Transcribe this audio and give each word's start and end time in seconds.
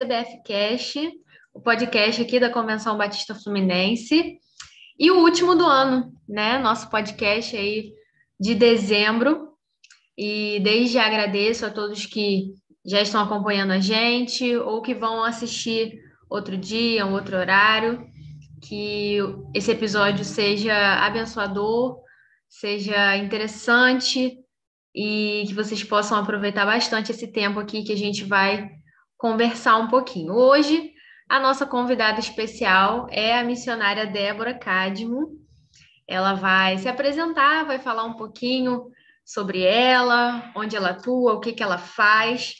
CBF 0.00 0.42
Cash, 0.44 0.94
o 1.52 1.60
podcast 1.60 2.22
aqui 2.22 2.38
da 2.38 2.50
Convenção 2.50 2.96
Batista 2.96 3.34
Fluminense. 3.34 4.38
E 4.96 5.10
o 5.10 5.18
último 5.18 5.56
do 5.56 5.66
ano, 5.66 6.12
né? 6.28 6.56
Nosso 6.56 6.88
podcast 6.88 7.56
aí 7.56 7.92
de 8.38 8.54
dezembro. 8.54 9.48
E 10.16 10.60
desde 10.60 10.94
já 10.94 11.04
agradeço 11.04 11.66
a 11.66 11.70
todos 11.70 12.06
que 12.06 12.52
já 12.86 13.02
estão 13.02 13.20
acompanhando 13.20 13.72
a 13.72 13.80
gente 13.80 14.56
ou 14.56 14.82
que 14.82 14.94
vão 14.94 15.24
assistir 15.24 15.98
outro 16.30 16.56
dia, 16.56 17.04
um 17.04 17.14
outro 17.14 17.36
horário. 17.36 18.06
Que 18.62 19.18
esse 19.52 19.72
episódio 19.72 20.24
seja 20.24 20.74
abençoador, 21.04 22.00
seja 22.48 23.16
interessante 23.16 24.38
e 24.94 25.42
que 25.48 25.54
vocês 25.54 25.82
possam 25.82 26.16
aproveitar 26.18 26.64
bastante 26.64 27.10
esse 27.10 27.26
tempo 27.32 27.58
aqui 27.58 27.82
que 27.82 27.92
a 27.92 27.96
gente 27.96 28.22
vai 28.22 28.77
conversar 29.18 29.76
um 29.76 29.88
pouquinho. 29.88 30.32
Hoje, 30.32 30.92
a 31.28 31.38
nossa 31.40 31.66
convidada 31.66 32.20
especial 32.20 33.08
é 33.10 33.36
a 33.36 33.44
missionária 33.44 34.06
Débora 34.06 34.54
Cadmo. 34.54 35.36
Ela 36.06 36.32
vai 36.32 36.78
se 36.78 36.88
apresentar, 36.88 37.66
vai 37.66 37.78
falar 37.80 38.04
um 38.04 38.14
pouquinho 38.14 38.86
sobre 39.26 39.62
ela, 39.62 40.50
onde 40.56 40.74
ela 40.74 40.90
atua, 40.90 41.34
o 41.34 41.40
que, 41.40 41.52
que 41.52 41.62
ela 41.62 41.76
faz, 41.76 42.54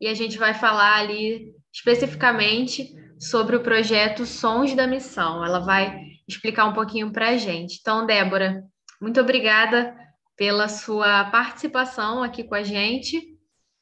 e 0.00 0.06
a 0.06 0.14
gente 0.14 0.38
vai 0.38 0.54
falar 0.54 0.98
ali 0.98 1.52
especificamente 1.72 2.94
sobre 3.18 3.56
o 3.56 3.62
projeto 3.62 4.24
Sons 4.26 4.74
da 4.74 4.86
Missão. 4.86 5.44
Ela 5.44 5.60
vai 5.60 5.98
explicar 6.28 6.66
um 6.66 6.74
pouquinho 6.74 7.10
para 7.10 7.30
a 7.30 7.36
gente. 7.36 7.78
Então, 7.80 8.06
Débora, 8.06 8.62
muito 9.00 9.20
obrigada 9.20 9.96
pela 10.36 10.68
sua 10.68 11.24
participação 11.30 12.22
aqui 12.22 12.44
com 12.44 12.54
a 12.54 12.62
gente 12.62 13.20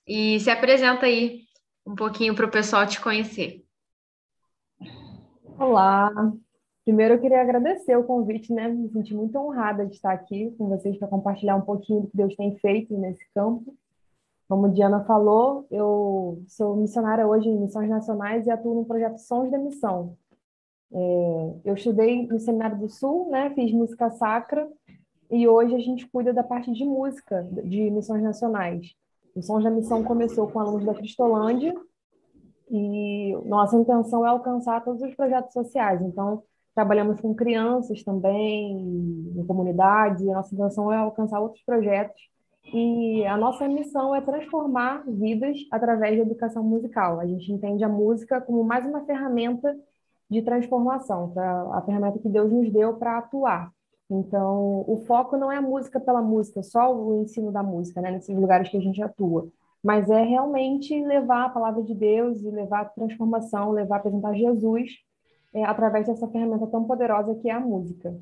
e 0.07 0.41
se 0.41 0.51
apresenta 0.51 1.07
aí 1.07 1.41
um 1.91 1.97
pouquinho 1.97 2.35
para 2.37 2.47
o 2.47 2.51
pessoal 2.51 2.87
te 2.87 3.01
conhecer. 3.01 3.65
Olá, 5.59 6.13
primeiro 6.85 7.15
eu 7.15 7.21
queria 7.21 7.43
agradecer 7.43 7.97
o 7.97 8.05
convite, 8.05 8.53
né? 8.53 8.69
Me 8.69 8.89
senti 8.91 9.13
muito 9.13 9.37
honrada 9.37 9.85
de 9.85 9.97
estar 9.97 10.13
aqui 10.13 10.55
com 10.57 10.69
vocês 10.69 10.97
para 10.97 11.09
compartilhar 11.09 11.57
um 11.57 11.63
pouquinho 11.63 12.03
do 12.03 12.07
que 12.07 12.17
Deus 12.17 12.37
tem 12.37 12.57
feito 12.59 12.97
nesse 12.97 13.25
campo. 13.35 13.75
Como 14.49 14.69
Diana 14.69 15.05
falou, 15.05 15.67
eu 15.69 16.43
sou 16.47 16.77
missionária 16.77 17.27
hoje 17.27 17.49
em 17.49 17.59
Missões 17.59 17.89
Nacionais 17.89 18.47
e 18.47 18.51
atuo 18.51 18.75
no 18.75 18.85
projeto 18.85 19.19
Sons 19.19 19.51
da 19.51 19.59
Missão. 19.59 20.17
É, 20.93 21.55
eu 21.65 21.75
estudei 21.75 22.27
no 22.27 22.39
Seminário 22.39 22.79
do 22.79 22.89
Sul, 22.89 23.29
né? 23.31 23.51
Fiz 23.51 23.73
música 23.73 24.11
sacra 24.11 24.69
e 25.29 25.47
hoje 25.47 25.75
a 25.75 25.81
gente 25.81 26.09
cuida 26.09 26.33
da 26.33 26.45
parte 26.45 26.73
de 26.73 26.85
música 26.85 27.49
de 27.65 27.91
Missões 27.91 28.23
Nacionais. 28.23 28.95
O 29.35 29.43
Sons 29.43 29.65
da 29.65 29.71
Missão 29.71 30.03
começou 30.03 30.49
com 30.49 30.59
alunos 30.59 30.85
da 30.85 30.95
Cristolândia 30.95 31.75
e 32.71 33.37
nossa 33.47 33.77
intenção 33.77 34.25
é 34.25 34.29
alcançar 34.29 34.85
todos 34.85 35.03
os 35.03 35.15
projetos 35.15 35.53
sociais. 35.53 36.01
Então, 36.03 36.43
trabalhamos 36.75 37.21
com 37.21 37.35
crianças 37.35 38.03
também, 38.03 39.33
em 39.37 39.45
comunidades, 39.47 40.23
e 40.23 40.31
a 40.31 40.35
nossa 40.35 40.55
intenção 40.55 40.93
é 40.93 40.97
alcançar 40.97 41.41
outros 41.41 41.63
projetos. 41.65 42.21
E 42.73 43.25
a 43.27 43.37
nossa 43.37 43.67
missão 43.67 44.15
é 44.15 44.21
transformar 44.21 45.03
vidas 45.07 45.59
através 45.73 46.17
da 46.17 46.23
educação 46.23 46.63
musical. 46.63 47.19
A 47.19 47.27
gente 47.27 47.53
entende 47.53 47.83
a 47.83 47.89
música 47.89 48.41
como 48.41 48.63
mais 48.63 48.85
uma 48.87 49.05
ferramenta 49.05 49.77
de 50.31 50.43
transformação, 50.43 51.33
a 51.73 51.83
ferramenta 51.83 52.21
que 52.21 52.29
Deus 52.29 52.53
nos 52.53 52.71
deu 52.73 52.95
para 52.95 53.19
atuar. 53.19 53.73
Então, 54.11 54.85
o 54.89 55.05
foco 55.07 55.37
não 55.37 55.53
é 55.53 55.57
a 55.57 55.63
música 55.63 56.01
pela 56.01 56.21
música, 56.21 56.63
só 56.63 56.93
o 56.95 57.23
ensino 57.23 57.53
da 57.53 57.63
música, 57.63 58.01
né, 58.01 58.11
nesses 58.11 58.37
lugares 58.37 58.69
que 58.69 58.77
a 58.77 58.81
gente 58.81 59.01
atua 59.03 59.49
mas 59.83 60.11
é 60.11 60.23
realmente 60.23 60.95
levar 61.05 61.47
a 61.47 61.49
palavra 61.49 61.83
de 61.83 61.95
Deus 61.95 62.43
e 62.43 62.51
levar 62.51 62.83
a 62.83 62.85
transformação, 62.85 63.73
levar 63.73 63.97
a 63.97 63.99
apresentar 63.99 64.35
Jesus 64.35 64.93
é, 65.55 65.65
através 65.65 66.07
dessa 66.07 66.29
ferramenta 66.29 66.67
tão 66.67 66.85
poderosa 66.85 67.35
que 67.37 67.49
é 67.49 67.53
a 67.53 67.61
música. 67.61 68.15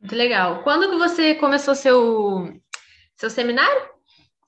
Muito 0.00 0.14
legal. 0.14 0.62
Quando 0.62 0.90
que 0.90 0.96
você 0.96 1.34
começou 1.34 1.74
seu 1.74 2.52
seu 3.16 3.30
seminário? 3.30 3.88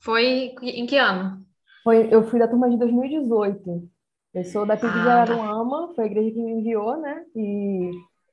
Foi 0.01 0.55
em 0.63 0.87
que 0.87 0.97
ano? 0.97 1.45
Foi, 1.83 2.09
eu 2.13 2.23
fui 2.23 2.39
da 2.39 2.47
turma 2.47 2.71
de 2.71 2.77
2018. 2.77 3.89
Eu 4.33 4.45
sou 4.45 4.65
da 4.65 4.77
PIB 4.77 4.93
ah, 4.93 4.99
de 4.99 5.05
tá. 5.05 5.23
Araruama, 5.23 5.93
foi 5.95 6.05
a 6.05 6.07
igreja 6.07 6.31
que 6.31 6.41
me 6.41 6.53
enviou, 6.53 6.97
né? 6.99 7.25
E 7.35 7.91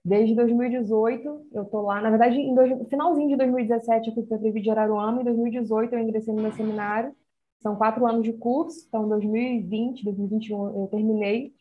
desde 0.08 0.34
2018 0.36 1.48
eu 1.54 1.66
tô 1.66 1.82
lá. 1.82 2.02
Na 2.02 2.10
verdade, 2.10 2.38
no 2.52 2.86
finalzinho 2.86 3.30
de 3.30 3.36
2017 3.36 4.10
eu 4.10 4.16
fui 4.16 4.24
para 4.24 4.38
a 4.38 4.40
PIB 4.40 4.62
de 4.62 4.70
Araruama, 4.70 5.22
em 5.22 5.26
2018 5.26 5.94
eu 5.94 6.00
ingressei 6.00 6.34
no 6.34 6.42
meu 6.42 6.52
seminário. 6.54 7.14
São 7.60 7.76
quatro 7.76 8.06
anos 8.08 8.24
de 8.24 8.34
curso, 8.34 8.86
então 8.88 9.10
2020, 9.10 10.04
2021 10.06 10.82
eu 10.82 10.88
terminei. 10.88 11.54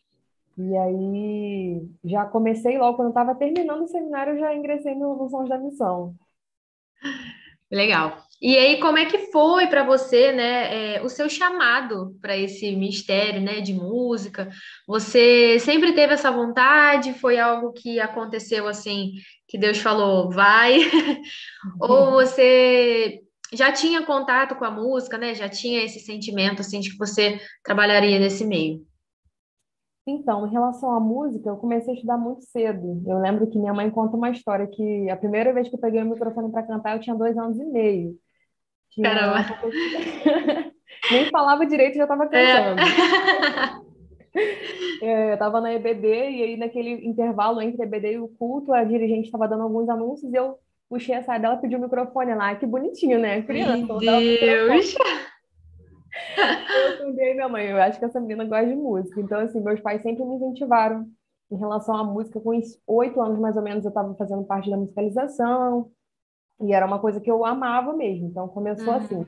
E 0.58 0.76
aí 0.76 1.88
já 2.04 2.24
comecei 2.26 2.78
logo, 2.78 2.96
quando 2.96 3.08
eu 3.08 3.10
estava 3.10 3.34
terminando 3.34 3.82
o 3.82 3.88
seminário, 3.88 4.34
eu 4.34 4.38
já 4.38 4.54
ingressei 4.54 4.94
no, 4.94 5.16
no 5.16 5.28
Sons 5.28 5.48
da 5.48 5.58
Missão. 5.58 6.14
Legal. 7.70 8.25
E 8.40 8.56
aí, 8.56 8.80
como 8.80 8.98
é 8.98 9.06
que 9.06 9.30
foi 9.30 9.66
para 9.66 9.82
você, 9.82 10.30
né, 10.32 10.96
é, 10.96 11.02
o 11.02 11.08
seu 11.08 11.28
chamado 11.28 12.14
para 12.20 12.36
esse 12.36 12.76
mistério, 12.76 13.40
né, 13.40 13.60
de 13.60 13.72
música? 13.72 14.48
Você 14.86 15.58
sempre 15.60 15.94
teve 15.94 16.14
essa 16.14 16.30
vontade? 16.30 17.14
Foi 17.14 17.38
algo 17.38 17.72
que 17.72 17.98
aconteceu 17.98 18.68
assim, 18.68 19.12
que 19.48 19.56
Deus 19.56 19.78
falou, 19.78 20.30
vai? 20.30 20.80
Ou 21.80 22.12
você 22.12 23.22
já 23.52 23.72
tinha 23.72 24.04
contato 24.04 24.54
com 24.56 24.64
a 24.64 24.70
música, 24.70 25.16
né? 25.16 25.34
Já 25.34 25.48
tinha 25.48 25.84
esse 25.84 26.00
sentimento 26.00 26.60
assim 26.60 26.80
de 26.80 26.90
que 26.90 26.98
você 26.98 27.40
trabalharia 27.64 28.18
nesse 28.18 28.44
meio? 28.44 28.84
Então, 30.06 30.46
em 30.46 30.50
relação 30.50 30.92
à 30.92 31.00
música, 31.00 31.48
eu 31.48 31.56
comecei 31.56 31.92
a 31.92 31.94
estudar 31.94 32.16
muito 32.16 32.44
cedo. 32.44 33.02
Eu 33.06 33.18
lembro 33.18 33.48
que 33.48 33.58
minha 33.58 33.74
mãe 33.74 33.90
conta 33.90 34.16
uma 34.16 34.30
história 34.30 34.66
que 34.66 35.10
a 35.10 35.16
primeira 35.16 35.52
vez 35.52 35.68
que 35.68 35.74
eu 35.74 35.80
peguei 35.80 36.00
o 36.00 36.06
microfone 36.08 36.52
para 36.52 36.62
cantar, 36.62 36.94
eu 36.94 37.00
tinha 37.00 37.16
dois 37.16 37.36
anos 37.36 37.58
e 37.58 37.64
meio. 37.64 38.16
Caramba! 39.02 39.44
Nem 41.10 41.30
falava 41.30 41.66
direito, 41.66 41.96
já 41.96 42.04
estava 42.04 42.26
cantando. 42.26 43.86
É. 45.02 45.30
eu 45.30 45.32
estava 45.32 45.62
na 45.62 45.72
EBD 45.72 46.06
e 46.06 46.42
aí 46.42 46.56
naquele 46.58 47.06
intervalo 47.06 47.62
entre 47.62 47.82
a 47.82 47.86
EBD 47.86 48.12
e 48.12 48.18
o 48.18 48.28
culto, 48.28 48.70
a 48.70 48.84
dirigente 48.84 49.28
estava 49.28 49.48
dando 49.48 49.62
alguns 49.62 49.88
anúncios 49.88 50.30
e 50.30 50.36
eu 50.36 50.58
puxei 50.90 51.14
a 51.14 51.22
saia 51.22 51.40
dela, 51.40 51.56
pedi 51.56 51.74
o 51.74 51.80
microfone 51.80 52.34
lá. 52.34 52.54
Que 52.54 52.66
bonitinho, 52.66 53.18
né? 53.18 53.42
Criança. 53.42 53.86
Meu 53.86 53.98
Deus! 53.98 54.94
Eu 56.38 56.98
também, 56.98 57.34
minha 57.34 57.48
mãe. 57.48 57.66
Eu 57.66 57.80
acho 57.80 57.98
que 57.98 58.04
essa 58.04 58.20
menina 58.20 58.44
gosta 58.44 58.66
de 58.66 58.74
música. 58.74 59.20
Então, 59.20 59.40
assim, 59.40 59.60
meus 59.60 59.80
pais 59.80 60.02
sempre 60.02 60.24
me 60.24 60.36
incentivaram 60.36 61.06
em 61.50 61.56
relação 61.56 61.96
à 61.96 62.04
música. 62.04 62.40
Com 62.40 62.60
oito 62.86 63.20
anos, 63.20 63.38
mais 63.38 63.56
ou 63.56 63.62
menos, 63.62 63.84
eu 63.84 63.90
estava 63.90 64.14
fazendo 64.14 64.44
parte 64.44 64.70
da 64.70 64.76
musicalização. 64.76 65.90
E 66.60 66.72
era 66.72 66.86
uma 66.86 66.98
coisa 66.98 67.20
que 67.20 67.30
eu 67.30 67.44
amava 67.44 67.92
mesmo. 67.92 68.28
Então, 68.28 68.48
começou 68.48 68.94
uhum. 68.94 68.98
assim. 68.98 69.26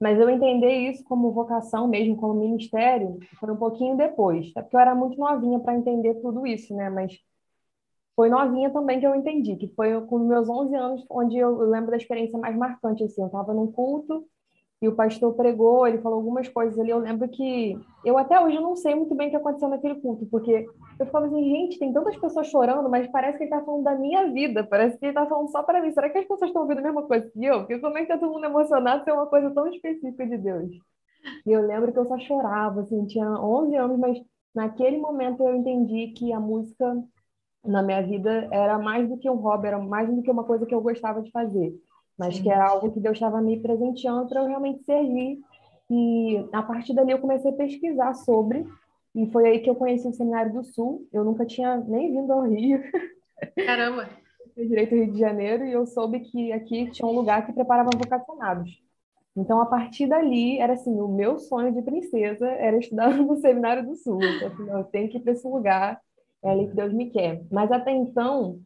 Mas 0.00 0.18
eu 0.18 0.30
entender 0.30 0.90
isso 0.90 1.02
como 1.04 1.32
vocação 1.32 1.88
mesmo, 1.88 2.16
como 2.16 2.34
ministério, 2.34 3.18
foi 3.40 3.50
um 3.50 3.56
pouquinho 3.56 3.96
depois. 3.96 4.50
Até 4.50 4.62
porque 4.62 4.76
eu 4.76 4.80
era 4.80 4.94
muito 4.94 5.18
novinha 5.18 5.58
para 5.58 5.74
entender 5.74 6.14
tudo 6.14 6.46
isso, 6.46 6.74
né? 6.74 6.88
Mas 6.88 7.18
foi 8.14 8.28
novinha 8.28 8.70
também 8.70 8.98
que 8.98 9.06
eu 9.06 9.14
entendi, 9.14 9.54
que 9.56 9.68
foi 9.68 10.00
com 10.06 10.18
meus 10.18 10.48
11 10.48 10.74
anos, 10.74 11.06
onde 11.08 11.38
eu, 11.38 11.56
lembro 11.68 11.92
da 11.92 11.96
experiência 11.96 12.36
mais 12.36 12.56
marcante, 12.56 13.04
assim, 13.04 13.20
eu 13.20 13.26
estava 13.26 13.54
num 13.54 13.70
culto 13.70 14.24
e 14.82 14.88
o 14.88 14.94
pastor 14.94 15.34
pregou, 15.34 15.86
ele 15.86 15.98
falou 15.98 16.18
algumas 16.18 16.48
coisas 16.48 16.76
ali, 16.78 16.90
eu 16.90 16.98
lembro 16.98 17.28
que, 17.28 17.78
eu 18.04 18.18
até 18.18 18.40
hoje 18.40 18.58
não 18.58 18.74
sei 18.74 18.96
muito 18.96 19.14
bem 19.14 19.28
o 19.28 19.30
que 19.30 19.36
aconteceu 19.36 19.68
naquele 19.68 20.00
culto, 20.00 20.26
porque 20.26 20.66
eu 20.98 21.06
ficava 21.06 21.26
assim, 21.26 21.44
gente, 21.44 21.78
tem 21.78 21.92
tantas 21.92 22.16
pessoas 22.16 22.48
chorando, 22.48 22.88
mas 22.88 23.06
parece 23.08 23.38
que 23.38 23.44
ele 23.44 23.50
está 23.50 23.64
falando 23.64 23.84
da 23.84 23.94
minha 23.94 24.30
vida, 24.32 24.64
parece 24.64 24.98
que 24.98 25.04
ele 25.06 25.12
está 25.12 25.26
falando 25.26 25.50
só 25.50 25.62
para 25.62 25.80
mim, 25.80 25.92
será 25.92 26.10
que 26.10 26.18
as 26.18 26.26
pessoas 26.26 26.50
estão 26.50 26.62
ouvindo 26.62 26.78
a 26.78 26.82
mesma 26.82 27.02
coisa 27.02 27.30
que 27.30 27.44
eu? 27.44 27.60
Porque 27.60 27.78
como 27.78 27.96
é 27.98 28.02
que 28.02 28.08
tá 28.08 28.18
todo 28.18 28.32
mundo 28.32 28.46
emocionado 28.46 29.04
se 29.04 29.10
é 29.10 29.12
uma 29.12 29.26
coisa 29.26 29.50
tão 29.50 29.68
específica 29.68 30.26
de 30.26 30.38
Deus? 30.38 30.70
E 31.46 31.52
eu 31.52 31.62
lembro 31.62 31.92
que 31.92 31.98
eu 31.98 32.06
só 32.06 32.18
chorava, 32.18 32.80
assim, 32.80 33.06
tinha 33.06 33.28
11 33.28 33.76
anos, 33.76 33.98
mas 33.98 34.18
naquele 34.54 34.98
momento 34.98 35.42
eu 35.42 35.54
entendi 35.54 36.08
que 36.08 36.32
a 36.32 36.40
música 36.40 36.96
na 37.64 37.82
minha 37.82 38.02
vida 38.02 38.48
era 38.50 38.78
mais 38.78 39.08
do 39.08 39.18
que 39.18 39.28
um 39.28 39.36
hobby, 39.36 39.68
era 39.68 39.78
mais 39.78 40.08
do 40.12 40.22
que 40.22 40.30
uma 40.30 40.44
coisa 40.44 40.66
que 40.66 40.74
eu 40.74 40.80
gostava 40.80 41.20
de 41.22 41.30
fazer, 41.30 41.74
mas 42.18 42.36
Sim. 42.36 42.42
que 42.42 42.50
era 42.50 42.68
algo 42.68 42.90
que 42.90 43.00
Deus 43.00 43.16
estava 43.16 43.40
me 43.40 43.60
presenteando 43.60 44.28
para 44.28 44.40
eu 44.40 44.46
realmente 44.46 44.82
servir. 44.84 45.40
E 45.90 46.46
a 46.52 46.62
partir 46.62 46.94
dali 46.94 47.12
eu 47.12 47.18
comecei 47.18 47.50
a 47.50 47.54
pesquisar 47.54 48.14
sobre, 48.14 48.66
e 49.22 49.30
foi 49.32 49.48
aí 49.48 49.58
que 49.60 49.68
eu 49.68 49.74
conheci 49.74 50.06
o 50.06 50.12
Seminário 50.12 50.52
do 50.52 50.64
Sul. 50.64 51.06
Eu 51.12 51.24
nunca 51.24 51.44
tinha 51.44 51.76
nem 51.78 52.12
vindo 52.12 52.32
ao 52.32 52.42
Rio. 52.42 52.82
Caramba! 53.66 54.08
direito 54.56 54.94
Rio 54.94 55.12
de 55.12 55.18
Janeiro 55.18 55.64
e 55.64 55.72
eu 55.72 55.86
soube 55.86 56.20
que 56.20 56.52
aqui 56.52 56.90
tinha 56.90 57.06
um 57.06 57.12
lugar 57.12 57.46
que 57.46 57.52
preparava 57.52 57.90
vocacionados. 57.96 58.82
Então, 59.36 59.60
a 59.60 59.66
partir 59.66 60.08
dali, 60.08 60.58
era 60.58 60.72
assim, 60.72 60.98
o 61.00 61.06
meu 61.06 61.38
sonho 61.38 61.72
de 61.72 61.80
princesa 61.82 62.48
era 62.48 62.76
estudar 62.76 63.10
no 63.16 63.36
Seminário 63.36 63.86
do 63.86 63.94
Sul. 63.94 64.20
Então, 64.22 64.48
assim, 64.48 64.70
eu 64.70 64.84
tenho 64.84 65.08
que 65.08 65.18
ir 65.18 65.20
para 65.20 65.32
esse 65.32 65.46
lugar 65.46 66.00
é 66.42 66.50
ali 66.50 66.68
que 66.68 66.74
Deus 66.74 66.92
me 66.92 67.10
quer. 67.10 67.42
Mas 67.50 67.70
até 67.70 67.90
então, 67.90 68.60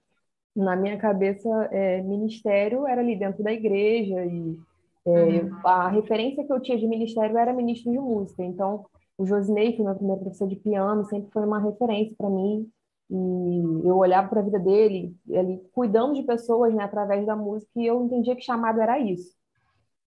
na 0.55 0.77
minha 0.77 0.99
cabeça, 0.99 1.49
é, 1.71 2.03
ministério 2.03 2.87
era 2.87 3.01
ali 3.01 3.17
dentro 3.17 3.43
da 3.43 3.53
igreja 3.53 4.25
e 4.25 4.59
é, 5.07 5.11
uhum. 5.11 5.59
a 5.65 5.89
referência 5.89 6.45
que 6.45 6.53
eu 6.53 6.61
tinha 6.61 6.79
de 6.79 6.87
ministério 6.87 7.37
era 7.37 7.53
ministro 7.53 7.91
de 7.91 7.99
música. 7.99 8.43
Então, 8.45 8.85
o 9.23 9.27
Josinei, 9.27 9.71
que 9.71 9.77
foi 9.79 9.87
meu 9.87 9.95
primeiro 9.95 10.21
professor 10.21 10.49
de 10.49 10.57
piano, 10.57 11.05
sempre 11.05 11.31
foi 11.31 11.45
uma 11.45 11.61
referência 11.61 12.15
para 12.17 12.29
mim. 12.29 12.69
E 13.11 13.89
eu 13.89 13.97
olhava 13.99 14.29
para 14.29 14.41
a 14.41 14.45
vida 14.45 14.59
dele, 14.59 15.15
ele 15.29 15.63
cuidando 15.73 16.15
de 16.15 16.23
pessoas 16.23 16.75
né, 16.75 16.83
através 16.83 17.27
da 17.27 17.37
música, 17.37 17.71
e 17.77 17.87
eu 17.87 18.05
entendia 18.05 18.35
que 18.35 18.43
chamado 18.43 18.81
era 18.81 18.99
isso. 18.99 19.37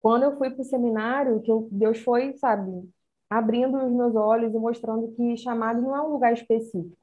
Quando 0.01 0.24
eu 0.24 0.38
fui 0.38 0.50
para 0.50 0.62
o 0.62 0.65
seminário, 0.65 1.42
que 1.42 1.51
eu, 1.51 1.68
Deus 1.71 2.00
foi, 2.00 2.33
sabe, 2.38 2.89
abrindo 3.30 3.77
os 3.77 3.92
meus 3.92 4.15
olhos 4.15 4.54
e 4.54 4.57
mostrando 4.57 5.09
que 5.09 5.38
chamado 5.38 5.81
não 5.81 5.95
é 5.95 6.01
um 6.01 6.12
lugar 6.12 6.33
específico. 6.33 6.98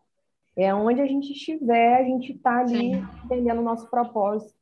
É 0.57 0.75
onde 0.75 1.01
a 1.01 1.07
gente 1.07 1.33
estiver, 1.33 1.99
a 1.99 2.05
gente 2.05 2.33
está 2.33 2.61
ali 2.61 2.93
entendendo 3.25 3.59
o 3.59 3.65
nosso 3.65 3.89
propósito. 3.89 4.55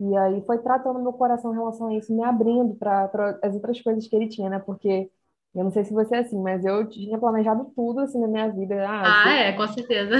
E 0.00 0.16
aí 0.16 0.42
foi 0.46 0.58
tratando 0.58 1.00
meu 1.00 1.12
coração 1.12 1.52
em 1.52 1.56
relação 1.56 1.88
a 1.88 1.94
isso, 1.94 2.14
me 2.14 2.24
abrindo 2.24 2.74
para 2.74 3.38
as 3.42 3.54
outras 3.54 3.80
coisas 3.80 4.06
que 4.06 4.16
ele 4.16 4.28
tinha, 4.28 4.50
né? 4.50 4.58
Porque 4.58 5.10
eu 5.54 5.64
não 5.64 5.70
sei 5.70 5.84
se 5.84 5.92
você 5.92 6.16
é 6.16 6.18
assim, 6.20 6.40
mas 6.40 6.64
eu 6.64 6.88
tinha 6.88 7.18
planejado 7.18 7.70
tudo 7.76 8.00
assim 8.00 8.20
na 8.20 8.28
minha 8.28 8.48
vida. 8.48 8.88
Ah, 8.88 9.02
ah 9.02 9.22
assim... 9.22 9.38
é, 9.38 9.52
com 9.52 9.68
certeza. 9.68 10.16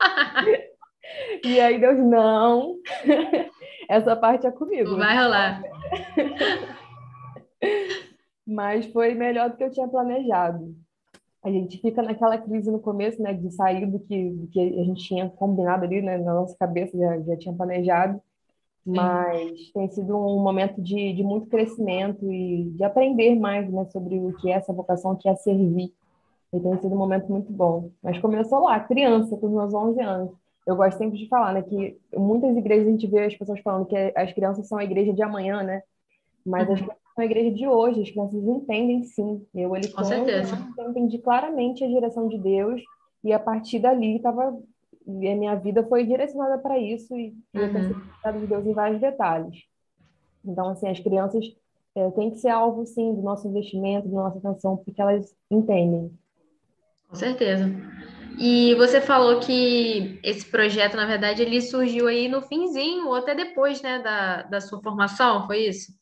e 1.44 1.60
aí 1.60 1.78
Deus, 1.78 1.98
não. 1.98 2.76
Essa 3.88 4.16
parte 4.16 4.46
é 4.46 4.50
comigo. 4.50 4.96
Vai 4.96 5.16
rolar. 5.16 5.62
mas 8.46 8.86
foi 8.86 9.14
melhor 9.14 9.50
do 9.50 9.56
que 9.56 9.64
eu 9.64 9.70
tinha 9.70 9.88
planejado. 9.88 10.74
A 11.44 11.50
gente 11.50 11.78
fica 11.78 12.02
naquela 12.02 12.38
crise 12.38 12.70
no 12.70 12.80
começo, 12.80 13.22
né, 13.22 13.34
de 13.34 13.50
sair 13.50 13.86
do 13.86 14.00
que, 14.00 14.30
do 14.30 14.46
que 14.48 14.60
a 14.60 14.84
gente 14.84 15.04
tinha 15.04 15.28
combinado 15.28 15.84
ali, 15.84 16.00
né, 16.00 16.16
na 16.16 16.32
nossa 16.32 16.56
cabeça, 16.58 16.96
já, 16.96 17.20
já 17.20 17.36
tinha 17.36 17.54
planejado. 17.54 18.20
Mas 18.86 19.70
tem 19.72 19.88
sido 19.90 20.16
um 20.16 20.42
momento 20.42 20.80
de, 20.80 21.14
de 21.14 21.22
muito 21.22 21.46
crescimento 21.46 22.30
e 22.30 22.70
de 22.70 22.84
aprender 22.84 23.34
mais, 23.34 23.70
né, 23.70 23.86
sobre 23.86 24.18
o 24.18 24.34
que 24.36 24.50
é 24.50 24.54
essa 24.54 24.72
vocação, 24.72 25.12
o 25.12 25.16
que 25.16 25.28
é 25.28 25.34
servir. 25.36 25.92
E 26.52 26.60
tem 26.60 26.76
sido 26.78 26.94
um 26.94 26.98
momento 26.98 27.30
muito 27.30 27.50
bom. 27.50 27.90
Mas 28.02 28.18
começou 28.18 28.64
lá, 28.64 28.78
criança, 28.80 29.36
com 29.36 29.46
os 29.46 29.52
meus 29.52 29.72
11 29.72 30.00
anos. 30.00 30.32
Eu 30.66 30.76
gosto 30.76 30.98
sempre 30.98 31.18
de 31.18 31.28
falar, 31.28 31.54
né, 31.54 31.62
que 31.62 31.98
muitas 32.14 32.56
igrejas 32.56 32.86
a 32.86 32.90
gente 32.90 33.06
vê 33.06 33.24
as 33.24 33.34
pessoas 33.34 33.60
falando 33.60 33.86
que 33.86 33.96
as 34.14 34.32
crianças 34.32 34.68
são 34.68 34.78
a 34.78 34.84
igreja 34.84 35.12
de 35.12 35.22
amanhã, 35.22 35.62
né? 35.62 35.82
Mas 36.44 36.68
uhum. 36.68 36.74
as 36.74 36.80
a 37.16 37.24
igreja 37.24 37.54
de 37.54 37.66
hoje, 37.66 38.02
as 38.02 38.10
crianças 38.10 38.42
entendem 38.44 39.04
sim. 39.04 39.46
Eu, 39.54 39.74
ele, 39.76 39.88
Com 39.88 40.04
certeza. 40.04 40.58
Eu 40.76 40.90
entendi 40.90 41.18
claramente 41.18 41.84
a 41.84 41.88
direção 41.88 42.28
de 42.28 42.38
Deus 42.38 42.82
e 43.22 43.32
a 43.32 43.38
partir 43.38 43.78
dali 43.78 44.16
estava 44.16 44.58
a 45.06 45.36
minha 45.36 45.54
vida 45.56 45.84
foi 45.84 46.04
direcionada 46.04 46.58
para 46.58 46.78
isso 46.78 47.14
e 47.16 47.36
uhum. 47.54 47.62
eu 47.62 47.72
tenho 47.72 48.40
de 48.40 48.46
Deus 48.46 48.66
em 48.66 48.72
vários 48.72 49.00
detalhes. 49.00 49.62
Então, 50.44 50.68
assim, 50.68 50.88
as 50.88 51.00
crianças 51.00 51.44
é, 51.94 52.10
têm 52.10 52.30
que 52.30 52.38
ser 52.38 52.48
alvo, 52.48 52.84
sim, 52.86 53.14
do 53.14 53.22
nosso 53.22 53.46
investimento, 53.48 54.08
da 54.08 54.14
nossa 54.14 54.38
atenção, 54.38 54.76
porque 54.76 55.00
elas 55.00 55.34
entendem. 55.50 56.10
Com 57.08 57.14
certeza. 57.14 57.70
E 58.38 58.74
você 58.74 59.00
falou 59.00 59.38
que 59.38 60.18
esse 60.22 60.44
projeto, 60.44 60.96
na 60.96 61.06
verdade, 61.06 61.42
ele 61.42 61.60
surgiu 61.60 62.08
aí 62.08 62.26
no 62.26 62.42
finzinho, 62.42 63.06
ou 63.06 63.14
até 63.14 63.34
depois, 63.34 63.80
né, 63.80 64.00
da, 64.00 64.42
da 64.42 64.60
sua 64.60 64.82
formação, 64.82 65.46
foi 65.46 65.66
isso? 65.66 65.92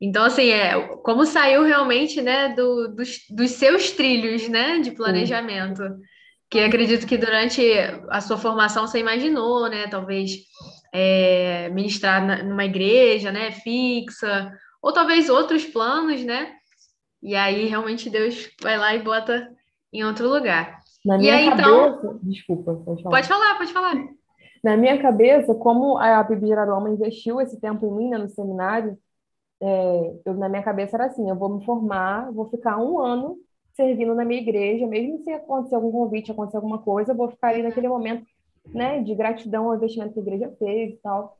Então, 0.00 0.24
assim, 0.24 0.48
é, 0.48 0.96
como 0.98 1.24
saiu 1.24 1.62
realmente, 1.62 2.20
né, 2.20 2.48
do, 2.54 2.88
dos, 2.88 3.20
dos 3.30 3.52
seus 3.52 3.92
trilhos, 3.92 4.48
né, 4.48 4.80
de 4.80 4.90
planejamento, 4.90 5.82
Sim. 5.82 6.00
Que 6.50 6.60
acredito 6.60 7.06
que 7.06 7.16
durante 7.18 7.62
a 8.08 8.20
sua 8.20 8.36
formação 8.36 8.86
você 8.86 8.98
imaginou, 8.98 9.68
né, 9.68 9.86
talvez 9.88 10.36
é, 10.92 11.68
ministrar 11.70 12.24
na, 12.24 12.42
numa 12.42 12.64
igreja, 12.64 13.32
né, 13.32 13.50
fixa, 13.50 14.52
ou 14.80 14.92
talvez 14.92 15.28
outros 15.28 15.64
planos, 15.64 16.24
né, 16.24 16.52
e 17.22 17.34
aí 17.34 17.66
realmente 17.66 18.10
Deus 18.10 18.50
vai 18.62 18.78
lá 18.78 18.94
e 18.94 19.02
bota 19.02 19.50
em 19.92 20.04
outro 20.04 20.28
lugar. 20.28 20.78
Na 21.04 21.18
minha 21.18 21.34
aí, 21.34 21.46
então 21.46 21.92
cabeça, 21.92 21.98
então... 21.98 22.20
desculpa, 22.22 22.74
pode 22.84 23.02
falar. 23.02 23.16
Pode 23.16 23.28
falar, 23.28 23.58
pode 23.58 23.72
falar. 23.72 23.94
Na 24.62 24.76
minha 24.76 25.00
cabeça, 25.00 25.54
como 25.54 25.98
a 25.98 26.22
Bíblia 26.22 26.48
Geraroma 26.48 26.88
investiu 26.88 27.40
esse 27.40 27.60
tempo 27.60 27.86
em 27.86 27.92
mim, 27.92 28.10
né, 28.10 28.18
no 28.18 28.28
seminário, 28.28 28.96
é, 29.60 30.14
eu, 30.24 30.34
na 30.34 30.48
minha 30.48 30.62
cabeça 30.62 30.96
era 30.96 31.06
assim, 31.06 31.28
eu 31.28 31.36
vou 31.36 31.48
me 31.48 31.64
formar, 31.64 32.30
vou 32.32 32.48
ficar 32.50 32.78
um 32.78 32.98
ano 32.98 33.36
servindo 33.74 34.14
na 34.14 34.24
minha 34.24 34.40
igreja, 34.40 34.86
mesmo 34.86 35.18
se 35.18 35.30
acontecer 35.32 35.74
algum 35.74 35.90
convite, 35.90 36.30
acontecer 36.30 36.56
alguma 36.56 36.78
coisa, 36.78 37.12
eu 37.12 37.16
vou 37.16 37.28
ficar 37.28 37.48
ali 37.48 37.62
naquele 37.62 37.88
momento, 37.88 38.24
né, 38.66 39.00
de 39.02 39.14
gratidão 39.14 39.66
ao 39.66 39.76
investimento 39.76 40.14
que 40.14 40.20
a 40.20 40.22
igreja 40.22 40.54
fez 40.58 40.94
e 40.94 40.96
tal. 41.02 41.36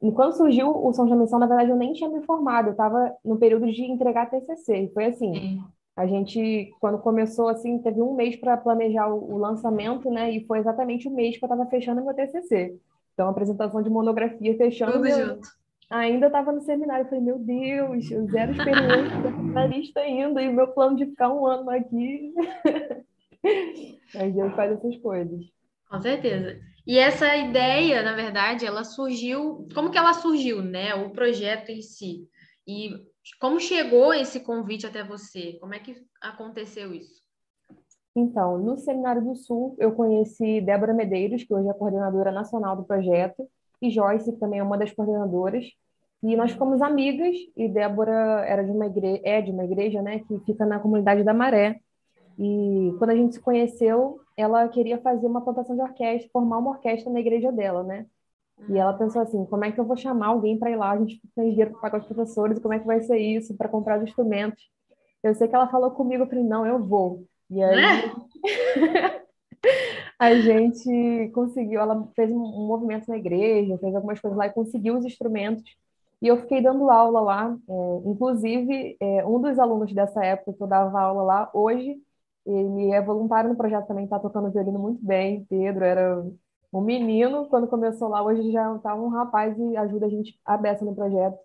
E 0.00 0.10
quando 0.10 0.36
surgiu 0.36 0.68
o 0.68 0.92
São 0.92 1.06
de 1.06 1.14
Missão, 1.14 1.38
na 1.38 1.46
verdade, 1.46 1.70
eu 1.70 1.76
nem 1.76 1.92
tinha 1.92 2.08
me 2.08 2.22
formado, 2.22 2.68
eu 2.68 2.72
estava 2.72 3.14
no 3.24 3.36
período 3.36 3.70
de 3.70 3.82
entregar 3.84 4.30
TCC, 4.30 4.84
e 4.84 4.92
foi 4.92 5.06
assim, 5.06 5.34
Sim. 5.34 5.64
a 5.96 6.06
gente, 6.06 6.72
quando 6.80 6.98
começou, 6.98 7.48
assim, 7.48 7.78
teve 7.78 8.00
um 8.00 8.14
mês 8.14 8.36
para 8.36 8.56
planejar 8.56 9.08
o, 9.08 9.34
o, 9.34 9.38
lançamento, 9.38 10.10
né, 10.10 10.30
e 10.30 10.44
foi 10.46 10.58
exatamente 10.58 11.08
o 11.08 11.14
mês 11.14 11.36
que 11.36 11.44
eu 11.44 11.46
estava 11.46 11.68
fechando 11.68 12.04
meu 12.04 12.14
TCC. 12.14 12.76
Então, 13.12 13.28
apresentação 13.28 13.82
de 13.82 13.90
monografia 13.90 14.56
fechando... 14.56 14.92
Tudo 14.92 15.04
meu... 15.04 15.26
junto 15.26 15.61
ainda 15.92 16.26
estava 16.26 16.52
no 16.52 16.60
seminário. 16.60 17.04
Eu 17.04 17.08
falei, 17.08 17.24
meu 17.24 17.38
Deus, 17.38 18.10
eu 18.10 18.26
zero 18.26 18.52
experiência 18.52 19.30
na 19.52 19.66
lista 19.66 20.00
ainda, 20.00 20.42
e 20.42 20.48
o 20.48 20.52
meu 20.52 20.68
plano 20.68 20.96
de 20.96 21.06
ficar 21.06 21.32
um 21.32 21.46
ano 21.46 21.70
aqui. 21.70 22.34
Mas 24.14 24.34
Deus 24.34 24.54
faz 24.54 24.72
essas 24.72 24.96
coisas. 24.98 25.44
Com 25.88 26.00
certeza. 26.00 26.58
E 26.86 26.98
essa 26.98 27.36
ideia, 27.36 28.02
na 28.02 28.14
verdade, 28.14 28.66
ela 28.66 28.84
surgiu. 28.84 29.68
Como 29.74 29.90
que 29.90 29.98
ela 29.98 30.14
surgiu, 30.14 30.62
né? 30.62 30.94
O 30.94 31.10
projeto 31.10 31.70
em 31.70 31.82
si. 31.82 32.26
E 32.66 32.90
como 33.40 33.60
chegou 33.60 34.14
esse 34.14 34.40
convite 34.40 34.86
até 34.86 35.04
você? 35.04 35.58
Como 35.60 35.74
é 35.74 35.78
que 35.78 35.94
aconteceu 36.20 36.92
isso? 36.94 37.22
Então, 38.14 38.58
no 38.58 38.76
Seminário 38.76 39.22
do 39.22 39.34
Sul, 39.34 39.74
eu 39.78 39.92
conheci 39.92 40.60
Débora 40.60 40.92
Medeiros, 40.92 41.44
que 41.44 41.54
hoje 41.54 41.68
é 41.68 41.72
coordenadora 41.72 42.30
nacional 42.30 42.76
do 42.76 42.84
projeto, 42.84 43.48
e 43.82 43.90
Joyce, 43.90 44.32
que 44.32 44.38
também 44.38 44.60
é 44.60 44.62
uma 44.62 44.78
das 44.78 44.92
coordenadoras. 44.92 45.66
E 46.22 46.36
nós 46.36 46.52
ficamos 46.52 46.80
amigas, 46.80 47.36
e 47.56 47.68
Débora 47.68 48.44
era 48.46 48.62
de 48.62 48.70
uma 48.70 48.86
igreja, 48.86 49.20
é 49.24 49.42
de 49.42 49.50
uma 49.50 49.64
igreja, 49.64 50.00
né, 50.00 50.20
que 50.20 50.38
fica 50.46 50.64
na 50.64 50.78
comunidade 50.78 51.24
da 51.24 51.34
Maré. 51.34 51.80
E 52.38 52.94
quando 52.98 53.10
a 53.10 53.16
gente 53.16 53.34
se 53.34 53.40
conheceu, 53.40 54.20
ela 54.36 54.68
queria 54.68 54.98
fazer 54.98 55.26
uma 55.26 55.40
plantação 55.40 55.74
de 55.74 55.82
orquestra, 55.82 56.30
formar 56.32 56.58
uma 56.58 56.70
orquestra 56.70 57.12
na 57.12 57.20
igreja 57.20 57.50
dela, 57.50 57.82
né? 57.82 58.06
E 58.68 58.78
ela 58.78 58.92
pensou 58.94 59.20
assim: 59.20 59.44
como 59.46 59.64
é 59.64 59.72
que 59.72 59.80
eu 59.80 59.84
vou 59.84 59.96
chamar 59.96 60.28
alguém 60.28 60.58
para 60.58 60.70
ir 60.70 60.76
lá? 60.76 60.92
A 60.92 60.98
gente 60.98 61.20
tem 61.34 61.50
dinheiro 61.50 61.72
para 61.72 61.80
pagar 61.80 62.00
os 62.00 62.06
professores, 62.06 62.58
como 62.60 62.72
é 62.72 62.78
que 62.78 62.86
vai 62.86 63.00
ser 63.00 63.18
isso, 63.18 63.56
para 63.56 63.68
comprar 63.68 63.98
os 63.98 64.04
instrumentos? 64.04 64.62
Eu 65.22 65.34
sei 65.34 65.48
que 65.48 65.54
ela 65.54 65.68
falou 65.68 65.90
comigo, 65.90 66.22
eu 66.22 66.28
falei: 66.28 66.44
não, 66.44 66.66
eu 66.66 66.78
vou. 66.78 67.24
E 67.50 67.62
aí. 67.62 67.76
Né? 67.76 69.18
a 70.18 70.34
gente 70.36 71.30
conseguiu, 71.34 71.80
ela 71.80 72.08
fez 72.14 72.30
um 72.30 72.66
movimento 72.66 73.08
na 73.08 73.16
igreja, 73.16 73.78
fez 73.78 73.94
algumas 73.94 74.20
coisas 74.20 74.38
lá 74.38 74.46
e 74.46 74.52
conseguiu 74.52 74.96
os 74.96 75.04
instrumentos. 75.04 75.64
E 76.20 76.28
eu 76.28 76.36
fiquei 76.38 76.62
dando 76.62 76.88
aula 76.90 77.20
lá. 77.20 77.58
É, 77.68 78.08
inclusive, 78.08 78.96
é, 79.00 79.26
um 79.26 79.40
dos 79.40 79.58
alunos 79.58 79.92
dessa 79.92 80.24
época 80.24 80.52
que 80.52 80.62
eu 80.62 80.66
dava 80.68 81.00
aula 81.00 81.22
lá, 81.22 81.50
hoje, 81.52 81.96
ele 82.46 82.92
é 82.92 83.02
voluntário 83.02 83.50
no 83.50 83.56
projeto 83.56 83.86
também, 83.86 84.04
está 84.04 84.18
tocando 84.18 84.50
violino 84.52 84.78
muito 84.78 85.04
bem. 85.04 85.44
Pedro 85.48 85.84
era 85.84 86.24
um 86.72 86.80
menino 86.80 87.46
quando 87.48 87.66
começou 87.66 88.08
lá, 88.08 88.22
hoje 88.22 88.50
já 88.52 88.74
está 88.76 88.94
um 88.94 89.08
rapaz 89.08 89.56
e 89.58 89.76
ajuda 89.76 90.06
a 90.06 90.08
gente 90.08 90.38
a 90.44 90.56
beça 90.56 90.84
no 90.84 90.94
projeto. 90.94 91.36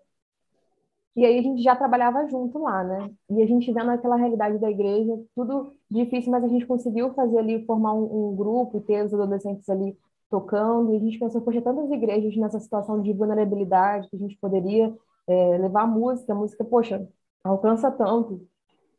E 1.16 1.24
aí 1.24 1.38
a 1.38 1.42
gente 1.42 1.62
já 1.62 1.74
trabalhava 1.74 2.28
junto 2.28 2.58
lá, 2.58 2.84
né? 2.84 3.10
E 3.30 3.42
a 3.42 3.46
gente 3.46 3.72
vendo 3.72 3.90
aquela 3.90 4.16
realidade 4.16 4.58
da 4.58 4.70
igreja, 4.70 5.12
tudo 5.34 5.72
difícil, 5.90 6.30
mas 6.30 6.44
a 6.44 6.48
gente 6.48 6.66
conseguiu 6.66 7.12
fazer 7.14 7.38
ali, 7.38 7.64
formar 7.66 7.92
um, 7.94 8.30
um 8.30 8.36
grupo, 8.36 8.80
ter 8.80 9.04
os 9.04 9.12
adolescentes 9.12 9.68
ali 9.68 9.96
tocando, 10.30 10.92
e 10.92 10.96
a 10.96 11.00
gente 11.00 11.18
pensou, 11.18 11.40
poxa, 11.40 11.62
tantas 11.62 11.90
igrejas 11.90 12.36
nessa 12.36 12.60
situação 12.60 13.02
de 13.02 13.12
vulnerabilidade, 13.12 14.08
que 14.08 14.16
a 14.16 14.18
gente 14.18 14.36
poderia 14.36 14.94
é, 15.26 15.58
levar 15.58 15.86
música, 15.86 16.34
música, 16.34 16.64
poxa, 16.64 17.08
alcança 17.42 17.90
tanto. 17.90 18.46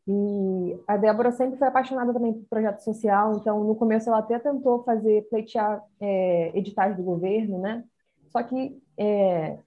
E 0.08 0.80
a 0.88 0.98
Débora 0.98 1.32
sempre 1.32 1.58
foi 1.58 1.68
apaixonada 1.68 2.12
também 2.12 2.34
por 2.34 2.46
projeto 2.50 2.80
social, 2.80 3.36
então 3.38 3.64
no 3.64 3.76
começo 3.76 4.10
ela 4.10 4.20
até 4.20 4.40
tentou 4.40 4.84
fazer, 4.84 5.28
pleitear 5.30 5.84
é, 6.02 6.58
editais 6.58 6.98
do 6.98 7.04
governo, 7.04 7.60
né? 7.60 7.84
Só 8.32 8.42
que 8.44 8.82
é, 8.98 9.60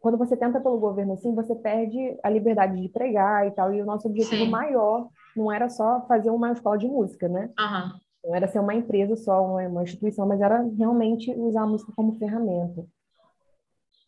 quando 0.00 0.16
você 0.16 0.36
tenta 0.36 0.60
pelo 0.60 0.78
governo 0.78 1.12
assim, 1.12 1.34
você 1.34 1.54
perde 1.54 2.18
a 2.22 2.30
liberdade 2.30 2.80
de 2.80 2.88
pregar 2.88 3.46
e 3.46 3.50
tal. 3.50 3.72
E 3.72 3.82
o 3.82 3.86
nosso 3.86 4.08
objetivo 4.08 4.44
Sim. 4.44 4.50
maior 4.50 5.08
não 5.36 5.52
era 5.52 5.68
só 5.68 6.04
fazer 6.06 6.30
uma 6.30 6.52
escola 6.52 6.78
de 6.78 6.88
música, 6.88 7.28
né? 7.28 7.50
Uhum. 7.58 8.00
Não 8.24 8.34
era 8.34 8.48
ser 8.48 8.60
uma 8.60 8.74
empresa 8.74 9.16
só, 9.16 9.44
uma, 9.44 9.82
instituição, 9.82 10.26
mas 10.26 10.40
era 10.40 10.62
realmente 10.76 11.30
usar 11.32 11.62
a 11.62 11.66
música 11.66 11.92
como 11.94 12.18
ferramenta. 12.18 12.84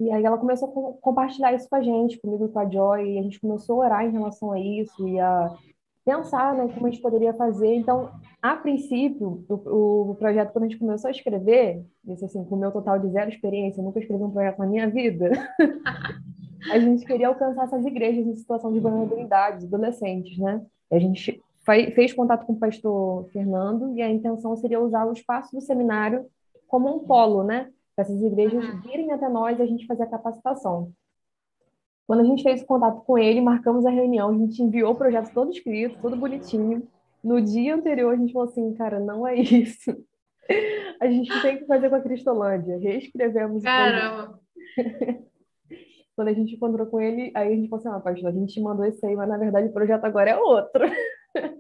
E 0.00 0.10
aí 0.10 0.24
ela 0.24 0.38
começou 0.38 0.68
a 0.68 1.00
compartilhar 1.00 1.52
isso 1.52 1.68
com 1.68 1.76
a 1.76 1.82
gente, 1.82 2.18
comigo 2.18 2.46
e 2.46 2.48
com 2.48 2.58
a 2.58 2.68
Joy, 2.68 3.14
e 3.14 3.18
a 3.18 3.22
gente 3.22 3.40
começou 3.40 3.80
a 3.80 3.86
orar 3.86 4.04
em 4.04 4.10
relação 4.10 4.52
a 4.52 4.58
isso 4.58 5.06
e 5.06 5.20
a 5.20 5.54
pensar 6.04 6.54
né, 6.54 6.68
como 6.72 6.86
a 6.86 6.90
gente 6.90 7.02
poderia 7.02 7.32
fazer. 7.34 7.74
Então, 7.74 8.10
a 8.40 8.56
princípio, 8.56 9.44
o, 9.48 10.10
o 10.10 10.14
projeto, 10.16 10.52
quando 10.52 10.64
a 10.64 10.68
gente 10.68 10.78
começou 10.78 11.08
a 11.08 11.12
escrever, 11.12 11.84
disse 12.04 12.24
assim, 12.24 12.44
com 12.44 12.56
o 12.56 12.58
meu 12.58 12.72
total 12.72 12.98
de 12.98 13.08
zero 13.10 13.30
experiência, 13.30 13.82
nunca 13.82 14.00
escrevi 14.00 14.22
um 14.22 14.30
projeto 14.30 14.58
na 14.58 14.66
minha 14.66 14.88
vida, 14.90 15.30
a 16.70 16.78
gente 16.78 17.04
queria 17.04 17.28
alcançar 17.28 17.64
essas 17.64 17.84
igrejas 17.84 18.26
em 18.26 18.34
situação 18.34 18.72
de 18.72 18.80
vulnerabilidade, 18.80 19.66
adolescentes, 19.66 20.38
né? 20.38 20.60
A 20.90 20.98
gente 20.98 21.40
fez 21.94 22.12
contato 22.12 22.44
com 22.44 22.54
o 22.54 22.58
pastor 22.58 23.28
Fernando 23.30 23.96
e 23.96 24.02
a 24.02 24.10
intenção 24.10 24.56
seria 24.56 24.80
usar 24.80 25.06
o 25.06 25.12
espaço 25.12 25.54
do 25.54 25.60
seminário 25.60 26.26
como 26.66 26.94
um 26.94 27.00
polo, 27.00 27.44
né? 27.44 27.70
Para 27.94 28.04
essas 28.04 28.20
igrejas 28.20 28.64
uhum. 28.64 28.80
virem 28.80 29.12
até 29.12 29.28
nós 29.28 29.58
e 29.58 29.62
a 29.62 29.66
gente 29.66 29.86
fazer 29.86 30.02
a 30.04 30.08
capacitação. 30.08 30.90
Quando 32.12 32.20
a 32.20 32.24
gente 32.24 32.42
fez 32.42 32.60
o 32.60 32.66
contato 32.66 33.00
com 33.06 33.16
ele, 33.16 33.40
marcamos 33.40 33.86
a 33.86 33.90
reunião, 33.90 34.28
a 34.28 34.36
gente 34.36 34.62
enviou 34.62 34.92
o 34.92 34.94
projeto 34.94 35.32
todo 35.32 35.50
escrito, 35.50 35.98
todo 36.02 36.14
bonitinho. 36.14 36.86
No 37.24 37.40
dia 37.40 37.74
anterior, 37.74 38.12
a 38.12 38.16
gente 38.18 38.34
falou 38.34 38.50
assim, 38.50 38.74
cara, 38.74 39.00
não 39.00 39.26
é 39.26 39.34
isso. 39.34 39.96
A 41.00 41.06
gente 41.06 41.40
tem 41.40 41.56
que 41.56 41.64
fazer 41.64 41.88
com 41.88 41.96
a 41.96 42.02
Cristolândia. 42.02 42.78
Reescrevemos 42.78 43.62
Caramba! 43.62 44.38
Quando 46.14 46.28
a 46.28 46.34
gente 46.34 46.54
encontrou 46.54 46.86
com 46.86 47.00
ele, 47.00 47.32
aí 47.34 47.50
a 47.50 47.56
gente 47.56 47.70
falou 47.70 47.80
assim, 47.80 47.96
ah, 47.96 48.00
pastor, 48.00 48.28
a 48.28 48.32
gente 48.32 48.60
mandou 48.60 48.84
esse 48.84 49.06
aí, 49.06 49.16
mas 49.16 49.30
na 49.30 49.38
verdade 49.38 49.68
o 49.68 49.72
projeto 49.72 50.04
agora 50.04 50.32
é 50.32 50.36
outro. 50.36 50.84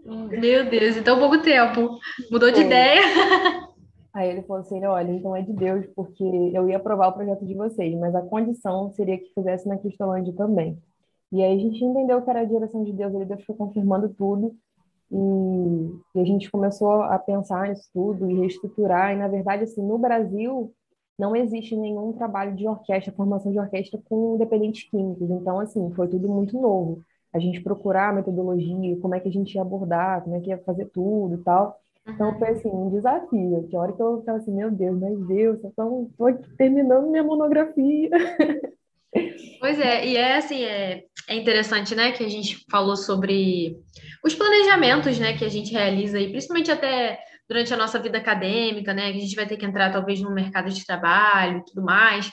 Meu 0.04 0.68
Deus, 0.68 0.98
então 0.98 1.18
pouco 1.18 1.40
tempo. 1.40 1.98
Mudou 2.30 2.50
Foi. 2.50 2.60
de 2.60 2.66
ideia. 2.66 3.00
Aí 4.14 4.28
ele 4.28 4.42
falou 4.42 4.60
assim, 4.60 4.84
olha, 4.84 5.10
então 5.10 5.34
é 5.34 5.40
de 5.40 5.52
Deus, 5.52 5.86
porque 5.96 6.22
eu 6.22 6.68
ia 6.68 6.76
aprovar 6.76 7.08
o 7.08 7.12
projeto 7.12 7.46
de 7.46 7.54
vocês, 7.54 7.98
mas 7.98 8.14
a 8.14 8.20
condição 8.20 8.90
seria 8.90 9.18
que 9.18 9.32
fizesse 9.34 9.66
na 9.66 9.78
Cristolândia 9.78 10.34
também. 10.34 10.78
E 11.32 11.42
aí 11.42 11.56
a 11.56 11.58
gente 11.58 11.82
entendeu 11.82 12.20
que 12.20 12.28
era 12.28 12.40
a 12.40 12.44
direção 12.44 12.84
de 12.84 12.92
Deus, 12.92 13.14
ele 13.14 13.24
Deus 13.24 13.42
foi 13.44 13.54
confirmando 13.56 14.10
tudo, 14.10 14.54
e, 15.10 16.20
a 16.20 16.24
gente 16.24 16.50
começou 16.50 17.02
a 17.02 17.18
pensar 17.18 17.68
nisso 17.68 17.88
tudo 17.92 18.30
e 18.30 18.38
reestruturar, 18.38 19.12
e 19.12 19.16
na 19.16 19.28
verdade, 19.28 19.64
assim, 19.64 19.82
no 19.82 19.98
Brasil, 19.98 20.72
não 21.18 21.34
existe 21.34 21.74
nenhum 21.74 22.12
trabalho 22.12 22.54
de 22.54 22.66
orquestra, 22.68 23.12
formação 23.14 23.50
de 23.50 23.58
orquestra 23.58 24.00
com 24.08 24.36
dependentes 24.36 24.88
químicos, 24.90 25.30
então, 25.30 25.58
assim, 25.58 25.90
foi 25.92 26.08
tudo 26.08 26.28
muito 26.28 26.60
novo. 26.60 27.02
A 27.32 27.38
gente 27.38 27.62
procurar 27.62 28.10
a 28.10 28.12
metodologia, 28.12 28.98
como 29.00 29.14
é 29.14 29.20
que 29.20 29.28
a 29.28 29.32
gente 29.32 29.54
ia 29.54 29.62
abordar, 29.62 30.22
como 30.22 30.36
é 30.36 30.40
que 30.40 30.50
ia 30.50 30.58
fazer 30.58 30.86
tudo 30.90 31.36
e 31.36 31.38
tal, 31.38 31.78
então 32.06 32.38
foi 32.38 32.48
assim, 32.48 32.68
um 32.68 32.90
desafio. 32.90 33.66
Que 33.68 33.76
hora 33.76 33.92
que 33.92 34.02
eu 34.02 34.18
estava 34.20 34.38
assim, 34.38 34.52
meu 34.52 34.70
Deus, 34.70 34.98
mas 34.98 35.26
Deus, 35.26 35.58
eu 35.62 36.08
estou 36.10 36.56
terminando 36.56 37.10
minha 37.10 37.22
monografia. 37.22 38.10
Pois 39.60 39.78
é, 39.78 40.06
e 40.06 40.16
é 40.16 40.38
assim, 40.38 40.64
é, 40.64 41.04
é 41.28 41.36
interessante, 41.36 41.94
né, 41.94 42.12
que 42.12 42.24
a 42.24 42.28
gente 42.28 42.64
falou 42.70 42.96
sobre 42.96 43.76
os 44.24 44.34
planejamentos, 44.34 45.18
né, 45.18 45.36
que 45.36 45.44
a 45.44 45.48
gente 45.50 45.70
realiza 45.70 46.16
aí, 46.16 46.30
principalmente 46.30 46.70
até 46.70 47.20
durante 47.48 47.74
a 47.74 47.76
nossa 47.76 47.98
vida 47.98 48.18
acadêmica, 48.18 48.94
né, 48.94 49.12
que 49.12 49.18
a 49.18 49.20
gente 49.20 49.36
vai 49.36 49.46
ter 49.46 49.58
que 49.58 49.66
entrar 49.66 49.92
talvez 49.92 50.20
no 50.20 50.34
mercado 50.34 50.70
de 50.70 50.84
trabalho 50.84 51.58
e 51.58 51.64
tudo 51.66 51.84
mais. 51.84 52.30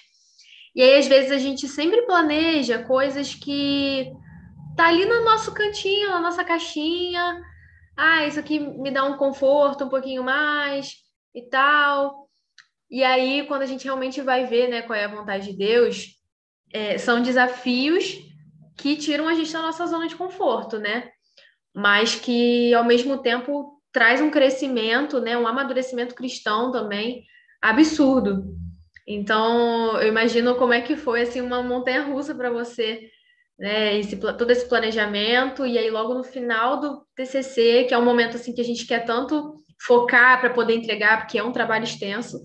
E 0.74 0.82
aí, 0.82 0.98
às 0.98 1.08
vezes, 1.08 1.32
a 1.32 1.38
gente 1.38 1.68
sempre 1.68 2.04
planeja 2.04 2.84
coisas 2.84 3.36
que 3.36 4.10
tá 4.78 4.88
ali 4.88 5.06
no 5.06 5.26
nosso 5.26 5.54
cantinho, 5.54 6.10
na 6.10 6.22
nossa 6.22 6.44
caixinha, 6.44 7.42
ah, 8.00 8.26
isso 8.26 8.40
aqui 8.40 8.60
me 8.60 8.92
dá 8.92 9.04
um 9.04 9.18
conforto 9.18 9.84
um 9.84 9.90
pouquinho 9.90 10.24
mais 10.24 10.94
e 11.36 11.42
tal. 11.50 12.30
E 12.90 13.04
aí, 13.04 13.46
quando 13.48 13.62
a 13.62 13.66
gente 13.66 13.84
realmente 13.84 14.22
vai 14.22 14.46
ver 14.46 14.70
né, 14.70 14.82
qual 14.82 14.98
é 14.98 15.06
a 15.06 15.16
vontade 15.16 15.52
de 15.52 15.58
Deus, 15.58 16.08
é, 16.72 16.98
são 16.98 17.22
desafios 17.22 18.18
que 18.78 18.96
tiram 18.96 19.28
a 19.28 19.34
gente 19.34 19.52
da 19.52 19.62
nossa 19.62 19.86
zona 19.86 20.08
de 20.08 20.16
conforto, 20.16 20.80
né? 20.80 21.10
Mas 21.76 22.16
que, 22.16 22.74
ao 22.74 22.84
mesmo 22.84 23.18
tempo, 23.18 23.80
traz 23.92 24.22
um 24.22 24.32
crescimento, 24.32 25.20
né, 25.20 25.38
um 25.38 25.48
amadurecimento 25.48 26.16
cristão 26.16 26.72
também 26.72 27.26
absurdo. 27.62 28.56
Então, 29.06 30.00
eu 30.00 30.08
imagino 30.08 30.56
como 30.56 30.74
é 30.74 30.82
que 30.82 30.96
foi 30.96 31.22
assim 31.22 31.42
uma 31.42 31.62
montanha 31.62 32.04
russa 32.04 32.34
para 32.34 32.50
você 32.50 33.10
né, 33.60 34.00
esse, 34.00 34.16
todo 34.16 34.50
esse 34.50 34.68
planejamento, 34.68 35.66
e 35.66 35.78
aí 35.78 35.90
logo 35.90 36.14
no 36.14 36.24
final 36.24 36.80
do 36.80 37.06
TCC, 37.16 37.84
que 37.84 37.94
é 37.94 37.98
um 37.98 38.06
momento 38.06 38.38
assim 38.38 38.54
que 38.54 38.62
a 38.62 38.66
gente 38.66 38.88
quer 38.88 39.04
tanto 39.06 39.56
focar 39.86 40.40
para 40.40 40.50
poder 40.50 40.76
entregar, 40.76 41.20
porque 41.20 41.38
é 41.38 41.44
um 41.44 41.52
trabalho 41.52 41.84
extenso, 41.84 42.40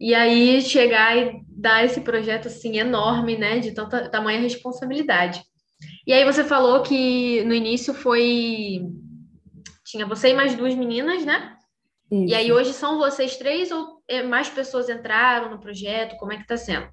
e 0.00 0.14
aí 0.14 0.62
chegar 0.62 1.16
e 1.16 1.42
dar 1.48 1.84
esse 1.84 2.00
projeto 2.00 2.48
assim 2.48 2.78
enorme, 2.78 3.36
né, 3.36 3.58
de 3.58 3.72
tanta 3.72 4.08
tamanha 4.08 4.40
responsabilidade. 4.40 5.42
E 6.06 6.12
aí 6.12 6.24
você 6.24 6.42
falou 6.42 6.82
que 6.82 7.44
no 7.44 7.54
início 7.54 7.92
foi 7.92 8.82
tinha 9.84 10.06
você 10.06 10.30
e 10.30 10.34
mais 10.34 10.54
duas 10.54 10.74
meninas, 10.74 11.24
né? 11.24 11.56
Isso. 12.10 12.24
E 12.26 12.34
aí 12.34 12.52
hoje 12.52 12.72
são 12.72 12.98
vocês 12.98 13.36
três 13.36 13.70
ou 13.70 14.02
é, 14.08 14.22
mais 14.22 14.48
pessoas 14.48 14.88
entraram 14.88 15.50
no 15.50 15.60
projeto? 15.60 16.16
Como 16.16 16.32
é 16.32 16.36
que 16.36 16.42
está 16.42 16.56
sendo? 16.56 16.88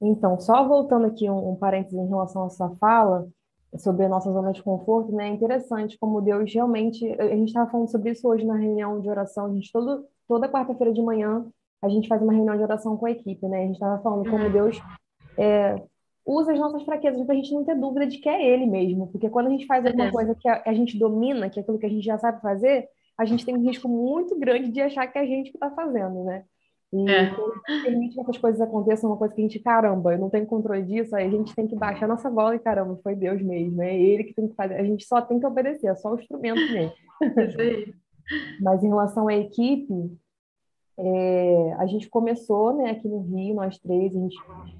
Então, 0.00 0.38
só 0.38 0.66
voltando 0.66 1.06
aqui 1.06 1.28
um, 1.30 1.52
um 1.52 1.56
parênteses 1.56 1.98
em 1.98 2.08
relação 2.08 2.44
à 2.44 2.50
sua 2.50 2.70
fala 2.76 3.26
sobre 3.78 4.06
a 4.06 4.08
nossa 4.08 4.30
zona 4.32 4.52
de 4.52 4.62
conforto, 4.62 5.12
né? 5.12 5.28
É 5.28 5.32
interessante 5.32 5.98
como 5.98 6.20
Deus 6.20 6.52
realmente. 6.52 7.04
A 7.20 7.28
gente 7.28 7.48
estava 7.48 7.70
falando 7.70 7.90
sobre 7.90 8.10
isso 8.10 8.26
hoje 8.28 8.44
na 8.44 8.56
reunião 8.56 9.00
de 9.00 9.08
oração. 9.08 9.46
A 9.46 9.52
gente, 9.52 9.70
todo, 9.72 10.04
toda 10.28 10.48
quarta-feira 10.48 10.92
de 10.92 11.02
manhã, 11.02 11.46
a 11.82 11.88
gente 11.88 12.08
faz 12.08 12.22
uma 12.22 12.32
reunião 12.32 12.56
de 12.56 12.62
oração 12.62 12.96
com 12.96 13.06
a 13.06 13.10
equipe, 13.10 13.46
né? 13.48 13.58
A 13.58 13.66
gente 13.66 13.74
estava 13.74 14.02
falando 14.02 14.28
como 14.28 14.44
uhum. 14.44 14.52
Deus 14.52 14.80
é, 15.38 15.82
usa 16.24 16.52
as 16.52 16.58
nossas 16.58 16.82
fraquezas 16.82 17.24
para 17.24 17.34
a 17.34 17.36
gente 17.36 17.52
não 17.52 17.64
ter 17.64 17.76
dúvida 17.76 18.06
de 18.06 18.18
que 18.18 18.28
é 18.28 18.44
Ele 18.44 18.66
mesmo. 18.66 19.08
Porque 19.08 19.28
quando 19.28 19.48
a 19.48 19.50
gente 19.50 19.66
faz 19.66 19.84
alguma 19.84 20.10
coisa 20.10 20.34
que 20.34 20.48
a, 20.48 20.62
a 20.66 20.74
gente 20.74 20.98
domina, 20.98 21.50
que 21.50 21.58
é 21.58 21.62
aquilo 21.62 21.78
que 21.78 21.86
a 21.86 21.90
gente 21.90 22.04
já 22.04 22.18
sabe 22.18 22.40
fazer, 22.40 22.88
a 23.18 23.24
gente 23.24 23.44
tem 23.44 23.56
um 23.56 23.62
risco 23.62 23.88
muito 23.88 24.38
grande 24.38 24.70
de 24.70 24.80
achar 24.80 25.06
que 25.06 25.18
é 25.18 25.22
a 25.22 25.26
gente 25.26 25.50
que 25.50 25.56
está 25.56 25.70
fazendo, 25.70 26.24
né? 26.24 26.44
E 26.92 27.10
é. 27.10 27.34
permite 27.82 28.14
que 28.14 28.20
essas 28.20 28.38
coisas 28.38 28.60
aconteçam, 28.60 29.10
uma 29.10 29.16
coisa 29.16 29.34
que 29.34 29.40
a 29.40 29.44
gente, 29.44 29.58
caramba, 29.58 30.12
eu 30.12 30.18
não 30.18 30.30
tenho 30.30 30.46
controle 30.46 30.82
disso, 30.82 31.16
aí 31.16 31.26
a 31.26 31.30
gente 31.30 31.54
tem 31.54 31.66
que 31.66 31.74
baixar 31.74 32.06
nossa 32.06 32.30
bola 32.30 32.54
e 32.54 32.60
caramba, 32.60 32.98
foi 33.02 33.14
Deus 33.14 33.42
mesmo, 33.42 33.82
é 33.82 33.94
ele 33.94 34.24
que 34.24 34.34
tem 34.34 34.48
que 34.48 34.54
fazer, 34.54 34.74
a 34.74 34.84
gente 34.84 35.04
só 35.04 35.20
tem 35.20 35.40
que 35.40 35.46
obedecer, 35.46 35.88
é 35.88 35.94
só 35.96 36.12
o 36.12 36.18
instrumento 36.18 36.60
mesmo. 36.72 36.94
Mas 38.60 38.82
em 38.82 38.88
relação 38.88 39.28
à 39.28 39.34
equipe, 39.34 40.16
é, 40.98 41.74
a 41.74 41.86
gente 41.86 42.08
começou 42.08 42.74
né, 42.74 42.90
aqui 42.90 43.08
no 43.08 43.20
Rio, 43.20 43.54
nós 43.54 43.78
três, 43.78 44.14
a 44.14 44.18
gente 44.18 44.36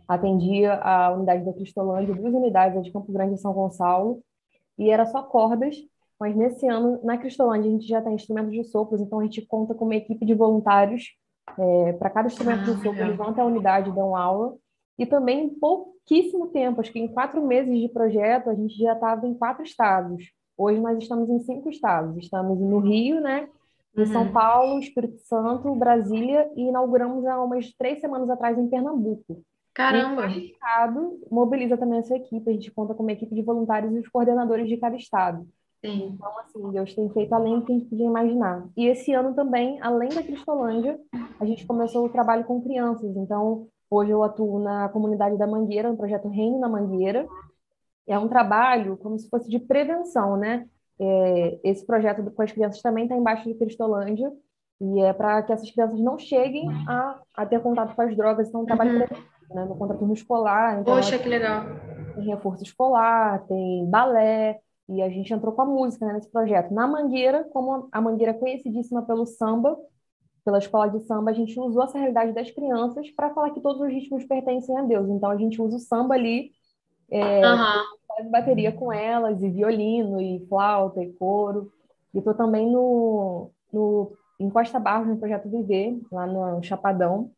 atendia 0.08 0.74
a 0.74 1.12
unidade 1.12 1.44
da 1.44 1.52
Cristolândia, 1.52 2.14
duas 2.14 2.34
unidades, 2.34 2.78
a 2.78 2.80
de 2.80 2.92
Campo 2.92 3.12
Grande 3.12 3.34
e 3.34 3.38
São 3.38 3.52
Gonçalo, 3.52 4.22
e 4.78 4.90
era 4.90 5.06
só 5.06 5.22
cordas, 5.22 5.76
mas 6.18 6.34
nesse 6.34 6.66
ano, 6.66 6.98
na 7.04 7.18
Cristolândia, 7.18 7.68
a 7.68 7.72
gente 7.72 7.86
já 7.86 8.00
tem 8.00 8.14
instrumentos 8.14 8.52
de 8.52 8.64
sopros, 8.64 9.00
então 9.00 9.20
a 9.20 9.24
gente 9.24 9.44
conta 9.44 9.74
com 9.74 9.84
uma 9.84 9.96
equipe 9.96 10.24
de 10.24 10.34
voluntários 10.34 11.14
é, 11.58 11.92
para 11.94 12.10
cada 12.10 12.28
instrumento 12.28 12.62
ah, 12.62 12.64
do 12.64 12.82
sopro, 12.82 13.00
eles 13.02 13.16
vão 13.16 13.28
até 13.28 13.40
a 13.40 13.46
unidade, 13.46 13.92
dão 13.92 14.16
aula. 14.16 14.56
E 14.98 15.04
também 15.04 15.44
em 15.44 15.50
pouquíssimo 15.50 16.48
tempo, 16.48 16.80
acho 16.80 16.92
que 16.92 16.98
em 16.98 17.08
quatro 17.08 17.44
meses 17.46 17.78
de 17.78 17.88
projeto, 17.88 18.50
a 18.50 18.54
gente 18.54 18.76
já 18.76 18.94
estava 18.94 19.26
em 19.26 19.34
quatro 19.34 19.62
estados. 19.62 20.30
Hoje 20.56 20.80
nós 20.80 20.98
estamos 20.98 21.28
em 21.28 21.38
cinco 21.40 21.68
estados. 21.68 22.16
Estamos 22.16 22.58
no 22.58 22.78
Rio, 22.78 23.20
né? 23.20 23.48
Em 23.96 24.00
uhum. 24.00 24.06
São 24.06 24.32
Paulo, 24.32 24.78
Espírito 24.78 25.18
Santo, 25.20 25.74
Brasília 25.74 26.50
e 26.54 26.68
inauguramos 26.68 27.24
há 27.26 27.42
umas 27.42 27.72
três 27.74 28.00
semanas 28.00 28.28
atrás 28.28 28.58
em 28.58 28.68
Pernambuco. 28.68 29.42
Caramba! 29.74 30.26
E 30.26 30.52
estado 30.52 31.18
mobiliza 31.30 31.76
também 31.76 31.98
a 31.98 32.02
sua 32.02 32.16
equipe. 32.16 32.48
A 32.48 32.52
gente 32.52 32.70
conta 32.70 32.94
com 32.94 33.02
uma 33.02 33.12
equipe 33.12 33.34
de 33.34 33.42
voluntários 33.42 33.94
e 33.94 33.98
os 33.98 34.08
coordenadores 34.08 34.68
de 34.68 34.76
cada 34.78 34.96
estado. 34.96 35.46
Sim. 35.84 36.14
Então, 36.14 36.38
assim, 36.38 36.70
Deus 36.72 36.94
tem 36.94 37.08
feito 37.10 37.32
além 37.34 37.60
do 37.60 37.66
que 37.66 37.72
a 37.72 37.74
gente 37.74 37.88
podia 37.88 38.06
imaginar. 38.06 38.66
E 38.76 38.86
esse 38.86 39.12
ano 39.12 39.34
também, 39.34 39.78
além 39.82 40.08
da 40.08 40.22
Cristolândia, 40.22 40.98
a 41.40 41.44
gente 41.44 41.66
começou 41.66 42.04
o 42.04 42.08
trabalho 42.08 42.44
com 42.44 42.62
crianças. 42.62 43.16
Então, 43.16 43.68
hoje 43.90 44.10
eu 44.10 44.22
atuo 44.22 44.58
na 44.58 44.88
comunidade 44.88 45.36
da 45.36 45.46
Mangueira, 45.46 45.90
no 45.90 45.96
projeto 45.96 46.28
Reino 46.28 46.58
na 46.58 46.68
Mangueira. 46.68 47.26
É 48.06 48.18
um 48.18 48.28
trabalho 48.28 48.96
como 48.96 49.18
se 49.18 49.28
fosse 49.28 49.48
de 49.48 49.58
prevenção, 49.58 50.36
né? 50.36 50.66
É, 50.98 51.58
esse 51.64 51.84
projeto 51.84 52.30
com 52.30 52.42
as 52.42 52.52
crianças 52.52 52.80
também 52.80 53.04
está 53.04 53.16
embaixo 53.16 53.44
de 53.44 53.54
Cristolândia, 53.54 54.32
e 54.80 55.00
é 55.00 55.12
para 55.12 55.42
que 55.42 55.52
essas 55.52 55.70
crianças 55.70 56.00
não 56.00 56.18
cheguem 56.18 56.68
a, 56.88 57.20
a 57.34 57.46
ter 57.46 57.60
contato 57.60 57.94
com 57.94 58.02
as 58.02 58.16
drogas. 58.16 58.48
Então, 58.48 58.60
é 58.60 58.62
um 58.64 58.66
trabalho 58.66 58.92
uhum. 58.92 59.06
preventivo, 59.06 59.54
né? 59.54 59.64
No 59.64 59.76
contraturno 59.76 60.14
escolar. 60.14 60.80
Então, 60.80 60.94
Poxa, 60.94 61.18
que 61.18 61.28
legal! 61.28 61.64
Tem 62.14 62.26
reforço 62.26 62.62
escolar, 62.62 63.44
tem 63.46 63.84
balé, 63.90 64.58
e 64.88 65.02
a 65.02 65.08
gente 65.08 65.32
entrou 65.32 65.52
com 65.52 65.62
a 65.62 65.66
música 65.66 66.06
né, 66.06 66.12
nesse 66.14 66.30
projeto. 66.30 66.72
Na 66.72 66.86
Mangueira, 66.86 67.44
como 67.52 67.88
a 67.90 68.00
Mangueira 68.00 68.32
é 68.32 68.34
conhecidíssima 68.34 69.02
pelo 69.02 69.26
samba, 69.26 69.76
pela 70.46 70.58
escola 70.58 70.88
de 70.88 71.00
samba, 71.00 71.32
a 71.32 71.34
gente 71.34 71.58
usou 71.58 71.82
essa 71.82 71.98
realidade 71.98 72.32
das 72.32 72.48
crianças 72.52 73.10
para 73.10 73.34
falar 73.34 73.50
que 73.50 73.60
todos 73.60 73.82
os 73.82 73.88
ritmos 73.88 74.24
pertencem 74.24 74.78
a 74.78 74.82
Deus. 74.82 75.08
Então 75.08 75.28
a 75.28 75.36
gente 75.36 75.60
usa 75.60 75.74
o 75.74 75.80
samba 75.80 76.14
ali, 76.14 76.52
é, 77.10 77.44
uhum. 77.44 77.82
faz 78.06 78.30
bateria 78.30 78.70
com 78.70 78.92
elas, 78.92 79.42
e 79.42 79.50
violino, 79.50 80.20
e 80.20 80.46
flauta, 80.48 81.02
e 81.02 81.12
coro. 81.14 81.72
E 82.14 82.18
estou 82.18 82.32
também 82.32 82.70
no, 82.70 83.50
no, 83.72 84.12
em 84.38 84.48
Costa 84.48 84.78
Barros, 84.78 85.08
no 85.08 85.18
Projeto 85.18 85.50
Viver, 85.50 85.98
lá 86.12 86.28
no 86.28 86.62
Chapadão. 86.62 87.32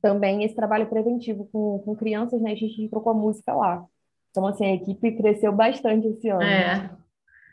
Também 0.00 0.42
esse 0.42 0.54
trabalho 0.54 0.88
preventivo 0.88 1.46
com, 1.52 1.80
com 1.80 1.94
crianças, 1.94 2.40
né? 2.40 2.52
A 2.52 2.56
gente 2.56 2.88
trocou 2.88 3.12
a 3.12 3.14
música 3.14 3.54
lá. 3.54 3.84
Então, 4.30 4.46
assim, 4.46 4.64
a 4.64 4.72
equipe 4.72 5.12
cresceu 5.12 5.52
bastante 5.52 6.08
esse 6.08 6.30
ano. 6.30 6.42
É. 6.42 6.90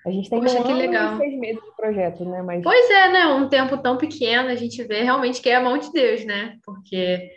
A 0.05 0.11
gente 0.11 0.29
tem 0.29 0.39
Poxa, 0.39 0.59
um 0.59 0.63
que 0.63 0.73
legal. 0.73 1.17
seis 1.17 1.37
meses 1.37 1.61
de 1.61 1.75
projeto, 1.75 2.25
né? 2.25 2.41
Mas... 2.41 2.63
Pois 2.63 2.89
é, 2.89 3.11
né? 3.11 3.27
Um 3.27 3.49
tempo 3.49 3.77
tão 3.77 3.97
pequeno, 3.97 4.49
a 4.49 4.55
gente 4.55 4.81
vê 4.83 5.01
realmente 5.03 5.41
que 5.41 5.49
é 5.49 5.55
a 5.55 5.61
mão 5.61 5.77
de 5.77 5.91
Deus, 5.91 6.25
né? 6.25 6.57
Porque 6.63 7.29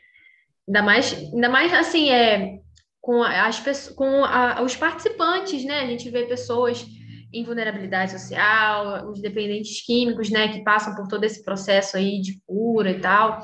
ainda 0.69 0.83
mais, 0.83 1.13
ainda 1.13 1.49
mais 1.49 1.73
assim, 1.73 2.11
é 2.11 2.59
com 3.01 3.23
as 3.23 3.89
com 3.91 4.25
a, 4.25 4.63
os 4.63 4.77
participantes, 4.77 5.65
né? 5.65 5.81
A 5.81 5.87
gente 5.87 6.09
vê 6.09 6.25
pessoas 6.25 6.87
em 7.33 7.45
vulnerabilidade 7.45 8.13
social, 8.13 9.11
os 9.11 9.21
dependentes 9.21 9.85
químicos, 9.85 10.31
né, 10.31 10.49
que 10.49 10.63
passam 10.63 10.95
por 10.95 11.09
todo 11.09 11.25
esse 11.25 11.43
processo 11.43 11.97
aí 11.97 12.21
de 12.21 12.39
cura 12.47 12.91
e 12.91 13.01
tal. 13.01 13.41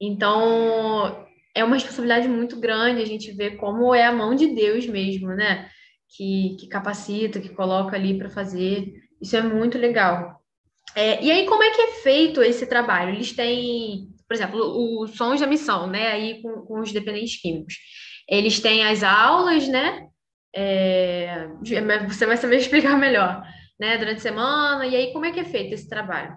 Então, 0.00 1.26
é 1.54 1.64
uma 1.64 1.74
responsabilidade 1.74 2.28
muito 2.28 2.60
grande 2.60 3.02
a 3.02 3.06
gente 3.06 3.32
ver 3.32 3.56
como 3.56 3.94
é 3.94 4.04
a 4.04 4.12
mão 4.12 4.34
de 4.34 4.54
Deus 4.54 4.86
mesmo, 4.86 5.28
né? 5.28 5.68
Que, 6.08 6.56
que 6.60 6.68
capacita, 6.68 7.40
que 7.40 7.48
coloca 7.48 7.96
ali 7.96 8.16
para 8.16 8.30
fazer. 8.30 8.94
Isso 9.20 9.36
é 9.36 9.42
muito 9.42 9.76
legal. 9.76 10.40
É, 10.94 11.22
e 11.22 11.30
aí, 11.30 11.46
como 11.46 11.62
é 11.62 11.70
que 11.70 11.80
é 11.80 11.92
feito 12.02 12.42
esse 12.42 12.66
trabalho? 12.66 13.10
Eles 13.10 13.32
têm, 13.32 14.08
por 14.26 14.34
exemplo, 14.34 14.60
o 14.60 15.06
Sons 15.06 15.40
da 15.40 15.46
Missão, 15.46 15.86
né? 15.86 16.08
Aí 16.08 16.42
com, 16.42 16.62
com 16.62 16.80
os 16.80 16.92
dependentes 16.92 17.40
químicos. 17.40 17.74
Eles 18.28 18.60
têm 18.60 18.84
as 18.84 19.02
aulas, 19.02 19.68
né? 19.68 20.08
É, 20.54 21.48
você 22.08 22.24
vai 22.24 22.36
saber 22.36 22.56
explicar 22.58 22.96
melhor, 22.96 23.42
né? 23.78 23.98
Durante 23.98 24.18
a 24.18 24.22
semana. 24.22 24.86
E 24.86 24.96
aí, 24.96 25.12
como 25.12 25.26
é 25.26 25.32
que 25.32 25.40
é 25.40 25.44
feito 25.44 25.74
esse 25.74 25.88
trabalho? 25.88 26.34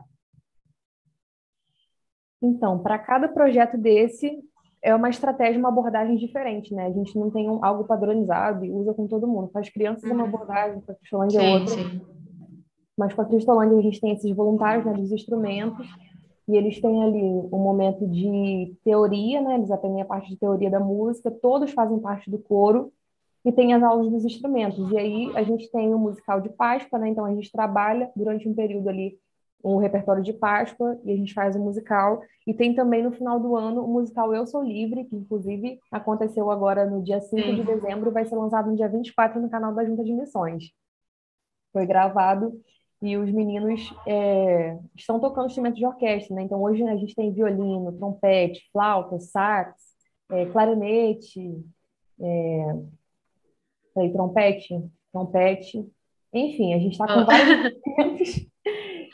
Então, 2.42 2.82
para 2.82 2.98
cada 2.98 3.28
projeto 3.28 3.78
desse, 3.78 4.32
é 4.82 4.96
uma 4.96 5.10
estratégia, 5.10 5.60
uma 5.60 5.70
abordagem 5.70 6.16
diferente, 6.16 6.74
né? 6.74 6.86
A 6.86 6.92
gente 6.92 7.18
não 7.18 7.30
tem 7.30 7.50
um, 7.50 7.64
algo 7.64 7.84
padronizado 7.84 8.64
e 8.66 8.72
usa 8.72 8.94
com 8.94 9.08
todo 9.08 9.28
mundo. 9.28 9.50
Para 9.50 9.62
as 9.62 9.70
crianças 9.70 10.10
é 10.10 10.14
uma 10.14 10.24
uhum. 10.24 10.30
abordagem, 10.30 10.82
para 10.82 10.94
a 10.94 10.98
Cristolândia 10.98 11.42
é 11.42 11.54
outra. 11.54 11.76
Sim. 11.76 12.02
Mas 12.98 13.14
com 13.14 13.22
a 13.22 13.26
Cristolândia 13.26 13.78
a 13.78 13.82
gente 13.82 14.00
tem 14.00 14.12
esses 14.12 14.36
voluntários 14.36 14.86
né, 14.86 14.94
dos 14.94 15.12
instrumentos 15.12 15.88
e 16.48 16.56
eles 16.56 16.82
têm 16.82 17.04
ali 17.04 17.24
um 17.24 17.60
momento 17.60 18.08
de 18.08 18.76
teoria, 18.84 19.42
né? 19.42 19.56
Eles 19.56 19.72
aprendem 19.72 20.02
a 20.02 20.06
parte 20.06 20.30
de 20.30 20.38
teoria 20.38 20.70
da 20.70 20.80
música, 20.80 21.30
todos 21.30 21.72
fazem 21.72 22.00
parte 22.00 22.30
do 22.30 22.40
coro 22.40 22.92
e 23.46 23.52
tem 23.52 23.74
as 23.74 23.84
aulas 23.84 24.10
dos 24.10 24.26
instrumentos. 24.26 24.92
E 24.92 24.98
aí 24.98 25.32
a 25.36 25.44
gente 25.44 25.70
tem 25.72 25.94
o 25.94 26.00
musical 26.00 26.42
de 26.42 26.50
Páscoa, 26.50 27.00
né? 27.00 27.10
Então 27.10 27.26
a 27.26 27.34
gente 27.34 27.52
trabalha 27.52 28.10
durante 28.16 28.48
um 28.48 28.54
período 28.54 28.90
ali 28.90 29.18
um 29.64 29.78
repertório 29.78 30.24
de 30.24 30.34
Páscoa 30.34 31.00
e 31.04 31.12
a 31.12 31.16
gente 31.16 31.34
faz 31.34 31.56
o 31.56 31.60
musical. 31.60 32.22
E 32.48 32.54
tem 32.54 32.74
também 32.74 33.04
no 33.04 33.12
final 33.12 33.40
do 33.40 33.56
ano 33.56 33.84
o 33.84 33.88
musical 33.88 34.34
Eu 34.34 34.46
Sou 34.48 34.64
Livre, 34.64 35.06
que 35.06 35.16
inclusive 35.16 35.80
aconteceu 35.92 36.50
agora 36.50 36.86
no 36.86 37.04
dia 37.04 37.20
5 37.20 37.42
Sim. 37.42 37.56
de 37.56 37.64
dezembro 37.64 38.12
vai 38.12 38.26
ser 38.26 38.36
lançado 38.36 38.70
no 38.70 38.76
dia 38.76 38.88
24 38.88 39.42
no 39.42 39.50
canal 39.50 39.74
da 39.74 39.86
Junta 39.86 40.04
de 40.04 40.14
Missões. 40.14 40.72
Foi 41.74 41.86
gravado 41.86 42.60
e 43.02 43.16
os 43.16 43.32
meninos 43.32 43.94
é, 44.06 44.78
estão 44.96 45.20
tocando 45.20 45.48
instrumentos 45.48 45.80
de 45.80 45.86
orquestra, 45.86 46.36
né? 46.36 46.44
Então 46.44 46.62
hoje 46.62 46.84
a 46.84 46.98
gente 46.98 47.16
tem 47.16 47.34
violino, 47.34 47.94
trompete, 47.94 48.70
flauta, 48.72 49.20
sax, 49.20 49.74
é, 50.32 50.46
clarinete, 50.48 51.64
é, 52.20 52.76
trompete, 54.12 54.84
trompete, 55.12 55.90
enfim, 56.34 56.74
a 56.74 56.80
gente 56.80 56.94
está 56.94 57.08
com 57.08 57.26
vários 57.26 57.74
instrumentos 57.74 58.50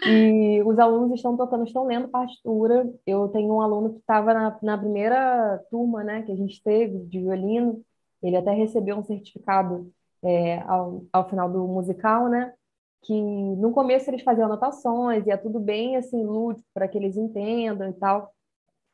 e 0.08 0.62
os 0.64 0.78
alunos 0.80 1.14
estão 1.14 1.36
tocando, 1.36 1.66
estão 1.66 1.86
lendo 1.86 2.08
partitura. 2.10 2.92
Eu 3.06 3.28
tenho 3.30 3.54
um 3.54 3.62
aluno 3.62 3.94
que 3.94 4.00
estava 4.00 4.34
na, 4.34 4.58
na 4.62 4.78
primeira 4.78 5.60
turma, 5.70 6.04
né, 6.04 6.22
que 6.24 6.32
a 6.32 6.36
gente 6.36 6.62
teve 6.64 7.00
de 7.06 7.20
violino. 7.20 7.84
Ele 8.22 8.36
até 8.38 8.52
recebeu 8.52 8.98
um 8.98 9.04
certificado 9.04 9.92
é, 10.24 10.60
ao, 10.62 11.06
ao 11.14 11.30
final 11.30 11.50
do 11.52 11.68
musical, 11.68 12.30
né? 12.30 12.54
Que 13.04 13.14
no 13.14 13.72
começo 13.72 14.10
eles 14.10 14.24
faziam 14.24 14.46
anotações, 14.46 15.26
e 15.28 15.32
é 15.32 15.38
tudo 15.38 15.60
bem 15.60 15.96
assim 15.96 16.24
lúdico 16.24 16.68
para 16.74 16.88
que 16.88 16.98
eles 16.98 17.16
entendam 17.18 17.90
e 17.90 17.94
tal. 17.94 18.34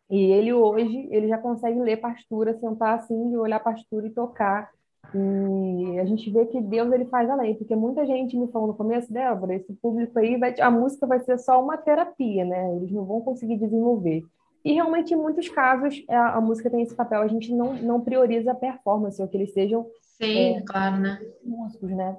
E 0.10 0.32
ele 0.32 0.54
hoje 0.54 1.08
ele 1.12 1.28
já 1.30 1.38
consegue 1.38 1.80
ler 1.80 1.98
partitura, 1.98 2.58
sentar 2.60 3.00
assim, 3.00 3.36
olhar 3.38 3.60
partitura 3.62 4.08
e 4.08 4.12
tocar 4.12 4.70
e 5.14 6.00
a 6.00 6.06
gente 6.06 6.30
vê 6.32 6.46
que 6.46 6.62
Deus 6.62 6.92
ele 6.92 7.06
faz 7.06 7.30
além, 7.30 7.56
porque 7.56 7.76
muita 7.76 8.06
gente 8.06 8.38
me 8.38 8.48
falou 8.50 8.70
no 8.70 8.74
começo, 8.74 9.12
Débora, 9.12 9.56
esse 9.56 9.74
público 9.74 10.18
aí, 10.18 10.38
vai, 10.38 10.58
a 10.60 10.72
música 10.72 11.06
vai 11.06 11.20
ser 11.20 11.38
só 11.38 11.62
uma 11.62 11.78
terapia, 11.78 12.46
né? 12.46 12.76
Eles 12.78 12.92
não 12.92 13.04
vão 13.04 13.20
conseguir 13.22 13.58
desenvolver. 13.58 14.24
E 14.64 14.74
realmente, 14.74 15.14
em 15.14 15.18
muitos 15.18 15.50
casos, 15.50 16.04
a, 16.08 16.38
a 16.38 16.42
música 16.42 16.70
tem 16.70 16.82
esse 16.82 16.96
papel, 16.96 17.22
a 17.22 17.28
gente 17.28 17.54
não, 17.54 17.74
não 17.74 18.00
prioriza 18.00 18.52
a 18.52 18.56
performance, 18.56 19.22
ou 19.22 19.28
que 19.28 19.36
eles 19.36 19.52
sejam 19.54 19.88
Sim, 20.22 20.58
é, 20.58 20.62
claro, 20.62 20.98
né? 21.02 21.20
músicos, 21.44 21.90
né? 21.90 22.16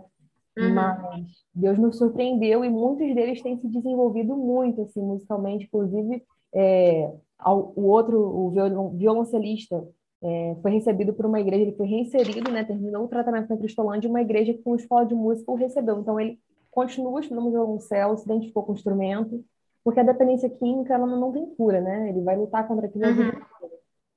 Uhum. 0.58 0.74
Mas 0.74 1.26
Deus 1.54 1.78
nos 1.78 1.96
surpreendeu 1.96 2.64
e 2.64 2.68
muitos 2.68 3.14
deles 3.14 3.40
têm 3.40 3.58
se 3.58 3.68
desenvolvido 3.68 4.36
muito, 4.36 4.82
assim, 4.82 5.00
musicalmente, 5.00 5.64
inclusive 5.64 6.22
é, 6.54 7.10
o 7.46 7.82
outro, 7.86 8.18
o 8.18 8.50
violoncelista, 8.96 9.82
é, 10.22 10.56
foi 10.62 10.70
recebido 10.70 11.12
por 11.12 11.26
uma 11.26 11.40
igreja, 11.40 11.62
ele 11.62 11.76
foi 11.76 11.86
reinserido, 11.86 12.50
né, 12.50 12.62
terminou 12.62 13.04
o 13.04 13.08
tratamento 13.08 13.48
na 13.48 13.56
Cristolândia, 13.56 14.08
uma 14.08 14.20
igreja 14.20 14.56
com 14.64 14.76
escola 14.76 15.04
de 15.04 15.14
música 15.14 15.50
o 15.50 15.56
recebeu. 15.56 15.98
Então, 15.98 16.18
ele 16.18 16.38
continua 16.70 17.20
estudando 17.20 17.50
violoncelo, 17.50 18.16
se 18.16 18.24
identificou 18.24 18.62
com 18.62 18.72
o 18.72 18.74
instrumento, 18.74 19.44
porque 19.84 20.00
a 20.00 20.04
dependência 20.04 20.48
química 20.48 20.94
ela 20.94 21.06
não 21.06 21.32
tem 21.32 21.46
cura, 21.54 21.80
né? 21.80 22.08
Ele 22.08 22.20
vai 22.20 22.36
lutar 22.36 22.66
contra 22.68 22.86
aquilo. 22.86 23.04
Uhum. 23.04 23.32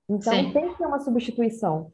Então, 0.09 0.33
Sim. 0.33 0.51
tem 0.51 0.69
que 0.69 0.77
ter 0.77 0.85
uma 0.85 0.99
substituição. 0.99 1.91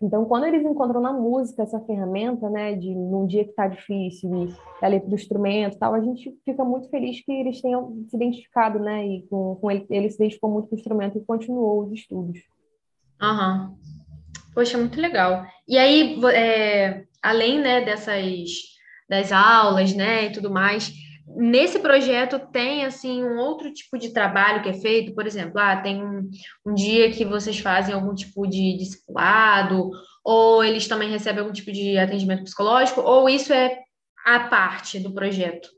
Então, 0.00 0.24
quando 0.24 0.46
eles 0.46 0.64
encontram 0.64 1.00
na 1.00 1.12
música 1.12 1.62
essa 1.62 1.78
ferramenta, 1.80 2.48
né, 2.48 2.74
de 2.74 2.94
num 2.94 3.26
dia 3.26 3.44
que 3.44 3.50
está 3.50 3.66
difícil, 3.66 4.30
e 4.34 4.54
a 4.80 4.88
letra 4.88 5.08
do 5.08 5.14
instrumento 5.14 5.76
tal, 5.78 5.92
a 5.92 6.00
gente 6.00 6.34
fica 6.42 6.64
muito 6.64 6.88
feliz 6.88 7.22
que 7.22 7.30
eles 7.30 7.60
tenham 7.60 7.92
se 8.08 8.16
identificado, 8.16 8.78
né, 8.78 9.06
e 9.06 9.22
com, 9.28 9.56
com 9.56 9.70
ele, 9.70 9.84
ele 9.90 10.08
se 10.08 10.16
identificou 10.16 10.50
muito 10.50 10.68
com 10.68 10.76
o 10.76 10.78
instrumento 10.78 11.18
e 11.18 11.24
continuou 11.24 11.84
os 11.84 11.92
estudos. 11.92 12.38
Aham. 13.20 13.74
Poxa, 14.54 14.78
muito 14.78 15.00
legal. 15.00 15.46
E 15.68 15.78
aí, 15.78 16.18
é, 16.32 17.04
além, 17.22 17.60
né, 17.60 17.80
dessas 17.82 18.24
das 19.08 19.32
aulas, 19.32 19.92
né, 19.92 20.26
e 20.26 20.32
tudo 20.32 20.50
mais, 20.50 20.92
nesse 21.26 21.80
projeto 21.80 22.38
tem 22.52 22.84
assim 22.84 23.24
um 23.24 23.38
outro 23.38 23.72
tipo 23.72 23.98
de 23.98 24.10
trabalho 24.10 24.62
que 24.62 24.68
é 24.68 24.74
feito, 24.74 25.14
por 25.14 25.26
exemplo, 25.26 25.58
ah, 25.58 25.76
tem 25.76 26.02
um, 26.02 26.28
um 26.64 26.74
dia 26.74 27.10
que 27.10 27.24
vocês 27.24 27.58
fazem 27.58 27.94
algum 27.94 28.14
tipo 28.14 28.46
de 28.46 28.76
discipulado, 28.76 29.90
ou 30.24 30.62
eles 30.62 30.86
também 30.86 31.10
recebem 31.10 31.40
algum 31.40 31.52
tipo 31.52 31.72
de 31.72 31.98
atendimento 31.98 32.44
psicológico, 32.44 33.00
ou 33.00 33.28
isso 33.28 33.52
é 33.52 33.80
a 34.24 34.40
parte 34.40 35.00
do 35.00 35.12
projeto? 35.12 35.68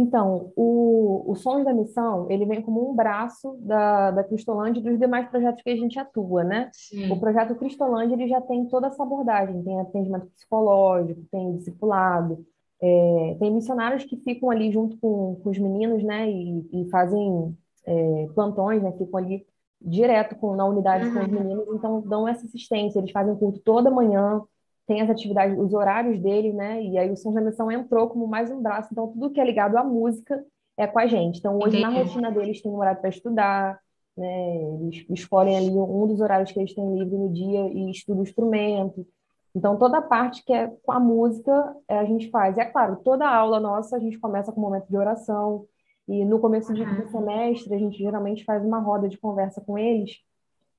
Então, 0.00 0.50
o, 0.56 1.30
o 1.30 1.34
Sons 1.34 1.64
da 1.64 1.74
Missão, 1.74 2.26
ele 2.30 2.46
vem 2.46 2.62
como 2.62 2.90
um 2.90 2.94
braço 2.94 3.58
da, 3.60 4.10
da 4.10 4.24
Cristolândia 4.24 4.80
e 4.80 4.82
dos 4.82 4.98
demais 4.98 5.28
projetos 5.28 5.62
que 5.62 5.68
a 5.68 5.76
gente 5.76 5.98
atua, 5.98 6.42
né? 6.42 6.70
Sim. 6.72 7.12
O 7.12 7.20
projeto 7.20 7.54
Cristolândia, 7.54 8.14
ele 8.14 8.26
já 8.26 8.40
tem 8.40 8.66
toda 8.66 8.86
essa 8.86 9.02
abordagem, 9.02 9.62
tem 9.62 9.78
atendimento 9.78 10.26
psicológico, 10.28 11.20
tem 11.30 11.56
discipulado, 11.56 12.44
é, 12.80 13.36
tem 13.38 13.52
missionários 13.52 14.04
que 14.04 14.16
ficam 14.16 14.50
ali 14.50 14.72
junto 14.72 14.96
com, 14.98 15.38
com 15.42 15.50
os 15.50 15.58
meninos, 15.58 16.02
né? 16.02 16.30
E, 16.30 16.66
e 16.72 16.88
fazem 16.88 17.54
é, 17.86 18.28
plantões, 18.34 18.82
né? 18.82 18.92
Ficam 18.92 19.18
ali 19.18 19.46
direto 19.80 20.34
com, 20.36 20.56
na 20.56 20.64
unidade 20.64 21.06
uhum. 21.06 21.12
com 21.12 21.20
os 21.20 21.26
uhum. 21.26 21.34
meninos, 21.34 21.66
então 21.74 22.00
dão 22.00 22.26
essa 22.26 22.46
assistência, 22.46 22.98
eles 22.98 23.12
fazem 23.12 23.34
culto 23.36 23.60
toda 23.60 23.90
manhã, 23.90 24.42
tem 24.90 25.02
as 25.02 25.08
atividades, 25.08 25.56
os 25.56 25.72
horários 25.72 26.18
dele, 26.20 26.52
né? 26.52 26.82
E 26.82 26.98
aí 26.98 27.08
o 27.12 27.16
São 27.16 27.32
Remissão 27.32 27.70
entrou 27.70 28.08
como 28.08 28.26
mais 28.26 28.50
um 28.50 28.60
braço, 28.60 28.88
então 28.90 29.06
tudo 29.06 29.30
que 29.30 29.40
é 29.40 29.44
ligado 29.44 29.76
à 29.76 29.84
música 29.84 30.44
é 30.76 30.84
com 30.84 30.98
a 30.98 31.06
gente. 31.06 31.38
Então 31.38 31.54
hoje 31.58 31.78
Entendi. 31.78 31.82
na 31.82 32.02
rotina 32.02 32.32
deles 32.32 32.60
tem 32.60 32.72
um 32.72 32.76
horário 32.76 33.00
para 33.00 33.08
estudar, 33.08 33.78
né? 34.16 34.56
Eles 34.80 35.06
escolhem 35.10 35.56
ali 35.56 35.70
um 35.70 36.08
dos 36.08 36.20
horários 36.20 36.50
que 36.50 36.58
eles 36.58 36.74
têm 36.74 36.98
livre 36.98 37.16
no 37.16 37.32
dia 37.32 37.68
e 37.68 37.88
estudam 37.92 38.18
o 38.18 38.24
instrumento. 38.24 39.06
Então 39.54 39.78
toda 39.78 39.98
a 39.98 40.02
parte 40.02 40.44
que 40.44 40.52
é 40.52 40.66
com 40.82 40.90
a 40.90 40.98
música 40.98 41.72
é, 41.86 41.96
a 41.96 42.04
gente 42.04 42.28
faz. 42.28 42.56
E 42.56 42.60
é 42.60 42.64
claro, 42.64 42.96
toda 43.04 43.24
a 43.24 43.36
aula 43.36 43.60
nossa 43.60 43.94
a 43.94 44.00
gente 44.00 44.18
começa 44.18 44.50
com 44.50 44.60
um 44.60 44.64
momento 44.64 44.88
de 44.88 44.96
oração. 44.96 45.66
E 46.08 46.24
no 46.24 46.40
começo 46.40 46.74
de, 46.74 46.84
do 46.84 47.08
semestre 47.12 47.72
a 47.72 47.78
gente 47.78 47.96
geralmente 47.96 48.44
faz 48.44 48.64
uma 48.64 48.80
roda 48.80 49.08
de 49.08 49.16
conversa 49.16 49.60
com 49.60 49.78
eles 49.78 50.16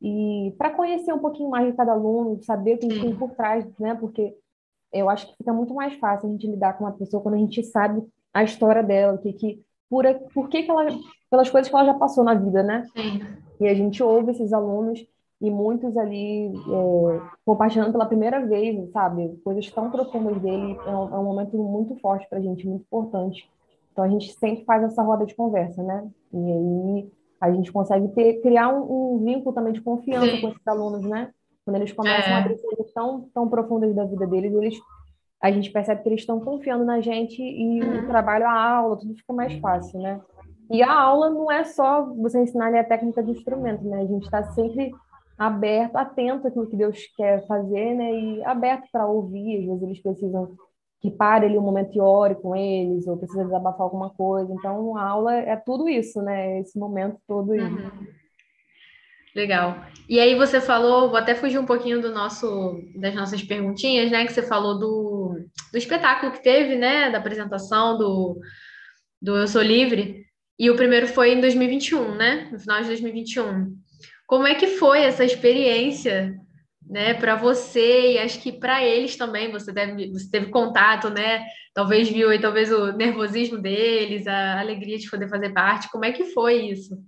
e 0.01 0.53
para 0.57 0.71
conhecer 0.71 1.13
um 1.13 1.19
pouquinho 1.19 1.49
mais 1.49 1.67
de 1.67 1.73
cada 1.73 1.91
aluno, 1.91 2.41
saber 2.43 2.75
o 2.75 2.77
que 2.79 2.87
tem 2.87 3.15
por 3.15 3.31
trás, 3.31 3.65
né? 3.79 3.93
Porque 3.93 4.35
eu 4.91 5.09
acho 5.09 5.27
que 5.27 5.37
fica 5.37 5.53
muito 5.53 5.73
mais 5.75 5.93
fácil 5.95 6.27
a 6.27 6.31
gente 6.31 6.47
lidar 6.47 6.73
com 6.73 6.85
uma 6.85 6.91
pessoa 6.91 7.21
quando 7.21 7.35
a 7.35 7.37
gente 7.37 7.63
sabe 7.63 8.03
a 8.33 8.43
história 8.43 8.81
dela, 8.81 9.17
que, 9.19 9.31
que 9.33 9.61
por, 9.89 10.05
por 10.33 10.49
que, 10.49 10.63
que 10.63 10.71
ela, 10.71 10.87
pelas 11.29 11.49
coisas 11.49 11.69
que 11.69 11.75
ela 11.75 11.85
já 11.85 11.93
passou 11.93 12.23
na 12.23 12.33
vida, 12.33 12.63
né? 12.63 12.85
Sim. 12.95 13.21
E 13.59 13.67
a 13.67 13.75
gente 13.75 14.01
ouve 14.01 14.31
esses 14.31 14.51
alunos 14.51 15.05
e 15.39 15.51
muitos 15.51 15.95
ali 15.97 16.47
é, 16.47 17.21
compartilhando 17.45 17.91
pela 17.91 18.05
primeira 18.05 18.43
vez, 18.45 18.89
sabe? 18.91 19.39
Coisas 19.43 19.69
tão 19.69 19.91
profundas 19.91 20.41
dele, 20.41 20.77
é 20.85 20.89
um, 20.89 21.15
é 21.15 21.19
um 21.19 21.23
momento 21.23 21.57
muito 21.57 21.95
forte 21.99 22.27
para 22.27 22.39
a 22.39 22.41
gente, 22.41 22.67
muito 22.67 22.83
importante. 22.83 23.47
Então 23.91 24.03
a 24.03 24.09
gente 24.09 24.33
sempre 24.33 24.65
faz 24.65 24.83
essa 24.83 25.03
roda 25.03 25.25
de 25.25 25.35
conversa, 25.35 25.83
né? 25.83 26.09
E 26.33 26.37
aí 26.37 27.11
a 27.41 27.51
gente 27.51 27.71
consegue 27.71 28.08
ter, 28.10 28.39
criar 28.41 28.69
um, 28.69 29.15
um 29.15 29.23
vínculo 29.23 29.54
também 29.54 29.73
de 29.73 29.82
confiança 29.82 30.27
Sim. 30.27 30.41
com 30.41 30.49
esses 30.49 30.67
alunos, 30.67 31.01
né? 31.01 31.32
Quando 31.65 31.77
eles 31.77 31.91
começam 31.91 32.32
é. 32.32 32.36
a 32.36 32.38
abrir 32.38 32.62
coisas 32.62 32.93
tão, 32.93 33.27
tão 33.34 33.49
profundas 33.49 33.95
da 33.95 34.06
vida 34.06 34.27
deles, 34.27 34.54
eles, 34.54 34.80
a 35.41 35.51
gente 35.51 35.71
percebe 35.71 36.04
que 36.04 36.10
eles 36.10 36.21
estão 36.21 36.39
confiando 36.39 36.86
na 36.86 37.01
gente 37.01 37.41
e 37.41 37.82
uhum. 37.82 38.04
o 38.04 38.08
trabalho, 38.08 38.45
a 38.45 38.75
aula, 38.75 38.97
tudo 38.97 39.15
fica 39.15 39.34
mais 39.34 39.54
fácil, 39.60 39.99
né? 39.99 40.21
E 40.69 40.84
a 40.84 40.93
aula 40.93 41.30
não 41.30 41.51
é 41.51 41.63
só 41.63 42.06
você 42.15 42.39
ensinar 42.41 42.73
a 42.73 42.84
técnica 42.84 43.23
do 43.23 43.32
instrumento, 43.32 43.84
né? 43.84 44.01
A 44.01 44.06
gente 44.06 44.23
está 44.23 44.43
sempre 44.51 44.91
aberto, 45.38 45.95
atento 45.95 46.47
àquilo 46.47 46.67
que 46.67 46.77
Deus 46.77 46.99
quer 47.17 47.45
fazer, 47.47 47.95
né? 47.95 48.13
E 48.13 48.43
aberto 48.45 48.88
para 48.91 49.08
ouvir, 49.08 49.58
às 49.58 49.65
vezes 49.65 49.84
eles 49.84 50.01
precisam 50.01 50.51
que 51.01 51.09
pare 51.09 51.47
ali 51.47 51.57
um 51.57 51.61
momento 51.61 51.95
e 51.95 51.99
ore 51.99 52.35
com 52.35 52.55
eles, 52.55 53.07
ou 53.07 53.17
precisa 53.17 53.43
desabafar 53.43 53.81
alguma 53.81 54.11
coisa. 54.11 54.53
Então, 54.53 54.95
a 54.95 55.03
aula 55.03 55.33
é 55.33 55.55
tudo 55.55 55.89
isso, 55.89 56.21
né? 56.21 56.59
Esse 56.59 56.77
momento 56.77 57.17
todo. 57.27 57.51
Uhum. 57.51 57.89
Legal. 59.35 59.83
E 60.07 60.19
aí 60.19 60.35
você 60.35 60.61
falou, 60.61 61.09
vou 61.09 61.17
até 61.17 61.33
fugir 61.33 61.57
um 61.57 61.65
pouquinho 61.65 62.01
do 62.01 62.11
nosso, 62.11 62.79
das 62.95 63.15
nossas 63.15 63.41
perguntinhas, 63.41 64.11
né? 64.11 64.25
Que 64.25 64.33
você 64.33 64.43
falou 64.43 64.77
do, 64.77 65.39
do 65.71 65.77
espetáculo 65.77 66.33
que 66.33 66.43
teve, 66.43 66.75
né? 66.75 67.09
Da 67.09 67.17
apresentação 67.17 67.97
do, 67.97 68.39
do 69.19 69.37
Eu 69.37 69.47
Sou 69.47 69.61
Livre. 69.61 70.23
E 70.59 70.69
o 70.69 70.75
primeiro 70.75 71.07
foi 71.07 71.33
em 71.33 71.41
2021, 71.41 72.15
né? 72.15 72.49
No 72.51 72.59
final 72.59 72.79
de 72.81 72.87
2021. 72.87 73.75
Como 74.27 74.45
é 74.45 74.53
que 74.53 74.67
foi 74.67 75.01
essa 75.01 75.25
experiência 75.25 76.37
né, 76.91 77.13
para 77.13 77.38
você 77.38 78.12
e 78.12 78.19
acho 78.19 78.41
que 78.41 78.51
para 78.51 78.84
eles 78.84 79.15
também, 79.15 79.49
você 79.49 79.71
deve, 79.71 80.12
você 80.12 80.30
teve 80.30 80.51
contato, 80.51 81.10
né? 81.10 81.45
Talvez 81.73 82.10
viu 82.10 82.30
aí 82.30 82.39
talvez 82.39 82.69
o 82.69 82.91
nervosismo 82.91 83.58
deles, 83.58 84.27
a 84.27 84.60
alegria 84.60 84.97
de 84.97 85.10
poder 85.10 85.30
fazer 85.30 85.54
parte. 85.54 85.89
Como 85.89 86.04
é 86.04 86.12
que 86.12 86.25
foi 86.25 86.65
isso? 86.65 87.01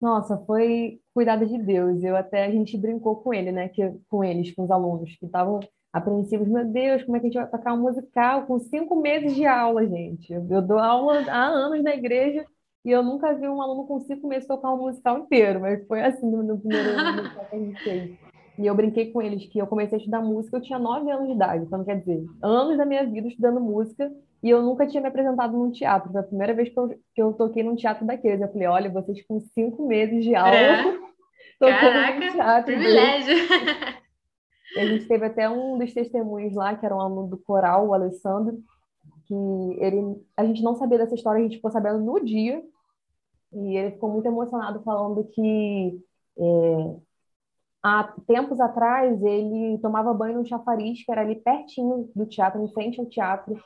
Nossa, 0.00 0.38
foi 0.46 1.00
cuidado 1.12 1.44
de 1.44 1.58
Deus. 1.58 2.04
Eu 2.04 2.14
até 2.14 2.44
a 2.44 2.50
gente 2.52 2.78
brincou 2.78 3.16
com 3.16 3.34
ele, 3.34 3.50
né, 3.50 3.68
que 3.68 3.82
com 4.08 4.22
eles, 4.22 4.54
com 4.54 4.62
os 4.62 4.70
alunos 4.70 5.16
que 5.16 5.26
estavam 5.26 5.58
apreensivos. 5.92 6.46
Meu 6.46 6.64
Deus, 6.64 7.02
como 7.02 7.16
é 7.16 7.20
que 7.20 7.26
a 7.26 7.30
gente 7.30 7.40
vai 7.40 7.50
tocar 7.50 7.74
um 7.74 7.82
musical 7.82 8.46
com 8.46 8.60
cinco 8.60 8.94
meses 8.94 9.34
de 9.34 9.44
aula, 9.44 9.84
gente? 9.88 10.32
Eu 10.32 10.62
dou 10.62 10.78
aula 10.78 11.24
há 11.28 11.46
anos 11.46 11.82
na 11.82 11.96
igreja 11.96 12.46
e 12.84 12.92
eu 12.92 13.02
nunca 13.02 13.34
vi 13.34 13.48
um 13.48 13.60
aluno 13.60 13.88
com 13.88 13.98
cinco 13.98 14.28
meses 14.28 14.46
tocar 14.46 14.72
um 14.72 14.78
musical 14.78 15.18
inteiro, 15.18 15.60
mas 15.60 15.84
foi 15.88 16.00
assim 16.00 16.30
no, 16.30 16.44
no 16.44 16.60
primeiro 16.60 16.92
musical 17.16 17.44
que 17.46 17.56
a 17.56 17.58
gente 17.58 17.82
fez. 17.82 18.31
E 18.58 18.66
eu 18.66 18.74
brinquei 18.74 19.10
com 19.10 19.22
eles 19.22 19.46
que 19.46 19.58
eu 19.58 19.66
comecei 19.66 19.96
a 19.96 19.98
estudar 19.98 20.20
música, 20.20 20.56
eu 20.56 20.62
tinha 20.62 20.78
nove 20.78 21.10
anos 21.10 21.26
de 21.26 21.34
idade. 21.34 21.64
Então, 21.64 21.84
quer 21.84 21.98
dizer, 22.00 22.24
anos 22.42 22.76
da 22.76 22.84
minha 22.84 23.04
vida 23.04 23.28
estudando 23.28 23.60
música 23.60 24.12
e 24.42 24.50
eu 24.50 24.62
nunca 24.62 24.86
tinha 24.86 25.00
me 25.00 25.08
apresentado 25.08 25.56
num 25.56 25.70
teatro. 25.70 26.12
Foi 26.12 26.20
a 26.20 26.24
primeira 26.24 26.52
vez 26.52 26.68
que 26.68 26.78
eu, 26.78 26.88
que 26.88 27.22
eu 27.22 27.32
toquei 27.32 27.62
num 27.62 27.76
teatro 27.76 28.06
daqueles. 28.06 28.40
Eu 28.40 28.52
falei, 28.52 28.68
olha, 28.68 28.90
vocês 28.90 29.24
com 29.26 29.40
cinco 29.40 29.86
meses 29.86 30.24
de 30.24 30.34
aula 30.34 30.54
é. 30.54 30.82
tocando 31.58 31.80
Caraca, 31.80 32.20
num 32.20 32.32
teatro. 32.32 32.74
privilégio! 32.74 33.34
E 34.74 34.80
a 34.80 34.86
gente 34.86 35.06
teve 35.06 35.26
até 35.26 35.48
um 35.48 35.78
dos 35.78 35.92
testemunhos 35.92 36.54
lá, 36.54 36.74
que 36.74 36.84
era 36.84 36.96
um 36.96 37.00
aluno 37.00 37.28
do 37.28 37.38
coral, 37.38 37.88
o 37.88 37.94
Alessandro, 37.94 38.58
que 39.26 39.34
ele, 39.78 40.16
a 40.36 40.44
gente 40.44 40.62
não 40.62 40.74
sabia 40.74 40.98
dessa 40.98 41.14
história, 41.14 41.40
a 41.40 41.42
gente 41.42 41.56
ficou 41.56 41.70
sabendo 41.70 41.98
no 41.98 42.24
dia, 42.24 42.62
e 43.52 43.76
ele 43.76 43.90
ficou 43.92 44.10
muito 44.10 44.26
emocionado 44.26 44.82
falando 44.82 45.24
que 45.24 46.00
é, 46.38 46.96
há 47.82 48.04
tempos 48.26 48.60
atrás, 48.60 49.20
ele 49.22 49.78
tomava 49.78 50.14
banho 50.14 50.38
no 50.38 50.46
chafariz, 50.46 51.04
que 51.04 51.10
era 51.10 51.22
ali 51.22 51.36
pertinho 51.36 52.08
do 52.14 52.24
teatro, 52.26 52.62
em 52.62 52.68
frente 52.68 53.00
ao 53.00 53.06
teatro. 53.06 53.60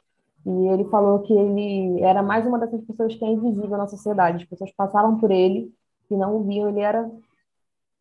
E 0.47 0.69
ele 0.69 0.85
falou 0.85 1.21
que 1.21 1.33
ele 1.33 2.01
era 2.01 2.23
mais 2.23 2.47
uma 2.47 2.59
dessas 2.59 2.81
pessoas 2.85 3.15
que 3.15 3.25
é 3.25 3.29
invisível 3.29 3.77
na 3.77 3.89
sociedade. 3.89 4.45
As 4.45 4.49
pessoas 4.49 4.73
passavam 4.73 5.19
por 5.19 5.31
ele 5.31 5.73
e 6.11 6.17
não 6.17 6.37
o 6.37 6.45
viam, 6.45 6.69
ele 6.69 6.81
era 6.81 7.11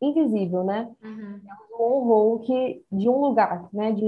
invisível, 0.00 0.62
né? 0.62 0.90
Uhum. 1.02 1.40
Honrou 1.78 2.38
que 2.40 2.84
de 2.90 3.08
um 3.08 3.20
lugar, 3.20 3.68
né, 3.72 3.92
de, 3.92 4.02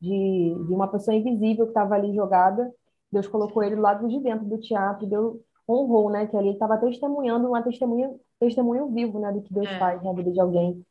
de, 0.00 0.64
de 0.66 0.72
uma 0.72 0.88
pessoa 0.88 1.14
invisível 1.14 1.64
que 1.64 1.70
estava 1.70 1.94
ali 1.94 2.14
jogada, 2.14 2.72
Deus 3.10 3.26
colocou 3.26 3.62
ele 3.62 3.76
do 3.76 3.82
lado 3.82 4.06
de 4.06 4.20
dentro 4.20 4.46
do 4.46 4.58
teatro, 4.58 5.06
Deus 5.06 5.36
honrou, 5.68 6.10
né, 6.10 6.26
que 6.26 6.36
ali 6.36 6.48
ele 6.48 6.54
estava 6.54 6.78
testemunhando 6.78 7.48
uma 7.48 7.62
testemunha, 7.62 8.14
testemunho 8.38 8.88
vivo, 8.88 9.18
né, 9.18 9.32
do 9.32 9.42
que 9.42 9.52
Deus 9.52 9.68
é. 9.68 9.78
faz 9.78 10.02
na 10.02 10.12
vida 10.12 10.30
de 10.30 10.40
alguém. 10.40 10.84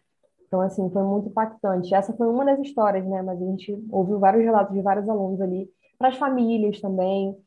Então, 0.50 0.62
assim, 0.62 0.90
foi 0.90 1.04
muito 1.04 1.30
impactante. 1.30 1.94
Essa 1.94 2.12
foi 2.14 2.28
uma 2.28 2.44
das 2.44 2.60
histórias, 2.60 3.06
né? 3.06 3.22
Mas 3.22 3.40
a 3.40 3.46
gente 3.46 3.72
ouviu 3.92 4.18
vários 4.18 4.44
relatos 4.44 4.74
de 4.74 4.82
vários 4.82 5.08
alunos 5.08 5.40
ali, 5.40 5.70
para 6.00 6.08
as 6.08 6.18
famílias 6.18 6.82
também, 6.82 7.38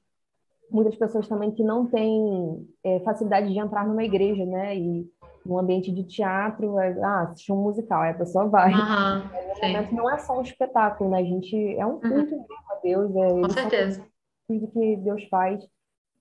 muitas 0.70 0.94
pessoas 0.94 1.26
também 1.26 1.50
que 1.50 1.64
não 1.64 1.86
têm 1.86 2.64
é, 2.84 3.00
facilidade 3.00 3.52
de 3.52 3.58
entrar 3.58 3.86
numa 3.86 4.04
igreja, 4.04 4.46
né? 4.46 4.76
E 4.76 5.10
no 5.44 5.58
ambiente 5.58 5.90
de 5.90 6.04
teatro, 6.04 6.78
é, 6.78 6.96
ah, 7.02 7.22
assistir 7.22 7.52
um 7.52 7.56
musical, 7.56 8.02
aí 8.02 8.12
a 8.12 8.14
pessoa 8.14 8.46
vai. 8.46 8.72
Uhum, 8.72 8.78
Mas, 8.78 9.60
no 9.60 9.68
momento 9.68 9.94
não 9.96 10.10
é 10.10 10.18
só 10.18 10.38
um 10.38 10.42
espetáculo, 10.42 11.10
né? 11.10 11.18
A 11.18 11.24
gente 11.24 11.76
é 11.76 11.84
um 11.84 11.98
culto 11.98 12.34
uhum. 12.36 12.46
a 12.70 12.74
Deus, 12.82 13.16
é, 13.16 13.28
Com 13.28 13.50
certeza. 13.50 14.06
tudo 14.46 14.68
que 14.68 14.96
Deus 14.98 15.24
faz. 15.24 15.66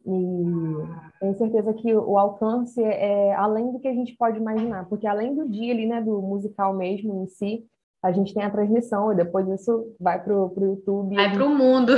E 0.05 1.19
tenho 1.19 1.35
certeza 1.37 1.73
que 1.73 1.93
o 1.93 2.17
alcance 2.17 2.83
é 2.83 3.33
além 3.35 3.71
do 3.71 3.79
que 3.79 3.87
a 3.87 3.93
gente 3.93 4.15
pode 4.15 4.37
imaginar, 4.37 4.87
porque 4.89 5.05
além 5.05 5.35
do 5.35 5.47
dia 5.47 5.73
ali, 5.73 5.85
né, 5.85 6.01
do 6.01 6.21
musical 6.21 6.73
mesmo 6.73 7.23
em 7.23 7.27
si, 7.27 7.65
a 8.01 8.11
gente 8.11 8.33
tem 8.33 8.43
a 8.43 8.49
transmissão 8.49 9.13
e 9.13 9.15
depois 9.15 9.47
isso 9.47 9.95
vai 9.99 10.21
para 10.23 10.33
o 10.33 10.53
YouTube. 10.57 11.15
Vai 11.15 11.31
para 11.31 11.45
o 11.45 11.49
mundo. 11.55 11.93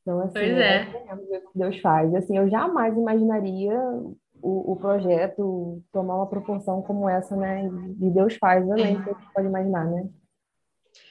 Então, 0.00 0.20
assim, 0.20 0.32
pois 0.32 0.56
é. 0.56 0.88
é 1.06 1.14
o 1.14 1.18
que 1.18 1.58
Deus 1.58 1.78
faz. 1.80 2.14
Assim, 2.14 2.38
eu 2.38 2.48
jamais 2.48 2.96
imaginaria 2.96 3.78
o, 4.42 4.72
o 4.72 4.76
projeto 4.76 5.82
tomar 5.92 6.16
uma 6.16 6.26
proporção 6.26 6.80
como 6.80 7.08
essa, 7.08 7.36
né? 7.36 7.68
E 8.00 8.10
Deus 8.10 8.36
faz, 8.36 8.68
além 8.70 8.96
do 8.96 9.04
que 9.04 9.10
a 9.10 9.12
gente 9.12 9.32
pode 9.34 9.48
imaginar, 9.48 9.84
né? 9.84 10.08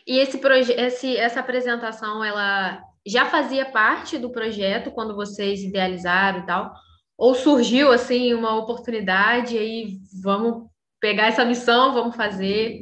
E 0.08 0.18
esse 0.18 0.40
projeto, 0.40 0.80
esse, 0.80 1.16
essa 1.16 1.40
apresentação, 1.40 2.24
ela 2.24 2.84
já 3.10 3.26
fazia 3.26 3.66
parte 3.66 4.18
do 4.18 4.30
projeto 4.30 4.92
quando 4.92 5.16
vocês 5.16 5.62
idealizaram 5.62 6.40
e 6.40 6.46
tal? 6.46 6.74
Ou 7.18 7.34
surgiu 7.34 7.92
assim 7.92 8.34
uma 8.34 8.58
oportunidade 8.58 9.56
e 9.56 9.60
aí 9.60 9.98
vamos 10.24 10.70
pegar 11.02 11.28
essa 11.28 11.44
missão, 11.44 11.94
vamos 11.94 12.16
fazer? 12.16 12.82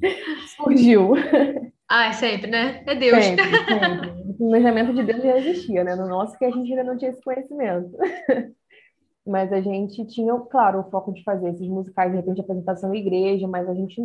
Surgiu. 0.56 1.14
Ah, 1.88 2.06
é 2.06 2.12
sempre, 2.12 2.50
né? 2.50 2.82
É 2.86 2.94
Deus. 2.94 3.24
Sempre, 3.24 3.44
sempre. 3.44 4.10
O 4.28 4.34
planejamento 4.34 4.94
de 4.94 5.02
Deus 5.02 5.22
já 5.22 5.38
existia, 5.38 5.84
né? 5.84 5.94
No 5.94 6.08
nosso 6.08 6.38
que 6.38 6.44
a 6.44 6.50
gente 6.50 6.70
ainda 6.70 6.84
não 6.84 6.96
tinha 6.96 7.10
esse 7.10 7.22
conhecimento. 7.22 7.90
Mas 9.26 9.52
a 9.52 9.60
gente 9.60 10.04
tinha, 10.06 10.34
claro, 10.50 10.80
o 10.80 10.90
foco 10.90 11.12
de 11.12 11.22
fazer 11.22 11.50
esses 11.50 11.68
musicais, 11.68 12.10
de 12.10 12.16
repente, 12.16 12.40
apresentação 12.40 12.94
em 12.94 12.98
igreja, 12.98 13.46
mas 13.46 13.68
a 13.68 13.74
gente 13.74 14.00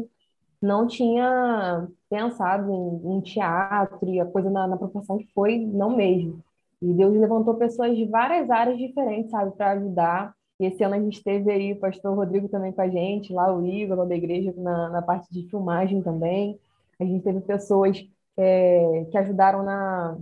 não 0.62 0.88
tinha 0.88 1.88
pensado 2.10 2.72
em, 2.72 3.18
em 3.18 3.22
teatro 3.22 4.10
e 4.10 4.20
a 4.20 4.26
coisa 4.26 4.50
na, 4.50 4.68
na, 4.68 4.78
proporção 4.78 5.18
que 5.18 5.28
foi, 5.34 5.58
não 5.60 5.96
mesmo. 5.96 6.44
E 6.82 6.94
Deus 6.94 7.16
levantou 7.16 7.56
pessoas 7.56 7.96
de 7.96 8.06
várias 8.06 8.50
áreas 8.50 8.78
diferentes, 8.78 9.32
sabe, 9.32 9.52
para 9.56 9.72
ajudar. 9.72 10.34
E 10.60 10.66
esse 10.66 10.84
ano 10.84 10.96
a 10.96 11.00
gente 11.00 11.24
teve 11.24 11.52
aí 11.52 11.74
o 11.74 11.80
pastor 11.80 12.16
Rodrigo 12.16 12.50
também 12.50 12.72
com 12.72 12.82
a 12.82 12.90
gente, 12.90 13.34
lá 13.34 13.54
o 13.54 13.66
Igor, 13.66 13.98
lá 13.98 14.06
da 14.06 14.16
igreja, 14.16 14.54
na, 14.58 14.90
na 14.90 15.02
parte 15.02 15.32
de 15.32 15.48
filmagem 15.50 16.02
também. 16.02 16.60
A 17.00 17.06
gente 17.06 17.24
teve 17.24 17.42
pessoas 17.42 18.04
é, 18.36 19.06
que 19.12 19.18
ajudaram 19.18 19.64
na, 19.64 20.18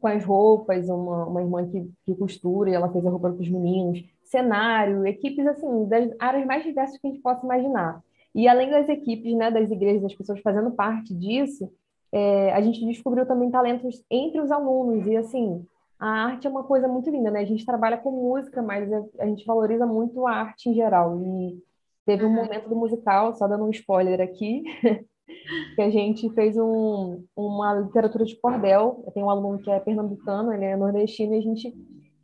com 0.00 0.08
as 0.08 0.24
roupas, 0.24 0.88
uma, 0.88 1.26
uma 1.26 1.40
irmã 1.40 1.66
que, 1.68 1.90
que 2.04 2.14
costura 2.14 2.70
e 2.70 2.74
ela 2.74 2.90
fez 2.90 3.06
a 3.06 3.10
roupa 3.10 3.30
para 3.30 3.40
os 3.40 3.48
meninos, 3.48 4.04
cenário, 4.24 5.06
equipes 5.06 5.46
assim, 5.46 5.86
das 5.86 6.10
áreas 6.18 6.46
mais 6.46 6.64
diversas 6.64 6.98
que 6.98 7.06
a 7.06 7.10
gente 7.10 7.22
possa 7.22 7.44
imaginar. 7.44 8.02
E 8.34 8.48
além 8.48 8.70
das 8.70 8.88
equipes, 8.88 9.34
né, 9.36 9.50
das 9.50 9.70
igrejas, 9.70 10.02
das 10.02 10.14
pessoas 10.14 10.40
fazendo 10.40 10.70
parte 10.70 11.14
disso, 11.14 11.70
é, 12.10 12.52
a 12.52 12.60
gente 12.60 12.84
descobriu 12.84 13.26
também 13.26 13.50
talentos 13.50 14.02
entre 14.10 14.40
os 14.40 14.50
alunos. 14.50 15.06
E 15.06 15.16
assim, 15.16 15.64
a 15.98 16.08
arte 16.26 16.46
é 16.46 16.50
uma 16.50 16.64
coisa 16.64 16.88
muito 16.88 17.10
linda, 17.10 17.30
né? 17.30 17.40
A 17.40 17.44
gente 17.44 17.64
trabalha 17.64 17.96
com 17.96 18.10
música, 18.10 18.62
mas 18.62 18.90
a, 19.18 19.26
gente 19.26 19.44
valoriza 19.46 19.86
muito 19.86 20.26
a 20.26 20.32
arte 20.32 20.68
em 20.68 20.74
geral. 20.74 21.20
E 21.22 21.62
teve 22.04 22.24
um 22.24 22.28
uhum. 22.28 22.34
momento 22.34 22.68
do 22.68 22.76
musical, 22.76 23.34
só 23.34 23.46
dando 23.46 23.64
um 23.64 23.70
spoiler 23.70 24.20
aqui, 24.20 24.64
que 25.74 25.82
a 25.82 25.90
gente 25.90 26.28
fez 26.30 26.56
um, 26.56 27.22
uma 27.36 27.74
literatura 27.74 28.24
de 28.24 28.36
cordel. 28.36 29.04
Tem 29.14 29.22
um 29.22 29.30
aluno 29.30 29.58
que 29.58 29.70
é 29.70 29.78
pernambucano, 29.78 30.52
ele 30.52 30.64
é 30.64 30.76
nordestino, 30.76 31.34
e 31.34 31.38
a 31.38 31.42
gente 31.42 31.72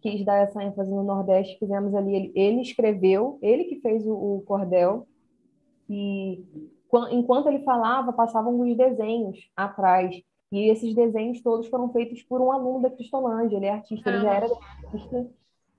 quis 0.00 0.24
dar 0.24 0.38
essa 0.38 0.62
ênfase 0.62 0.90
no 0.90 1.02
Nordeste. 1.02 1.58
Fizemos 1.58 1.94
ali, 1.94 2.14
ele, 2.14 2.32
ele 2.34 2.60
escreveu, 2.62 3.38
ele 3.42 3.64
que 3.64 3.80
fez 3.80 4.06
o, 4.06 4.12
o 4.12 4.42
cordel 4.46 5.06
e 5.88 6.44
enquanto 7.10 7.48
ele 7.48 7.64
falava, 7.64 8.12
passavam 8.12 8.60
os 8.60 8.76
desenhos 8.76 9.50
atrás. 9.56 10.20
E 10.50 10.70
esses 10.70 10.94
desenhos 10.94 11.42
todos 11.42 11.66
foram 11.68 11.90
feitos 11.92 12.22
por 12.22 12.40
um 12.40 12.50
aluno 12.50 12.80
da 12.80 12.90
Cristolândia. 12.90 13.56
Ele 13.56 13.66
é 13.66 13.72
artista, 13.72 14.08
ele 14.08 14.20
já 14.20 14.34
era 14.34 14.46
artista. 14.84 15.26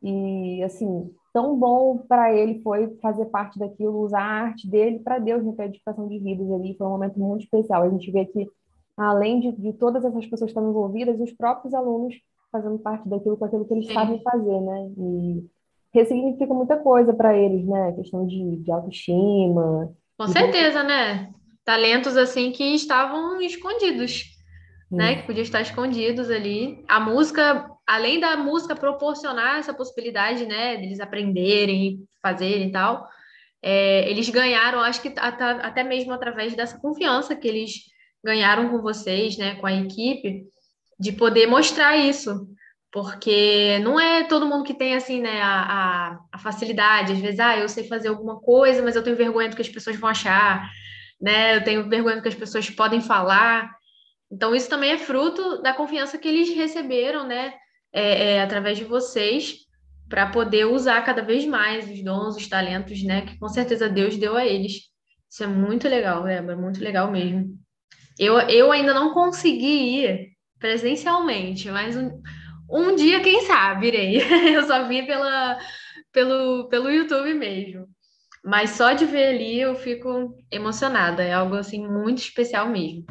E, 0.02 0.64
assim, 0.64 1.12
tão 1.34 1.58
bom 1.58 1.98
para 1.98 2.34
ele 2.34 2.62
foi 2.62 2.96
fazer 3.02 3.26
parte 3.26 3.58
daquilo, 3.58 4.02
usar 4.02 4.22
a 4.22 4.42
arte 4.44 4.70
dele 4.70 5.00
para 5.00 5.20
Deus 5.20 5.44
na 5.44 5.66
edificação 5.66 6.08
de 6.08 6.20
vidas 6.20 6.52
ali. 6.52 6.76
Foi 6.78 6.88
um 6.88 6.92
momento 6.92 7.20
muito 7.20 7.44
especial. 7.44 7.82
A 7.84 7.90
gente 7.90 8.12
vê 8.12 8.26
que, 8.26 8.48
além 8.96 9.40
de, 9.40 9.52
de 9.54 9.74
todas 9.74 10.06
essas 10.06 10.26
pessoas 10.26 10.52
que 10.52 10.58
estão 10.58 10.70
envolvidas, 10.70 11.20
os 11.20 11.32
próprios 11.34 11.74
alunos 11.74 12.16
fazendo 12.52 12.80
parte 12.80 13.08
daquilo 13.08 13.38
com 13.38 13.46
aquilo 13.46 13.66
que 13.66 13.74
eles 13.74 13.88
Sim. 13.88 13.94
sabem 13.94 14.22
fazer, 14.22 14.62
né? 14.62 14.92
E 14.98 15.46
ressignifica 15.92 16.54
muita 16.54 16.78
coisa 16.78 17.14
para 17.14 17.36
eles, 17.36 17.66
né? 17.66 17.90
A 17.90 17.94
questão 17.94 18.26
de, 18.26 18.58
de 18.58 18.72
autoestima, 18.72 19.92
com 20.20 20.28
certeza, 20.28 20.84
né? 20.84 21.30
Talentos 21.64 22.18
assim 22.18 22.52
que 22.52 22.76
estavam 22.76 23.42
escondidos, 23.42 24.26
né? 24.92 25.16
Que 25.16 25.28
podiam 25.28 25.44
estar 25.44 25.62
escondidos 25.62 26.30
ali. 26.30 26.84
A 26.90 27.00
música, 27.00 27.72
além 27.88 28.20
da 28.20 28.36
música 28.36 28.76
proporcionar 28.76 29.60
essa 29.60 29.74
possibilidade, 29.74 30.46
né, 30.46 30.76
deles 30.76 31.00
aprenderem, 31.00 32.04
fazerem 32.22 32.68
e 32.68 32.72
tal, 32.74 33.08
é, 33.64 34.10
eles 34.10 34.30
ganharam, 34.30 34.82
acho 34.82 35.02
que 35.02 35.14
até 35.18 35.86
mesmo 35.86 36.12
através 36.12 36.54
dessa 36.54 36.78
confiança 36.78 37.34
que 37.34 37.48
eles 37.48 37.72
ganharam 38.22 38.68
com 38.70 38.82
vocês, 38.82 39.38
né, 39.38 39.56
com 39.56 39.68
a 39.68 39.74
equipe, 39.74 40.44
de 41.00 41.14
poder 41.14 41.48
mostrar 41.48 41.96
isso, 41.96 42.46
porque 42.92 43.80
não 43.80 44.00
é 44.00 44.24
todo 44.24 44.48
mundo 44.48 44.64
que 44.64 44.74
tem 44.74 44.96
assim, 44.96 45.22
né, 45.22 45.42
a, 45.42 45.62
a, 45.62 46.20
a, 46.34 46.38
facilidade. 46.40 47.14
Às 47.14 47.20
vezes, 47.20 47.40
ah, 47.40 47.58
eu 47.58 47.70
sei 47.70 47.88
fazer 47.88 48.08
alguma 48.08 48.40
coisa, 48.40 48.82
mas 48.82 48.96
eu 48.96 49.04
tenho 49.04 49.16
vergonha 49.16 49.50
do 49.50 49.56
que 49.56 49.62
as 49.62 49.70
pessoas 49.70 49.96
vão 49.96 50.10
achar, 50.10 50.70
né? 51.22 51.56
Eu 51.56 51.64
tenho 51.64 51.88
vergonha 51.88 52.16
do 52.16 52.22
que 52.22 52.28
as 52.28 52.36
pessoas 52.36 52.70
podem 52.70 53.00
falar. 53.02 53.70
Então, 54.32 54.56
isso 54.56 54.70
também 54.70 54.92
é 54.92 54.98
fruto 54.98 55.62
da 55.62 55.74
confiança 55.74 56.18
que 56.18 56.28
eles 56.28 56.56
receberam, 56.56 57.28
né, 57.28 57.54
é, 57.92 58.34
é, 58.34 58.42
através 58.42 58.78
de 58.78 58.84
vocês, 58.84 59.58
para 60.08 60.28
poder 60.28 60.66
usar 60.66 61.04
cada 61.04 61.22
vez 61.22 61.46
mais 61.46 61.90
os 61.90 62.04
dons, 62.04 62.36
os 62.36 62.48
talentos, 62.48 63.04
né, 63.04 63.22
que 63.22 63.38
com 63.38 63.48
certeza 63.48 63.90
Deus 63.90 64.18
deu 64.18 64.36
a 64.36 64.46
eles. 64.46 64.90
Isso 65.30 65.44
é 65.44 65.48
muito 65.48 65.88
legal, 65.88 66.28
é 66.28 66.42
muito 66.56 66.82
legal 66.84 67.12
mesmo. 67.12 67.56
Eu, 68.18 68.40
eu 68.42 68.72
ainda 68.72 68.94
não 68.94 69.14
consegui 69.14 70.04
ir 70.04 70.30
presencialmente, 70.60 71.70
mas 71.72 71.96
um, 71.96 72.22
um 72.70 72.96
dia, 72.96 73.20
quem 73.22 73.46
sabe, 73.46 73.88
irei. 73.88 74.22
Eu 74.56 74.64
só 74.64 74.88
vi 74.88 75.06
pela, 75.06 75.58
pelo, 76.12 76.70
pelo 76.70 76.90
YouTube 76.90 77.34
mesmo. 77.34 77.88
Mas 78.44 78.72
só 78.72 78.94
de 78.94 79.06
ver 79.06 79.36
ali 79.36 79.60
eu 79.60 79.76
fico 79.76 80.34
emocionada. 80.50 81.24
É 81.24 81.34
algo 81.34 81.56
assim 81.56 81.86
muito 81.86 82.20
especial 82.20 82.70
mesmo. 82.70 83.06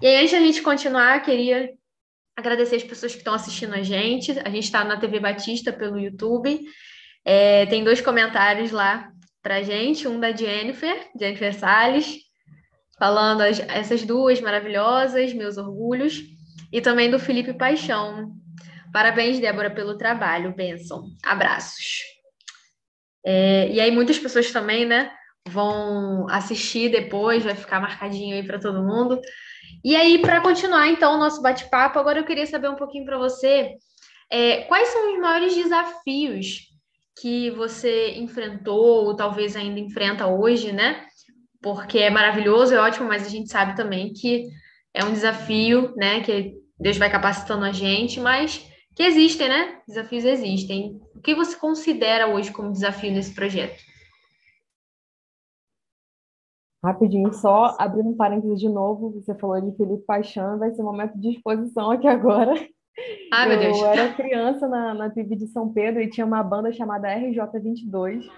E 0.00 0.06
aí, 0.06 0.16
antes 0.16 0.32
da 0.32 0.38
gente 0.38 0.62
continuar, 0.62 1.20
queria 1.22 1.70
agradecer 2.36 2.76
as 2.76 2.84
pessoas 2.84 3.12
que 3.12 3.18
estão 3.18 3.34
assistindo 3.34 3.74
a 3.74 3.82
gente. 3.82 4.30
A 4.44 4.50
gente 4.50 4.64
está 4.64 4.84
na 4.84 4.96
TV 4.96 5.18
Batista 5.18 5.72
pelo 5.72 5.98
YouTube. 5.98 6.60
É, 7.24 7.66
tem 7.66 7.82
dois 7.82 8.00
comentários 8.00 8.70
lá 8.70 9.10
para 9.42 9.62
gente, 9.62 10.08
um 10.08 10.18
da 10.18 10.32
Jennifer, 10.32 11.10
Jennifer 11.18 11.54
Salles, 11.54 12.18
falando 12.98 13.42
as, 13.42 13.60
essas 13.60 14.02
duas 14.02 14.40
maravilhosas, 14.40 15.32
meus 15.34 15.58
orgulhos, 15.58 16.22
e 16.72 16.80
também 16.80 17.10
do 17.10 17.18
Felipe 17.18 17.52
Paixão. 17.52 18.32
Parabéns, 18.94 19.40
Débora, 19.40 19.72
pelo 19.72 19.98
trabalho, 19.98 20.54
Benção. 20.54 21.08
Abraços. 21.24 22.04
É, 23.26 23.68
e 23.68 23.80
aí, 23.80 23.90
muitas 23.90 24.20
pessoas 24.20 24.52
também, 24.52 24.86
né, 24.86 25.10
vão 25.48 26.28
assistir 26.30 26.92
depois, 26.92 27.42
vai 27.42 27.56
ficar 27.56 27.80
marcadinho 27.80 28.36
aí 28.36 28.46
para 28.46 28.60
todo 28.60 28.84
mundo. 28.84 29.20
E 29.82 29.96
aí, 29.96 30.20
para 30.20 30.40
continuar, 30.40 30.86
então, 30.86 31.16
o 31.16 31.18
nosso 31.18 31.42
bate-papo, 31.42 31.98
agora 31.98 32.20
eu 32.20 32.24
queria 32.24 32.46
saber 32.46 32.68
um 32.68 32.76
pouquinho 32.76 33.04
para 33.04 33.18
você 33.18 33.72
é, 34.30 34.58
quais 34.62 34.86
são 34.86 35.12
os 35.12 35.20
maiores 35.20 35.56
desafios 35.56 36.60
que 37.20 37.50
você 37.50 38.12
enfrentou, 38.12 39.06
ou 39.06 39.16
talvez 39.16 39.56
ainda 39.56 39.80
enfrenta 39.80 40.28
hoje, 40.28 40.70
né? 40.70 41.04
Porque 41.60 41.98
é 41.98 42.10
maravilhoso, 42.10 42.72
é 42.72 42.78
ótimo, 42.78 43.08
mas 43.08 43.26
a 43.26 43.28
gente 43.28 43.50
sabe 43.50 43.74
também 43.74 44.12
que 44.12 44.44
é 44.94 45.04
um 45.04 45.12
desafio, 45.12 45.92
né? 45.96 46.20
Que 46.20 46.54
Deus 46.78 46.96
vai 46.96 47.10
capacitando 47.10 47.64
a 47.64 47.72
gente, 47.72 48.20
mas 48.20 48.72
que 48.94 49.02
existem, 49.02 49.48
né? 49.48 49.80
Desafios 49.86 50.24
existem. 50.24 51.00
O 51.14 51.20
que 51.20 51.34
você 51.34 51.56
considera 51.56 52.28
hoje 52.28 52.52
como 52.52 52.72
desafio 52.72 53.12
nesse 53.12 53.34
projeto? 53.34 53.82
Rapidinho, 56.84 57.32
só 57.32 57.74
abrindo 57.78 58.10
um 58.10 58.16
parênteses 58.16 58.60
de 58.60 58.68
novo, 58.68 59.10
você 59.12 59.34
falou 59.36 59.58
de 59.58 59.74
Felipe 59.74 60.04
Paixão, 60.04 60.58
vai 60.58 60.70
ser 60.72 60.82
um 60.82 60.84
momento 60.84 61.18
de 61.18 61.30
exposição 61.30 61.90
aqui 61.90 62.06
agora. 62.06 62.52
Ai, 63.32 63.48
meu 63.48 63.58
Deus. 63.58 63.78
Eu 63.78 63.86
era 63.86 64.14
criança 64.14 64.68
na, 64.68 64.94
na 64.94 65.10
TV 65.10 65.34
de 65.34 65.46
São 65.48 65.72
Pedro 65.72 66.02
e 66.02 66.10
tinha 66.10 66.26
uma 66.26 66.42
banda 66.42 66.70
chamada 66.72 67.08
RJ22. 67.08 68.28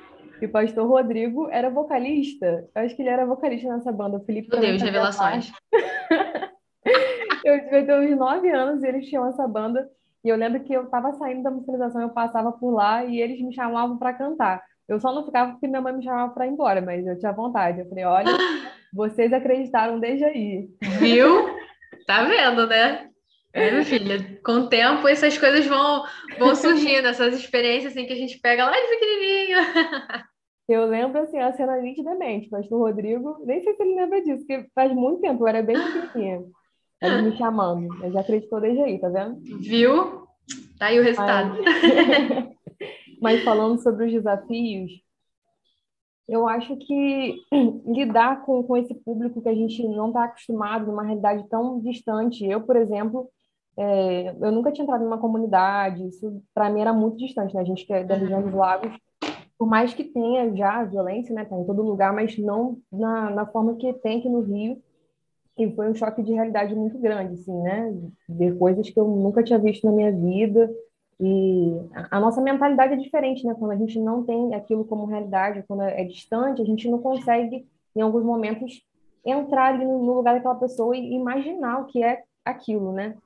E 0.41 0.47
o 0.47 0.51
pastor 0.51 0.87
Rodrigo 0.87 1.49
era 1.51 1.71
vocalista. 1.71 2.69
Eu 2.75 2.83
acho 2.83 2.95
que 2.95 3.03
ele 3.03 3.09
era 3.09 3.27
vocalista 3.27 3.69
nessa 3.69 3.91
banda. 3.91 4.19
O 4.19 4.25
Felipe 4.25 4.49
Meu 4.51 4.61
Deus, 4.61 4.83
revelações. 4.83 5.53
eu 7.45 7.61
devia 7.63 7.87
ter 7.87 7.99
uns 7.99 8.19
nove 8.19 8.51
anos 8.51 8.83
e 8.83 8.87
eles 8.87 9.07
tinham 9.07 9.27
essa 9.27 9.47
banda. 9.49 9.89
E 10.27 10.29
eu 10.29 10.37
lembro 10.37 10.59
que 10.65 10.73
eu 10.73 10.83
estava 10.83 11.13
saindo 11.13 11.45
da 11.45 11.53
musicalização, 11.53 12.03
eu 12.03 12.11
passava 12.11 12.51
por 12.51 12.73
lá 12.73 13.05
e 13.05 13.21
eles 13.21 13.41
me 13.41 13.55
chamavam 13.55 13.97
para 13.97 14.13
cantar. 14.13 14.61
Eu 14.89 14.99
só 14.99 15.15
não 15.15 15.25
ficava 15.25 15.53
porque 15.53 15.69
minha 15.69 15.81
mãe 15.81 15.93
me 15.93 16.03
chamava 16.03 16.35
para 16.35 16.49
ir 16.49 16.51
embora, 16.51 16.81
mas 16.81 17.07
eu 17.07 17.17
tinha 17.17 17.31
vontade. 17.31 17.79
Eu 17.79 17.89
falei, 17.89 18.05
olha, 18.05 18.33
vocês 18.93 19.33
acreditaram 19.33 20.01
desde 20.01 20.25
aí. 20.25 20.69
Viu? 20.99 21.47
Tá 22.09 22.25
vendo, 22.25 22.67
né? 22.67 23.09
É, 23.53 23.71
minha 23.71 23.85
filha, 23.85 24.41
com 24.45 24.53
o 24.53 24.69
tempo 24.69 25.07
essas 25.07 25.39
coisas 25.39 25.65
vão, 25.65 26.03
vão 26.41 26.57
surgindo, 26.57 27.07
essas 27.07 27.33
experiências 27.33 27.93
assim 27.93 28.05
que 28.05 28.13
a 28.13 28.17
gente 28.17 28.41
pega 28.41 28.65
lá 28.65 28.73
de 28.73 28.89
pequenininho. 28.89 29.59
Eu 30.69 30.87
lembro 30.87 31.21
assim, 31.21 31.39
a 31.39 31.53
cena 31.53 31.77
nitidamente, 31.77 32.49
mas 32.51 32.69
o 32.69 32.79
Rodrigo, 32.79 33.45
nem 33.47 33.61
sei 33.61 33.77
se 33.77 33.81
ele 33.81 33.95
lembra 33.95 34.21
disso, 34.21 34.45
porque 34.45 34.67
faz 34.75 34.93
muito 34.93 35.21
tempo, 35.21 35.45
eu 35.45 35.47
era 35.47 35.63
bem 35.63 35.77
pequenininha. 35.77 36.43
Ele 37.01 37.23
me 37.23 37.37
chamando. 37.37 37.89
Ele 38.03 38.13
já 38.13 38.21
acreditou 38.21 38.61
desde 38.61 38.83
aí, 38.83 38.99
tá 38.99 39.09
vendo? 39.09 39.39
Viu? 39.61 40.27
Tá 40.79 40.87
aí 40.87 40.99
o 40.99 41.03
resultado. 41.03 41.59
Mas 43.21 43.43
falando 43.43 43.83
sobre 43.83 44.07
os 44.07 44.13
desafios, 44.13 44.93
eu 46.29 46.49
acho 46.49 46.77
que 46.77 47.37
lidar 47.87 48.45
com, 48.45 48.63
com 48.63 48.77
esse 48.77 48.95
público 48.95 49.41
que 49.41 49.49
a 49.49 49.55
gente 49.55 49.87
não 49.87 50.09
está 50.09 50.25
acostumado, 50.25 50.87
numa 50.87 51.05
realidade 51.05 51.49
tão 51.49 51.81
distante. 51.81 52.45
Eu, 52.45 52.63
por 52.63 52.77
exemplo, 52.77 53.31
é, 53.79 54.35
eu 54.41 54.53
nunca 54.53 54.73
tinha 54.73 54.85
entrado 54.85 55.05
numa 55.05 55.19
comunidade, 55.19 56.07
isso 56.09 56.43
para 56.55 56.71
mim 56.71 56.81
era 56.81 56.93
muito 56.93 57.19
distante, 57.19 57.55
né? 57.55 57.61
A 57.61 57.65
gente 57.65 57.87
que 57.87 57.93
é 57.93 58.03
da 58.03 58.17
região 58.17 58.43
dos 58.43 58.55
lagos, 58.55 58.93
por 59.59 59.69
mais 59.69 59.95
que 59.95 60.05
tenha 60.05 60.55
já 60.55 60.83
violência, 60.85 61.35
né? 61.35 61.45
Tá 61.45 61.57
em 61.57 61.65
todo 61.65 61.83
lugar, 61.83 62.13
mas 62.13 62.37
não 62.39 62.79
na, 62.91 63.31
na 63.31 63.47
forma 63.47 63.77
que 63.77 63.93
tem 63.95 64.19
aqui 64.19 64.29
no 64.29 64.41
Rio. 64.41 64.83
E 65.59 65.71
foi 65.75 65.91
um 65.91 65.95
choque 65.95 66.23
de 66.23 66.33
realidade 66.33 66.75
muito 66.75 66.99
grande, 66.99 67.35
assim, 67.35 67.63
né? 67.63 67.95
Ver 68.29 68.57
coisas 68.59 68.89
que 68.91 68.99
eu 68.99 69.07
nunca 69.09 69.43
tinha 69.43 69.59
visto 69.59 69.87
na 69.87 69.93
minha 69.93 70.13
vida. 70.13 70.71
E 71.19 71.73
a, 72.11 72.21
nossa 72.21 72.43
mentalidade 72.43 72.93
é 72.93 72.97
diferente, 72.97 73.47
né? 73.47 73.55
Quando 73.59 73.71
a 73.73 73.77
gente 73.77 73.99
não 73.99 74.23
tem 74.23 74.55
aquilo 74.55 74.85
como 74.85 75.07
realidade, 75.07 75.65
quando 75.67 75.83
é, 75.83 76.05
distante, 76.05 76.61
a 76.61 76.65
gente 76.65 76.91
não 76.91 76.99
consegue, 76.99 77.67
em 77.95 78.01
alguns 78.03 78.23
momentos, 78.23 78.83
entrar 79.25 79.75
ali 79.75 79.85
no, 79.85 80.03
no 80.05 80.13
lugar 80.13 80.35
daquela 80.35 80.57
pessoa 80.57 80.95
e 80.95 81.15
imaginar 81.15 81.81
o 81.81 81.87
que 81.87 82.05
é 82.05 82.23
aquilo, 82.45 82.93
né? 82.93 83.17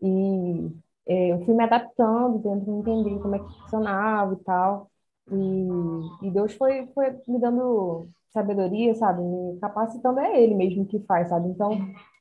E 0.00 0.70
é, 1.06 1.32
eu 1.32 1.44
fui 1.44 1.54
me 1.54 1.64
adaptando, 1.64 2.40
tentando 2.40 2.78
entender 2.78 3.20
como 3.20 3.34
é 3.34 3.38
que 3.40 3.60
funcionava 3.60 4.34
e 4.34 4.44
tal. 4.44 4.90
E, 5.30 6.26
e 6.26 6.30
Deus 6.30 6.52
foi, 6.54 6.86
foi 6.94 7.10
me 7.26 7.40
dando 7.40 8.08
sabedoria, 8.32 8.94
sabe? 8.94 9.22
Me 9.22 9.58
capacitando 9.60 10.20
é 10.20 10.42
Ele 10.42 10.54
mesmo 10.54 10.86
que 10.86 11.00
faz, 11.00 11.28
sabe? 11.28 11.48
Então, 11.48 11.72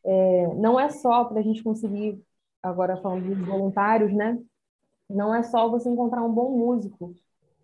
é, 0.03 0.53
não 0.55 0.79
é 0.79 0.89
só 0.89 1.25
para 1.25 1.39
a 1.39 1.43
gente 1.43 1.63
conseguir, 1.63 2.21
agora 2.61 2.97
falando 2.97 3.33
dos 3.33 3.47
voluntários, 3.47 4.13
né? 4.13 4.37
Não 5.09 5.33
é 5.33 5.43
só 5.43 5.69
você 5.69 5.89
encontrar 5.89 6.23
um 6.23 6.31
bom 6.31 6.49
músico. 6.51 7.13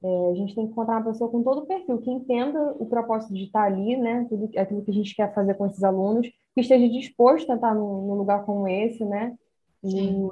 É, 0.04 0.32
a 0.32 0.36
gente 0.36 0.54
tem 0.54 0.66
que 0.66 0.72
encontrar 0.72 0.98
uma 0.98 1.12
pessoa 1.12 1.30
com 1.30 1.42
todo 1.44 1.62
o 1.62 1.66
perfil, 1.66 1.98
que 2.00 2.12
entenda 2.12 2.76
o 2.80 2.86
propósito 2.86 3.34
de 3.34 3.46
estar 3.46 3.64
ali, 3.64 3.98
né? 3.98 4.26
Tudo 4.30 4.50
aquilo 4.58 4.84
que 4.84 4.92
a 4.92 4.94
gente 4.94 5.16
quer 5.16 5.34
fazer 5.34 5.56
com 5.56 5.66
esses 5.66 5.84
alunos, 5.84 6.28
que 6.54 6.62
esteja 6.62 6.88
disposto 6.88 7.52
a 7.52 7.56
estar 7.56 7.74
num, 7.74 8.08
num 8.08 8.16
lugar 8.16 8.46
como 8.46 8.68
esse, 8.68 9.04
né? 9.04 9.36
E 9.84 10.28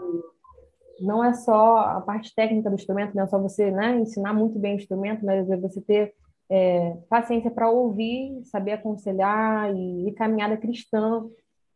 não 0.99 1.23
é 1.23 1.33
só 1.33 1.77
a 1.77 2.01
parte 2.01 2.33
técnica 2.33 2.69
do 2.69 2.75
instrumento, 2.75 3.15
não 3.15 3.23
é 3.23 3.27
só 3.27 3.39
você 3.39 3.71
né, 3.71 3.97
ensinar 3.97 4.33
muito 4.33 4.57
bem 4.57 4.73
o 4.73 4.77
instrumento, 4.77 5.25
mas 5.25 5.49
é 5.49 5.57
você 5.57 5.81
ter 5.81 6.13
é, 6.49 6.97
paciência 7.09 7.49
para 7.49 7.69
ouvir, 7.69 8.43
saber 8.45 8.73
aconselhar 8.73 9.73
e, 9.73 10.09
e 10.09 10.11
caminhada 10.13 10.57
cristã. 10.57 11.25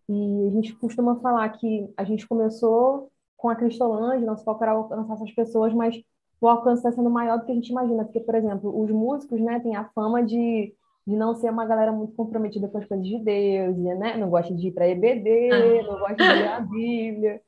E 0.08 0.48
a 0.48 0.52
gente 0.52 0.76
costuma 0.76 1.20
falar 1.20 1.48
que 1.50 1.92
a 1.96 2.04
gente 2.04 2.28
começou 2.28 3.12
com 3.38 3.50
a 3.50 3.56
Cristolândia, 3.56 4.26
nosso 4.26 4.44
foco 4.44 4.64
era 4.64 4.74
alcançar 4.74 5.14
essas 5.14 5.32
pessoas, 5.32 5.74
mas 5.74 5.96
o 6.42 6.48
alcance 6.48 6.80
está 6.80 6.92
sendo 6.92 7.10
maior 7.10 7.38
do 7.38 7.46
que 7.46 7.52
a 7.52 7.56
gente 7.56 7.70
imagina, 7.70 8.04
porque, 8.04 8.20
por 8.20 8.36
exemplo, 8.36 8.82
os 8.82 8.90
músicos, 8.92 9.40
né, 9.40 9.60
têm 9.60 9.76
a 9.76 9.86
fama 9.96 10.24
de, 10.24 10.74
de 11.06 11.16
não 11.16 11.36
ser 11.36 11.50
uma 11.50 11.66
galera 11.66 11.92
muito 11.92 12.14
comprometida 12.16 12.68
com 12.68 12.78
as 12.78 12.86
coisas 12.86 13.06
de 13.06 13.18
Deus, 13.20 13.78
né, 13.78 14.18
não 14.18 14.30
gosta 14.30 14.54
de 14.54 14.68
ir 14.68 14.72
para 14.72 14.90
EBD, 14.90 15.52
ah. 15.52 15.84
não 15.84 16.00
gosta 16.00 16.16
de 16.16 16.24
ler 16.24 16.48
a 16.48 16.60
Bíblia, 16.60 17.42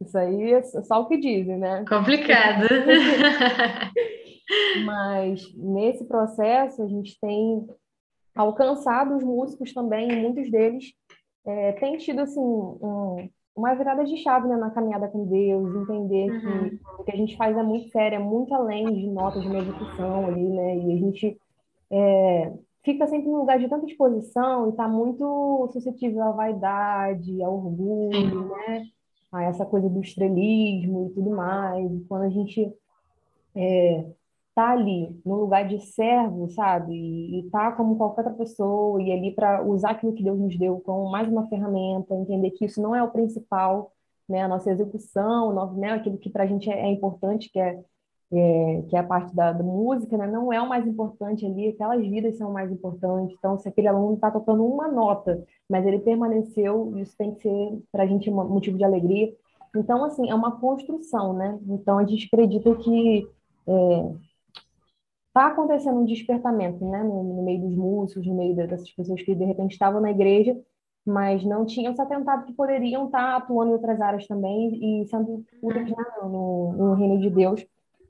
isso 0.00 0.16
aí 0.16 0.52
é 0.52 0.62
só 0.62 1.00
o 1.00 1.06
que 1.06 1.16
dizem, 1.16 1.58
né? 1.58 1.84
Complicado. 1.88 2.66
Mas 4.84 5.52
nesse 5.54 6.04
processo 6.04 6.82
a 6.82 6.86
gente 6.86 7.18
tem 7.20 7.66
alcançado 8.34 9.16
os 9.16 9.24
músicos 9.24 9.72
também, 9.72 10.20
muitos 10.20 10.50
deles 10.50 10.92
é, 11.46 11.72
têm 11.72 11.96
tido 11.96 12.20
assim 12.20 12.40
um, 12.40 13.28
uma 13.56 13.74
virada 13.74 14.04
de 14.04 14.16
chave 14.18 14.46
né, 14.46 14.56
na 14.56 14.70
caminhada 14.70 15.08
com 15.08 15.24
Deus, 15.24 15.74
entender 15.74 16.30
uhum. 16.30 16.68
que 16.68 16.80
o 16.98 17.04
que 17.04 17.12
a 17.12 17.16
gente 17.16 17.36
faz 17.36 17.56
é 17.56 17.62
muito 17.62 17.88
sério, 17.88 18.16
é 18.16 18.18
muito 18.18 18.54
além 18.54 18.92
de 18.92 19.06
notas 19.08 19.42
de 19.42 19.48
uma 19.48 19.58
execução 19.58 20.26
ali, 20.26 20.44
né? 20.44 20.76
E 20.76 20.92
a 20.92 20.96
gente 20.98 21.40
é, 21.90 22.52
fica 22.84 23.06
sempre 23.06 23.28
num 23.28 23.38
lugar 23.38 23.58
de 23.58 23.68
tanta 23.68 23.86
exposição 23.86 24.66
e 24.66 24.70
está 24.70 24.86
muito 24.86 25.68
suscetível 25.72 26.22
à 26.22 26.32
vaidade, 26.32 27.42
ao 27.42 27.54
orgulho, 27.54 28.48
né? 28.48 28.84
A 29.32 29.44
essa 29.44 29.64
coisa 29.64 29.88
do 29.88 30.00
estrelismo 30.00 31.06
e 31.06 31.14
tudo 31.14 31.30
mais. 31.30 31.90
E 31.90 32.04
quando 32.08 32.22
a 32.22 32.30
gente 32.30 32.70
é, 33.54 34.04
tá 34.56 34.70
ali 34.70 35.14
no 35.24 35.36
lugar 35.36 35.68
de 35.68 35.78
servo, 35.80 36.48
sabe? 36.48 36.94
E, 36.94 37.40
e 37.40 37.50
tá 37.50 37.72
como 37.72 37.96
qualquer 37.96 38.22
outra 38.22 38.38
pessoa, 38.38 39.02
e 39.02 39.12
ali 39.12 39.30
para 39.34 39.62
usar 39.62 39.90
aquilo 39.90 40.14
que 40.14 40.22
Deus 40.24 40.38
nos 40.38 40.58
deu 40.58 40.80
como 40.80 41.10
mais 41.10 41.28
uma 41.28 41.46
ferramenta, 41.46 42.14
entender 42.14 42.50
que 42.52 42.64
isso 42.64 42.80
não 42.80 42.94
é 42.96 43.02
o 43.02 43.10
principal, 43.10 43.92
né? 44.26 44.42
A 44.42 44.48
nossa 44.48 44.70
execução, 44.70 45.74
né? 45.74 45.92
aquilo 45.92 46.16
que 46.16 46.30
para 46.30 46.44
a 46.44 46.46
gente 46.46 46.70
é, 46.70 46.86
é, 46.86 46.90
importante, 46.90 47.50
que 47.52 47.60
é, 47.60 47.78
é, 48.32 48.82
que 48.88 48.96
é 48.96 48.98
a 48.98 49.04
parte 49.04 49.36
da, 49.36 49.52
da, 49.52 49.62
música, 49.62 50.16
né? 50.16 50.26
Não 50.26 50.50
é 50.50 50.60
o 50.60 50.68
mais 50.68 50.86
importante 50.86 51.44
ali, 51.44 51.68
aquelas 51.68 52.00
vidas 52.06 52.38
são 52.38 52.50
mais 52.50 52.72
importantes. 52.72 53.36
Então, 53.38 53.58
se 53.58 53.68
aquele 53.68 53.88
aluno 53.88 54.14
está 54.14 54.30
tocando 54.30 54.64
uma 54.64 54.88
nota, 54.88 55.44
mas 55.68 55.86
ele 55.86 55.98
permaneceu, 55.98 56.96
isso 56.96 57.14
tem 57.18 57.34
que 57.34 57.42
ser 57.42 57.82
para 57.92 58.04
a 58.04 58.06
gente 58.06 58.30
motivo 58.30 58.78
de 58.78 58.84
alegria. 58.84 59.34
Então, 59.76 60.02
assim, 60.02 60.30
é 60.30 60.34
uma 60.34 60.58
construção, 60.58 61.34
né? 61.34 61.58
Então, 61.68 61.98
a 61.98 62.06
gente 62.06 62.26
acredita 62.26 62.74
que 62.76 63.28
está 65.36 65.48
acontecendo 65.48 66.00
um 66.00 66.06
despertamento, 66.06 66.82
né? 66.82 67.02
No, 67.02 67.22
no, 67.22 67.42
meio 67.42 67.60
dos 67.60 67.76
músicos, 67.76 68.26
no 68.26 68.34
meio 68.34 68.56
dessas 68.56 68.90
pessoas 68.90 69.20
que, 69.20 69.34
de 69.34 69.44
repente, 69.44 69.72
estavam 69.72 70.00
na 70.00 70.10
igreja, 70.10 70.58
mas 71.04 71.44
não 71.44 71.66
tinham 71.66 71.94
se 71.94 72.00
atentado 72.00 72.46
que 72.46 72.54
poderiam 72.54 73.04
estar 73.04 73.18
tá 73.18 73.36
atuando 73.36 73.70
em 73.70 73.74
outras 73.74 74.00
áreas 74.00 74.26
também 74.26 75.02
e 75.02 75.06
sendo 75.06 75.44
úteis 75.62 75.90
né, 75.90 76.04
no, 76.22 76.72
no 76.72 76.94
reino 76.94 77.20
de 77.20 77.28
Deus 77.28 77.64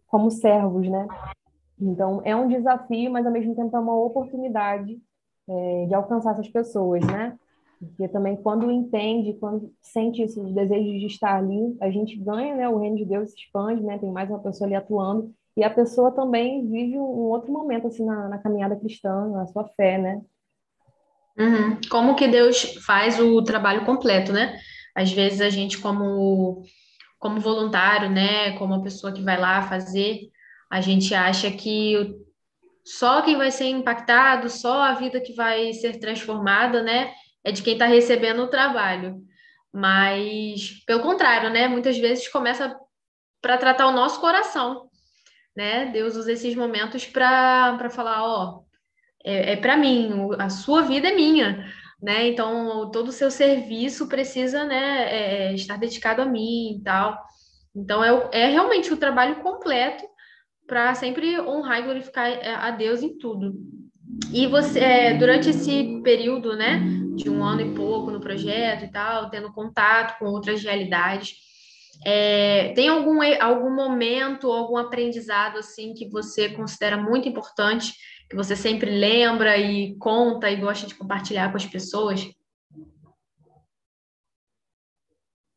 como 0.07 0.31
servos, 0.31 0.89
né? 0.89 1.09
Então, 1.81 2.23
é 2.25 2.35
um 2.35 2.47
desafio, 2.47 3.11
mas, 3.11 3.27
ao 3.27 3.33
mesmo 3.33 3.57
tempo, 3.57 3.77
é 3.77 3.81
uma 3.81 3.97
oportunidade 3.97 4.97
é, 5.49 5.87
de 5.87 5.95
alcançar 5.95 6.31
essas 6.31 6.49
pessoas, 6.49 7.05
né? 7.05 7.37
Porque 7.79 8.09
também 8.09 8.37
quando 8.37 8.71
entende, 8.71 9.35
quando 9.35 9.71
sente 9.83 10.23
esse 10.23 10.41
desejo 10.53 10.99
de 10.99 11.07
estar 11.07 11.37
ali, 11.37 11.77
a 11.81 11.91
gente 11.91 12.17
ganha, 12.17 12.55
né? 12.55 12.69
O 12.69 12.79
reino 12.79 12.97
de 12.97 13.05
Deus 13.05 13.33
se 13.33 13.37
expande, 13.37 13.83
né? 13.83 13.99
Tem 13.99 14.11
mais 14.13 14.31
uma 14.31 14.39
pessoa 14.39 14.67
ali 14.67 14.77
atuando 14.77 15.35
e 15.57 15.65
a 15.65 15.71
pessoa 15.71 16.13
também 16.13 16.67
vive 16.69 16.99
um 16.99 17.31
outro 17.31 17.53
momento 17.53 17.87
assim 17.87 18.05
na, 18.05 18.29
na 18.29 18.39
caminhada 18.39 18.77
cristã, 18.77 19.29
na 19.29 19.47
sua 19.47 19.65
fé, 19.77 19.99
né? 19.99 20.21
Uhum. 21.39 21.81
Como 21.91 22.15
que 22.15 22.29
Deus 22.29 22.77
faz 22.85 23.21
o 23.21 23.43
trabalho 23.43 23.85
completo, 23.85 24.33
né? 24.33 24.59
Às 24.95 25.13
vezes 25.13 25.41
a 25.41 25.51
gente 25.51 25.79
como 25.79 26.63
como 27.19 27.41
voluntário, 27.41 28.11
né? 28.11 28.57
Como 28.59 28.75
a 28.75 28.83
pessoa 28.83 29.13
que 29.13 29.23
vai 29.23 29.39
lá 29.39 29.63
fazer, 29.63 30.21
a 30.71 30.81
gente 30.81 31.15
acha 31.15 31.51
que 31.51 32.15
só 32.85 33.23
quem 33.23 33.37
vai 33.37 33.51
ser 33.51 33.67
impactado, 33.67 34.49
só 34.49 34.83
a 34.83 34.95
vida 34.95 35.21
que 35.21 35.33
vai 35.33 35.73
ser 35.73 35.99
transformada, 35.99 36.83
né? 36.83 37.13
é 37.47 37.53
de 37.53 37.63
quem 37.63 37.75
está 37.75 37.87
recebendo 37.87 38.43
o 38.43 38.49
trabalho. 38.49 39.23
Mas, 39.73 40.83
pelo 40.85 41.01
contrário, 41.01 41.49
né? 41.49 41.69
Muitas 41.69 41.97
vezes 41.97 42.27
começa 42.27 42.77
para 43.41 43.57
tratar 43.57 43.87
o 43.87 43.93
nosso 43.93 44.21
coração, 44.21 44.86
né? 45.57 45.87
Deus 45.87 46.15
usa 46.17 46.33
esses 46.33 46.55
momentos 46.55 47.07
para 47.07 47.89
falar, 47.91 48.23
ó, 48.23 48.63
é, 49.25 49.53
é 49.53 49.57
para 49.57 49.77
mim, 49.77 50.11
a 50.39 50.51
sua 50.51 50.83
vida 50.83 51.09
é 51.09 51.15
minha, 51.15 51.67
né? 52.01 52.29
Então, 52.29 52.91
todo 52.91 53.09
o 53.09 53.13
seu 53.13 53.31
serviço 53.31 54.07
precisa, 54.07 54.65
né, 54.65 55.49
é, 55.49 55.55
estar 55.55 55.79
dedicado 55.79 56.23
a 56.23 56.27
mim 56.27 56.77
e 56.77 56.83
tal. 56.83 57.19
Então, 57.75 58.05
é, 58.05 58.29
é 58.33 58.47
realmente 58.49 58.93
o 58.93 58.97
trabalho 58.97 59.37
completo 59.37 60.05
para 60.67 60.95
sempre 60.95 61.41
honrar 61.41 61.81
e 61.81 61.83
glorificar 61.83 62.29
é, 62.29 62.55
a 62.55 62.71
Deus 62.71 63.03
em 63.03 63.17
tudo. 63.17 63.55
E 64.33 64.47
você, 64.47 64.79
é, 64.81 65.15
durante 65.15 65.51
esse 65.51 66.01
período, 66.03 66.57
né, 66.57 66.81
de 67.15 67.31
um 67.31 67.43
ano 67.45 67.63
e 67.63 67.75
pouco 67.75 68.11
no 68.11 68.21
projeto 68.21 68.85
e 68.85 68.91
tal, 68.91 69.31
tendo 69.31 69.53
contato 69.53 70.19
com 70.19 70.27
outras 70.27 70.63
realidades, 70.63 71.35
é, 72.05 72.73
tem 72.75 72.89
algum, 72.89 73.21
algum 73.41 73.75
momento, 73.75 74.51
algum 74.51 74.77
aprendizado, 74.77 75.59
assim, 75.59 75.95
que 75.95 76.09
você 76.09 76.49
considera 76.51 76.97
muito 76.97 77.29
importante, 77.29 77.93
que 78.29 78.37
você 78.37 78.57
sempre 78.57 78.91
lembra 78.91 79.57
e 79.57 79.97
conta 79.99 80.51
e 80.51 80.57
gosta 80.57 80.87
de 80.87 80.95
compartilhar 80.95 81.51
com 81.51 81.57
as 81.57 81.67
pessoas? 81.67 82.29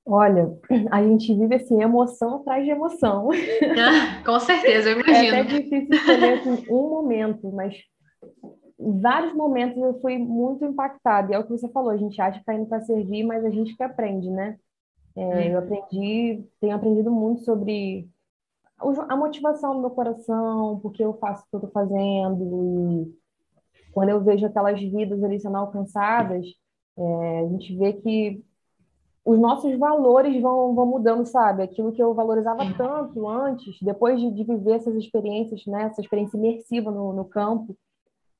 Olha, 0.05 0.51
a 0.91 1.03
gente 1.03 1.33
vive 1.35 1.55
assim, 1.55 1.81
emoção 1.81 2.37
atrás 2.37 2.65
de 2.65 2.71
emoção. 2.71 3.29
Ah, 3.77 4.23
com 4.23 4.39
certeza, 4.39 4.89
eu 4.89 4.99
imagino. 4.99 5.35
É 5.37 5.41
até 5.41 5.43
difícil 5.43 5.95
escolher 5.95 6.33
assim, 6.39 6.65
um 6.69 6.89
momento, 6.89 7.51
mas 7.51 7.75
em 8.79 8.99
vários 8.99 9.33
momentos 9.33 9.77
eu 9.77 9.99
fui 10.01 10.17
muito 10.17 10.65
impactada. 10.65 11.31
E 11.31 11.35
é 11.35 11.39
o 11.39 11.43
que 11.43 11.51
você 11.51 11.69
falou, 11.69 11.91
a 11.91 11.97
gente 11.97 12.19
acha 12.19 12.33
que 12.33 12.39
está 12.39 12.53
indo 12.55 12.65
para 12.65 12.81
servir, 12.81 13.23
mas 13.23 13.45
a 13.45 13.49
gente 13.49 13.75
que 13.75 13.83
aprende, 13.83 14.29
né? 14.31 14.57
É, 15.15 15.53
eu 15.53 15.59
aprendi, 15.59 16.45
tenho 16.59 16.75
aprendido 16.75 17.11
muito 17.11 17.41
sobre 17.41 18.09
a 19.09 19.15
motivação 19.15 19.75
do 19.75 19.81
meu 19.81 19.89
coração, 19.89 20.79
porque 20.79 21.03
eu 21.03 21.13
faço 21.15 21.43
o 21.43 21.45
que 21.49 21.55
eu 21.55 21.57
estou 21.57 21.71
fazendo. 21.71 23.05
E 23.05 23.91
quando 23.91 24.09
eu 24.09 24.23
vejo 24.23 24.45
aquelas 24.45 24.79
vidas 24.79 25.21
ali 25.23 25.39
sendo 25.39 25.57
alcançadas, 25.57 26.45
é, 26.97 27.39
a 27.39 27.47
gente 27.49 27.75
vê 27.77 27.93
que 27.93 28.43
os 29.25 29.37
nossos 29.37 29.77
valores 29.77 30.41
vão, 30.41 30.73
vão 30.73 30.85
mudando, 30.85 31.25
sabe? 31.25 31.61
Aquilo 31.61 31.91
que 31.91 32.01
eu 32.01 32.13
valorizava 32.13 32.63
tanto 32.77 33.27
antes, 33.27 33.77
depois 33.81 34.19
de, 34.19 34.31
de 34.31 34.43
viver 34.43 34.77
essas 34.77 34.95
experiências, 34.95 35.65
né? 35.65 35.83
Essa 35.83 36.01
experiência 36.01 36.37
imersiva 36.37 36.89
no, 36.89 37.13
no 37.13 37.25
campo, 37.25 37.77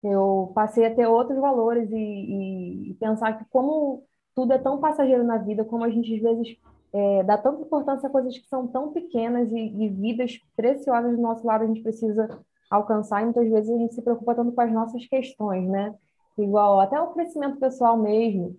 eu 0.02 0.52
passei 0.56 0.86
a 0.86 0.96
ter 0.96 1.06
outros 1.06 1.40
valores 1.40 1.92
e, 1.92 1.96
e, 1.96 2.92
e, 2.92 2.94
pensar 2.96 3.38
que 3.38 3.46
como 3.50 4.04
tudo 4.40 4.54
é 4.54 4.58
tão 4.58 4.80
passageiro 4.80 5.22
na 5.22 5.38
vida, 5.38 5.66
como 5.66 5.84
a 5.84 5.90
gente 5.90 6.16
às 6.16 6.22
vezes 6.22 6.58
é, 6.94 7.24
dá 7.24 7.38
tanta 7.38 7.62
importância 7.62 8.08
a 8.08 8.12
coisas 8.12 8.38
que 8.38 8.48
são 8.48 8.66
tão 8.68 8.94
pequenas 8.94 9.52
e, 9.52 9.58
e, 9.58 9.90
vidas 9.90 10.40
preciosas 10.56 11.14
do 11.18 11.22
nosso 11.22 11.46
lado 11.46 11.66
a 11.66 11.68
gente 11.68 11.82
precisa 11.82 12.40
alcançar 12.72 13.22
e 13.22 13.26
muitas 13.26 13.50
vezes 13.50 13.70
a 13.70 13.78
gente 13.78 13.94
se 13.96 14.02
preocupa 14.02 14.34
tanto 14.34 14.54
com 14.54 14.62
as 14.62 14.72
nossas 14.72 15.06
questões, 15.08 15.68
né? 15.68 15.94
Igual 16.38 16.80
até 16.80 17.00
o 17.02 17.08
crescimento 17.08 17.60
pessoal 17.60 17.98
mesmo. 17.98 18.56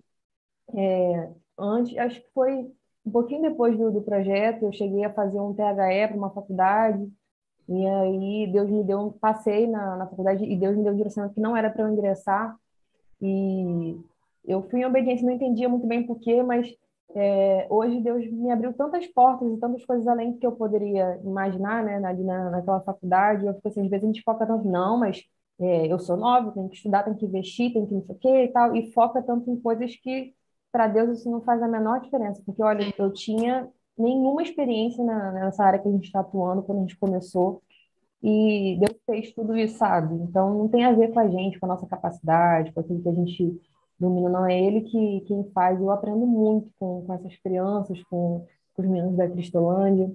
É, 0.75 1.29
antes, 1.57 1.97
acho 1.97 2.21
que 2.21 2.29
foi 2.31 2.71
um 3.03 3.11
pouquinho 3.11 3.41
depois 3.41 3.75
do, 3.75 3.91
do 3.91 4.03
projeto, 4.03 4.65
eu 4.65 4.73
cheguei 4.73 5.03
a 5.03 5.11
fazer 5.11 5.39
um 5.39 5.51
THE 5.51 6.07
para 6.07 6.15
uma 6.15 6.29
faculdade 6.29 7.11
e 7.67 7.87
aí 7.87 8.51
Deus 8.51 8.69
me 8.69 8.83
deu 8.83 9.17
passei 9.19 9.65
na, 9.65 9.97
na 9.97 10.05
faculdade 10.05 10.45
e 10.45 10.55
Deus 10.55 10.77
me 10.77 10.83
deu 10.83 10.93
um 10.93 10.97
direcionamento 10.97 11.33
que 11.33 11.41
não 11.41 11.57
era 11.57 11.71
para 11.71 11.83
eu 11.83 11.89
ingressar. 11.89 12.55
E 13.19 13.99
eu 14.45 14.63
fui 14.69 14.81
em 14.81 14.85
obediência, 14.85 15.25
não 15.25 15.33
entendia 15.33 15.69
muito 15.69 15.87
bem 15.87 16.05
porquê, 16.05 16.41
mas 16.43 16.67
é, 17.15 17.67
hoje 17.69 17.99
Deus 18.01 18.25
me 18.31 18.51
abriu 18.51 18.73
tantas 18.73 19.05
portas 19.07 19.51
e 19.51 19.59
tantas 19.59 19.85
coisas 19.85 20.07
além 20.07 20.31
do 20.31 20.37
que 20.39 20.45
eu 20.45 20.51
poderia 20.53 21.19
imaginar, 21.23 21.83
né, 21.83 22.03
ali 22.05 22.23
na, 22.23 22.49
naquela 22.49 22.81
faculdade. 22.81 23.45
Eu 23.45 23.53
fico 23.55 23.67
assim, 23.67 23.81
às 23.83 23.89
vezes 23.89 24.03
a 24.03 24.07
gente 24.07 24.23
foca 24.23 24.45
tanto, 24.45 24.67
não, 24.67 24.97
mas 24.97 25.23
é, 25.59 25.87
eu 25.91 25.99
sou 25.99 26.17
nova, 26.17 26.51
tenho 26.51 26.69
que 26.69 26.75
estudar, 26.75 27.03
tenho 27.03 27.17
que 27.17 27.25
investir, 27.25 27.73
tenho 27.73 27.87
que 27.87 27.93
não 27.93 28.03
sei 28.03 28.15
o 28.15 28.19
quê 28.19 28.43
e 28.45 28.47
tal, 28.49 28.75
e 28.75 28.91
foca 28.93 29.21
tanto 29.21 29.49
em 29.51 29.59
coisas 29.59 29.95
que 29.95 30.33
para 30.71 30.87
Deus 30.87 31.19
isso 31.19 31.29
não 31.29 31.41
faz 31.41 31.61
a 31.61 31.67
menor 31.67 31.99
diferença, 32.01 32.41
porque 32.45 32.63
olha, 32.63 32.93
eu 32.97 33.11
tinha 33.13 33.69
nenhuma 33.97 34.41
experiência 34.41 35.03
na, 35.03 35.31
nessa 35.33 35.63
área 35.63 35.79
que 35.79 35.87
a 35.87 35.91
gente 35.91 36.05
está 36.05 36.21
atuando 36.21 36.63
quando 36.63 36.79
a 36.79 36.81
gente 36.81 36.97
começou. 36.97 37.61
E 38.23 38.77
Deus 38.79 38.99
fez 39.05 39.33
tudo 39.33 39.57
isso, 39.57 39.77
sabe? 39.77 40.13
Então 40.15 40.53
não 40.57 40.67
tem 40.69 40.85
a 40.85 40.93
ver 40.93 41.11
com 41.11 41.19
a 41.19 41.27
gente, 41.27 41.59
com 41.59 41.65
a 41.65 41.69
nossa 41.69 41.87
capacidade, 41.87 42.71
com 42.71 42.79
aquilo 42.79 43.01
que 43.01 43.09
a 43.09 43.13
gente 43.13 43.61
domina, 44.01 44.29
não 44.29 44.45
é 44.45 44.59
Ele 44.59 44.81
que 44.81 45.21
quem 45.27 45.49
faz. 45.53 45.79
Eu 45.79 45.91
aprendo 45.91 46.25
muito 46.25 46.69
com, 46.79 47.05
com 47.05 47.13
essas 47.13 47.35
crianças, 47.37 48.01
com, 48.05 48.45
com 48.73 48.81
os 48.81 48.87
meninos 48.87 49.15
da 49.15 49.29
Cristolândia. 49.29 50.11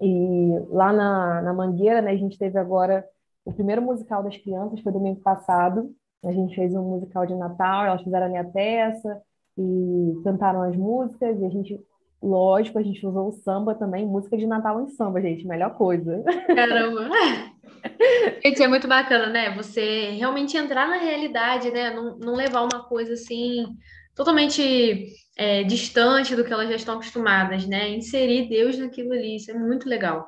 E 0.00 0.58
lá 0.68 0.92
na, 0.92 1.42
na 1.42 1.52
Mangueira, 1.52 2.02
né, 2.02 2.12
a 2.12 2.16
gente 2.16 2.38
teve 2.38 2.58
agora 2.58 3.04
o 3.44 3.52
primeiro 3.52 3.82
musical 3.82 4.22
das 4.22 4.36
crianças, 4.36 4.80
foi 4.80 4.92
domingo 4.92 5.20
passado. 5.20 5.90
A 6.24 6.32
gente 6.32 6.54
fez 6.54 6.74
um 6.74 6.82
musical 6.82 7.26
de 7.26 7.34
Natal, 7.34 7.86
elas 7.86 8.02
fizeram 8.02 8.26
a 8.26 8.28
minha 8.28 8.44
peça 8.44 9.22
e 9.56 10.20
cantaram 10.22 10.62
as 10.62 10.76
músicas, 10.76 11.40
e 11.40 11.44
a 11.44 11.48
gente 11.48 11.80
Lógico, 12.22 12.78
a 12.78 12.82
gente 12.82 13.06
usou 13.06 13.28
o 13.28 13.32
samba 13.32 13.74
também, 13.74 14.04
música 14.04 14.36
de 14.36 14.46
Natal 14.46 14.82
em 14.82 14.88
samba, 14.88 15.20
gente, 15.20 15.46
melhor 15.46 15.76
coisa. 15.76 16.22
Caramba! 16.46 17.08
Gente, 18.44 18.60
é 18.60 18.66
muito 18.66 18.88
bacana, 18.88 19.28
né? 19.28 19.54
Você 19.54 20.10
realmente 20.10 20.56
entrar 20.56 20.88
na 20.88 20.96
realidade, 20.96 21.70
né? 21.70 21.94
Não, 21.94 22.18
não 22.18 22.34
levar 22.34 22.62
uma 22.62 22.82
coisa 22.88 23.12
assim 23.12 23.66
totalmente 24.16 25.06
é, 25.36 25.62
distante 25.62 26.34
do 26.34 26.44
que 26.44 26.52
elas 26.52 26.68
já 26.68 26.74
estão 26.74 26.94
acostumadas, 26.94 27.68
né? 27.68 27.90
Inserir 27.90 28.48
Deus 28.48 28.76
naquilo 28.76 29.12
ali, 29.12 29.36
isso 29.36 29.52
é 29.52 29.54
muito 29.54 29.88
legal. 29.88 30.26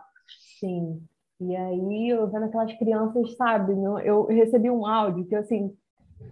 Sim. 0.61 1.03
E 1.41 1.57
aí, 1.57 2.09
eu 2.11 2.31
vendo 2.31 2.45
aquelas 2.45 2.73
crianças, 2.79 3.35
sabe? 3.37 3.73
Eu 4.05 4.27
recebi 4.27 4.71
um 4.71 4.87
áudio 4.87 5.27
que, 5.27 5.35
assim, 5.35 5.75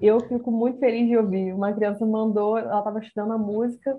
eu 0.01 0.21
fico 0.21 0.53
muito 0.53 0.79
feliz 0.79 1.09
de 1.09 1.17
ouvir. 1.17 1.53
Uma 1.53 1.73
criança 1.73 2.07
mandou, 2.07 2.59
ela 2.59 2.79
estava 2.79 3.01
estudando 3.01 3.33
a 3.33 3.39
música 3.39 3.99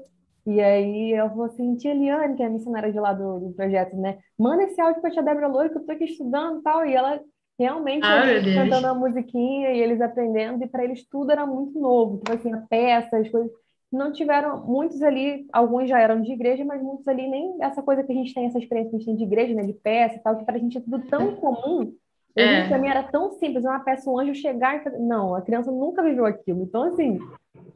e 0.52 0.62
aí 0.62 1.12
eu 1.12 1.30
vou 1.30 1.46
assim, 1.46 1.76
tia 1.76 1.92
Eliane, 1.92 2.36
que 2.36 2.44
é 2.44 2.46
a 2.46 2.50
missionária 2.50 2.92
de 2.92 3.00
lá 3.00 3.14
do, 3.14 3.40
do 3.40 3.54
projeto, 3.54 3.96
né? 3.96 4.18
Manda 4.38 4.64
esse 4.64 4.80
áudio 4.82 5.02
pra 5.02 5.12
tia 5.12 5.22
Débora 5.22 5.48
Louro, 5.48 5.70
que 5.70 5.78
eu 5.78 5.86
tô 5.86 5.92
aqui 5.92 6.06
estudando 6.06 6.60
e 6.60 6.64
tal. 6.64 6.86
E 6.86 6.94
ela 6.94 7.22
realmente 7.60 8.06
ah, 8.06 8.24
cantando 8.56 8.88
a 8.88 8.94
musiquinha 8.94 9.72
e 9.72 9.80
eles 9.80 10.00
aprendendo, 10.00 10.64
e 10.64 10.68
para 10.68 10.84
eles 10.84 11.06
tudo 11.08 11.32
era 11.32 11.46
muito 11.46 11.80
novo. 11.80 12.18
Tipo 12.18 12.34
assim, 12.34 12.54
a 12.54 12.62
peça, 12.70 13.18
as 13.18 13.30
coisas. 13.30 13.52
Não 13.92 14.12
tiveram, 14.12 14.66
muitos 14.68 15.02
ali, 15.02 15.48
alguns 15.52 15.90
já 15.90 16.00
eram 16.00 16.22
de 16.22 16.32
igreja, 16.32 16.64
mas 16.64 16.82
muitos 16.82 17.08
ali 17.08 17.28
nem 17.28 17.58
essa 17.60 17.82
coisa 17.82 18.04
que 18.04 18.12
a 18.12 18.16
gente 18.16 18.36
tem, 18.36 18.46
essa 18.46 18.60
experiência 18.60 18.92
que 18.92 18.96
a 18.96 19.00
gente 19.00 19.08
tem 19.08 19.16
de 19.16 19.24
igreja, 19.24 19.54
né? 19.54 19.64
De 19.64 19.74
peça 19.74 20.16
e 20.16 20.20
tal, 20.20 20.38
que 20.38 20.46
pra 20.46 20.60
gente 20.60 20.78
é 20.78 20.82
tudo 20.82 21.00
tão 21.08 21.36
comum. 21.36 21.94
É. 22.36 22.68
para 22.68 22.78
mim 22.78 22.88
era 22.88 23.04
tão 23.04 23.32
simples, 23.32 23.66
uma 23.66 23.80
peça, 23.80 24.10
um 24.10 24.18
anjo 24.18 24.36
chegar 24.36 24.78
e 24.78 24.84
fazer. 24.84 25.00
Não, 25.00 25.36
a 25.36 25.42
criança 25.42 25.72
nunca 25.72 26.04
viveu 26.04 26.26
aquilo. 26.26 26.64
Então, 26.64 26.84
assim, 26.84 27.20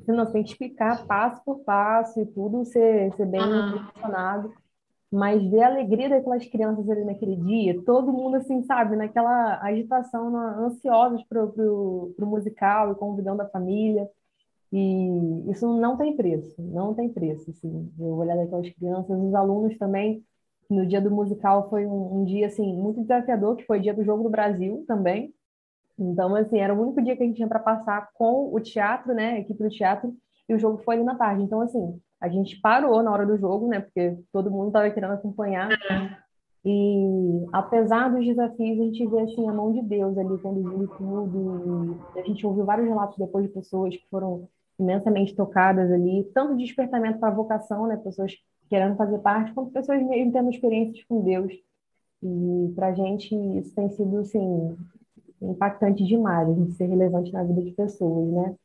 você 0.06 0.34
tem 0.34 0.43
que 0.43 0.51
explicar 0.51 1.06
passo 1.06 1.41
por 1.43 1.60
passo 1.60 2.20
e 2.20 2.26
tudo, 2.26 2.66
ser, 2.66 3.14
ser 3.14 3.26
bem 3.26 3.41
uhum. 3.41 4.51
Mas 5.12 5.43
ver 5.49 5.62
a 5.62 5.68
alegria 5.68 6.10
daquelas 6.10 6.45
crianças 6.47 6.89
ali 6.89 7.04
naquele 7.06 7.36
dia, 7.36 7.80
todo 7.84 8.12
mundo, 8.12 8.38
assim, 8.38 8.64
sabe, 8.64 8.95
naquela 8.95 9.62
agitação, 9.62 10.32
na, 10.32 10.58
ansiosos 10.58 11.24
pro, 11.26 11.49
pro, 11.51 12.14
pro 12.18 12.26
musical 12.26 12.91
e 12.91 12.95
convidando 12.95 13.43
a 13.43 13.49
família. 13.49 14.10
E 14.72 15.51
isso 15.51 15.68
não 15.80 15.95
tem 15.97 16.16
preço, 16.16 16.60
não 16.60 16.95
tem 16.95 17.08
preço, 17.10 17.51
assim. 17.51 17.91
Eu 17.99 18.16
olhar 18.16 18.36
daquelas 18.36 18.68
crianças, 18.72 19.20
os 19.20 19.36
alunos 19.36 19.78
também, 19.78 20.24
no 20.68 20.86
dia 20.86 20.99
do 20.99 21.12
musical 21.12 21.70
foi 21.70 21.86
um, 21.86 22.22
um 22.22 22.26
dia, 22.26 22.47
assim, 22.47 22.74
muito 22.76 23.01
desafiador, 23.01 23.56
que 23.56 23.66
foi 23.66 23.78
o 23.78 23.82
dia 23.82 23.93
do 23.93 24.04
Jogo 24.04 24.24
do 24.24 24.30
Brasil 24.30 24.84
também. 24.88 25.32
Então, 25.98 26.36
assim, 26.36 26.60
era 26.60 26.74
o 26.74 26.82
único 26.82 27.02
dia 27.02 27.16
que 27.16 27.24
a 27.24 27.26
gente 27.26 27.36
tinha 27.36 27.48
para 27.48 27.60
passar 27.60 28.10
com 28.14 28.54
o 28.54 28.60
teatro, 28.60 29.14
né, 29.14 29.34
a 29.34 29.39
equipe 29.39 29.62
do 29.62 29.70
teatro, 29.70 30.14
e 30.48 30.54
o 30.54 30.60
jogo 30.60 30.82
foi 30.84 30.96
ali 30.96 31.04
na 31.04 31.16
tarde. 31.16 31.44
Então, 31.44 31.62
assim, 31.62 32.00
a 32.20 32.28
gente 32.28 32.60
parou 32.60 33.04
na 33.04 33.12
hora 33.12 33.26
do 33.26 33.38
jogo, 33.38 33.68
né, 33.68 33.80
porque 33.80 34.18
todo 34.32 34.52
mundo 34.52 34.68
estava 34.68 34.89
querendo 34.89 35.14
acompanhar. 35.14 35.70
E 36.66 37.46
apesar 37.52 38.10
dos 38.10 38.26
desafios, 38.26 38.80
a 38.80 38.84
gente 38.84 39.06
vê 39.06 39.22
assim 39.22 39.50
a 39.50 39.54
mão 39.54 39.74
de 39.74 39.82
Deus 39.82 40.18
ali 40.18 40.38
conduzindo 40.38 40.88
tudo. 40.98 42.00
E 42.16 42.20
a 42.20 42.24
gente 42.24 42.46
ouviu 42.48 42.64
vários 42.64 42.88
relatos 42.88 43.18
depois 43.18 43.46
de 43.46 43.52
pessoas 43.52 43.96
que 43.96 44.10
foram 44.10 44.48
imensamente 44.80 45.36
tocadas 45.36 45.91
ali, 45.91 46.24
tanto 46.34 46.56
de 46.56 46.64
despertamento 46.64 47.20
para 47.20 47.30
a 47.30 47.34
vocação, 47.34 47.88
né, 47.88 47.98
pessoas 47.98 48.34
querendo 48.70 48.96
fazer 48.96 49.20
parte, 49.20 49.54
quanto 49.54 49.72
pessoas 49.72 50.02
mesmo 50.02 50.32
tendo 50.32 50.50
experiências 50.50 51.04
com 51.06 51.22
Deus. 51.22 51.54
E 52.24 52.74
para 52.74 52.88
a 52.88 52.94
gente 52.94 53.36
isso 53.60 53.76
tem 53.76 53.89
sido 53.89 54.20
assim 54.20 54.78
impactante 55.52 56.04
demais, 56.04 56.48
gente 56.56 56.74
ser 56.74 56.86
relevante 56.86 57.32
na 57.32 57.44
vida 57.44 57.62
de 57.62 57.72
pessoas, 57.72 58.28
né? 58.32 58.56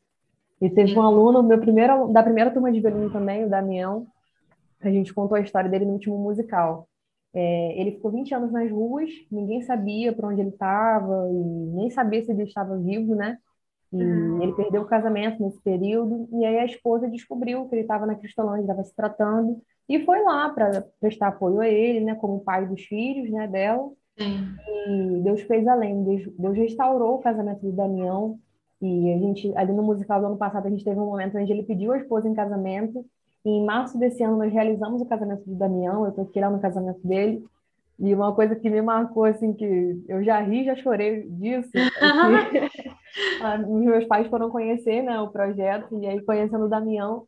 E 0.61 0.69
teve 0.69 0.99
um 0.99 1.03
aluno, 1.03 1.43
meu 1.43 1.59
primeiro, 1.61 2.09
da 2.09 2.23
primeira 2.23 2.51
turma 2.51 2.73
de 2.73 2.81
violino 2.81 3.13
também, 3.13 3.45
o 3.45 3.49
Damião, 3.49 4.07
a 4.81 4.91
gente 4.91 5.13
contou 5.15 5.37
a 5.37 5.41
história 5.41 5.71
dele 5.71 5.85
no 5.85 5.93
último 5.93 6.19
musical. 6.19 6.89
É, 7.33 7.81
ele 7.81 7.93
ficou 7.93 8.11
20 8.11 8.35
anos 8.35 8.53
nas 8.53 8.71
ruas, 8.71 9.11
ninguém 9.31 9.63
sabia 9.63 10.13
para 10.13 10.29
onde 10.29 10.41
ele 10.41 10.51
estava, 10.51 11.29
e 11.31 11.77
nem 11.77 11.91
sabia 11.91 12.23
se 12.23 12.33
ele 12.33 12.45
estava 12.45 12.77
vivo, 12.77 13.15
né? 13.15 13.39
E 13.93 14.03
uhum. 14.03 14.43
ele 14.43 14.53
perdeu 14.53 14.83
o 14.83 14.87
casamento 14.87 15.43
nesse 15.43 15.61
período, 15.61 16.29
e 16.33 16.45
aí 16.45 16.59
a 16.59 16.65
esposa 16.65 17.09
descobriu 17.09 17.67
que 17.69 17.75
ele 17.75 17.83
estava 17.83 18.07
na 18.07 18.15
Cristolândia, 18.15 18.63
estava 18.63 18.85
se 18.85 18.95
tratando, 18.95 19.61
e 19.89 20.05
foi 20.05 20.23
lá 20.23 20.51
para 20.51 20.85
prestar 21.01 21.29
apoio 21.29 21.61
a 21.61 21.69
ele, 21.69 22.01
né, 22.01 22.15
como 22.15 22.41
pai 22.41 22.67
dos 22.67 22.83
filhos, 22.83 23.31
né, 23.31 23.47
dela. 23.47 23.91
Sim. 24.19 24.57
E 24.89 25.21
Deus 25.23 25.41
fez 25.43 25.67
além, 25.67 26.03
Deus, 26.03 26.23
Deus 26.39 26.57
restaurou 26.57 27.15
o 27.15 27.21
casamento 27.21 27.61
do 27.61 27.73
Damião, 27.73 28.39
e 28.81 29.13
a 29.13 29.19
gente, 29.19 29.53
ali 29.57 29.73
no 29.73 29.83
musical 29.83 30.21
do 30.21 30.27
ano 30.27 30.37
passado, 30.37 30.67
a 30.67 30.71
gente 30.71 30.85
teve 30.85 30.99
um 30.99 31.07
momento 31.07 31.37
onde 31.39 31.53
ele 31.53 31.63
pediu 31.63 31.93
a 31.93 31.99
esposa 31.99 32.29
em 32.29 32.35
casamento, 32.35 33.05
e 33.45 33.51
em 33.51 33.65
março 33.65 33.99
desse 33.99 34.23
ano 34.23 34.37
nós 34.37 34.53
realizamos 34.53 35.01
o 35.01 35.07
casamento 35.07 35.45
do 35.45 35.55
Damião, 35.55 36.05
eu 36.05 36.11
estou 36.11 36.25
aqui 36.25 36.41
lá 36.41 36.51
no 36.51 36.61
casamento 36.61 37.01
dele, 37.07 37.45
e 37.99 38.15
uma 38.15 38.35
coisa 38.35 38.55
que 38.55 38.71
me 38.71 38.81
marcou, 38.81 39.25
assim, 39.25 39.53
que 39.53 40.05
eu 40.09 40.23
já 40.23 40.41
ri, 40.41 40.65
já 40.65 40.77
chorei 40.77 41.29
disso, 41.29 41.71
é 41.75 41.89
que 42.51 42.59
os 43.69 43.85
meus 43.85 44.05
pais 44.07 44.27
foram 44.29 44.51
conhecer, 44.51 45.03
né, 45.03 45.21
o 45.21 45.29
projeto, 45.29 45.99
e 46.01 46.07
aí 46.07 46.21
conhecendo 46.23 46.65
o 46.65 46.69
Damião, 46.69 47.25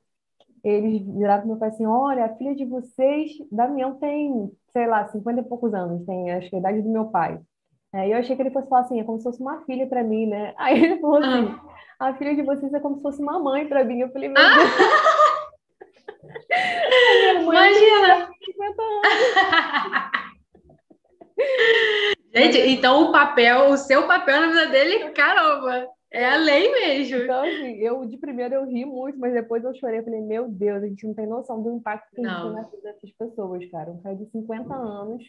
eles 0.62 1.02
viraram 1.02 1.42
para 1.42 1.48
meu 1.48 1.56
pai 1.56 1.68
assim, 1.68 1.86
olha, 1.86 2.24
a 2.24 2.36
filha 2.36 2.54
de 2.54 2.64
vocês, 2.64 3.32
Damião 3.50 3.94
tem, 3.94 4.50
sei 4.72 4.86
lá, 4.86 5.08
50 5.08 5.40
e 5.40 5.44
poucos 5.44 5.74
anos, 5.74 6.04
tem 6.06 6.30
acho 6.32 6.50
que 6.50 6.56
a 6.56 6.58
idade 6.58 6.82
do 6.82 6.90
meu 6.90 7.06
pai. 7.06 7.40
Aí 7.92 8.12
eu 8.12 8.18
achei 8.18 8.36
que 8.36 8.42
ele 8.42 8.50
fosse 8.50 8.68
falar 8.68 8.82
assim, 8.82 9.00
é 9.00 9.04
como 9.04 9.18
se 9.18 9.24
fosse 9.24 9.40
uma 9.40 9.64
filha 9.64 9.86
para 9.86 10.04
mim, 10.04 10.26
né? 10.26 10.54
Aí 10.58 10.84
ele 10.84 11.00
falou 11.00 11.18
assim, 11.18 11.54
ah. 11.98 12.08
a 12.08 12.14
filha 12.14 12.34
de 12.34 12.42
vocês 12.42 12.72
é 12.72 12.80
como 12.80 12.96
se 12.96 13.02
fosse 13.02 13.20
uma 13.20 13.38
mãe 13.38 13.66
para 13.66 13.84
mim. 13.84 14.00
Eu 14.00 14.10
falei, 14.10 14.28
meu 14.28 14.40
ah. 14.40 14.56
Deus. 14.56 14.70
Imagina! 17.42 18.30
50 18.44 18.82
anos. 18.82 20.20
Gente, 22.34 22.58
então 22.58 23.04
o 23.04 23.12
papel, 23.12 23.70
o 23.70 23.76
seu 23.76 24.06
papel 24.06 24.40
na 24.40 24.46
vida 24.48 24.66
dele, 24.68 25.10
caramba, 25.10 25.86
é 26.10 26.26
a 26.26 26.36
lei 26.36 26.70
mesmo. 26.70 27.18
Então, 27.18 27.42
assim, 27.42 27.76
eu 27.76 28.04
de 28.04 28.16
primeiro 28.16 28.54
eu 28.54 28.66
ri 28.66 28.84
muito, 28.84 29.18
mas 29.18 29.32
depois 29.32 29.62
eu 29.64 29.74
chorei. 29.74 30.00
Eu 30.00 30.04
falei, 30.04 30.20
meu 30.20 30.48
Deus, 30.48 30.82
a 30.82 30.86
gente 30.86 31.06
não 31.06 31.14
tem 31.14 31.26
noção 31.26 31.62
do 31.62 31.70
impacto 31.70 32.10
que 32.14 32.24
a 32.24 32.28
gente 32.28 32.42
tem 32.42 32.52
na 32.52 32.62
vida 32.62 32.82
dessas 32.82 33.10
pessoas, 33.12 33.70
cara. 33.70 33.90
Um 33.90 34.02
cara 34.02 34.16
de 34.16 34.26
50 34.26 34.74
anos. 34.74 35.24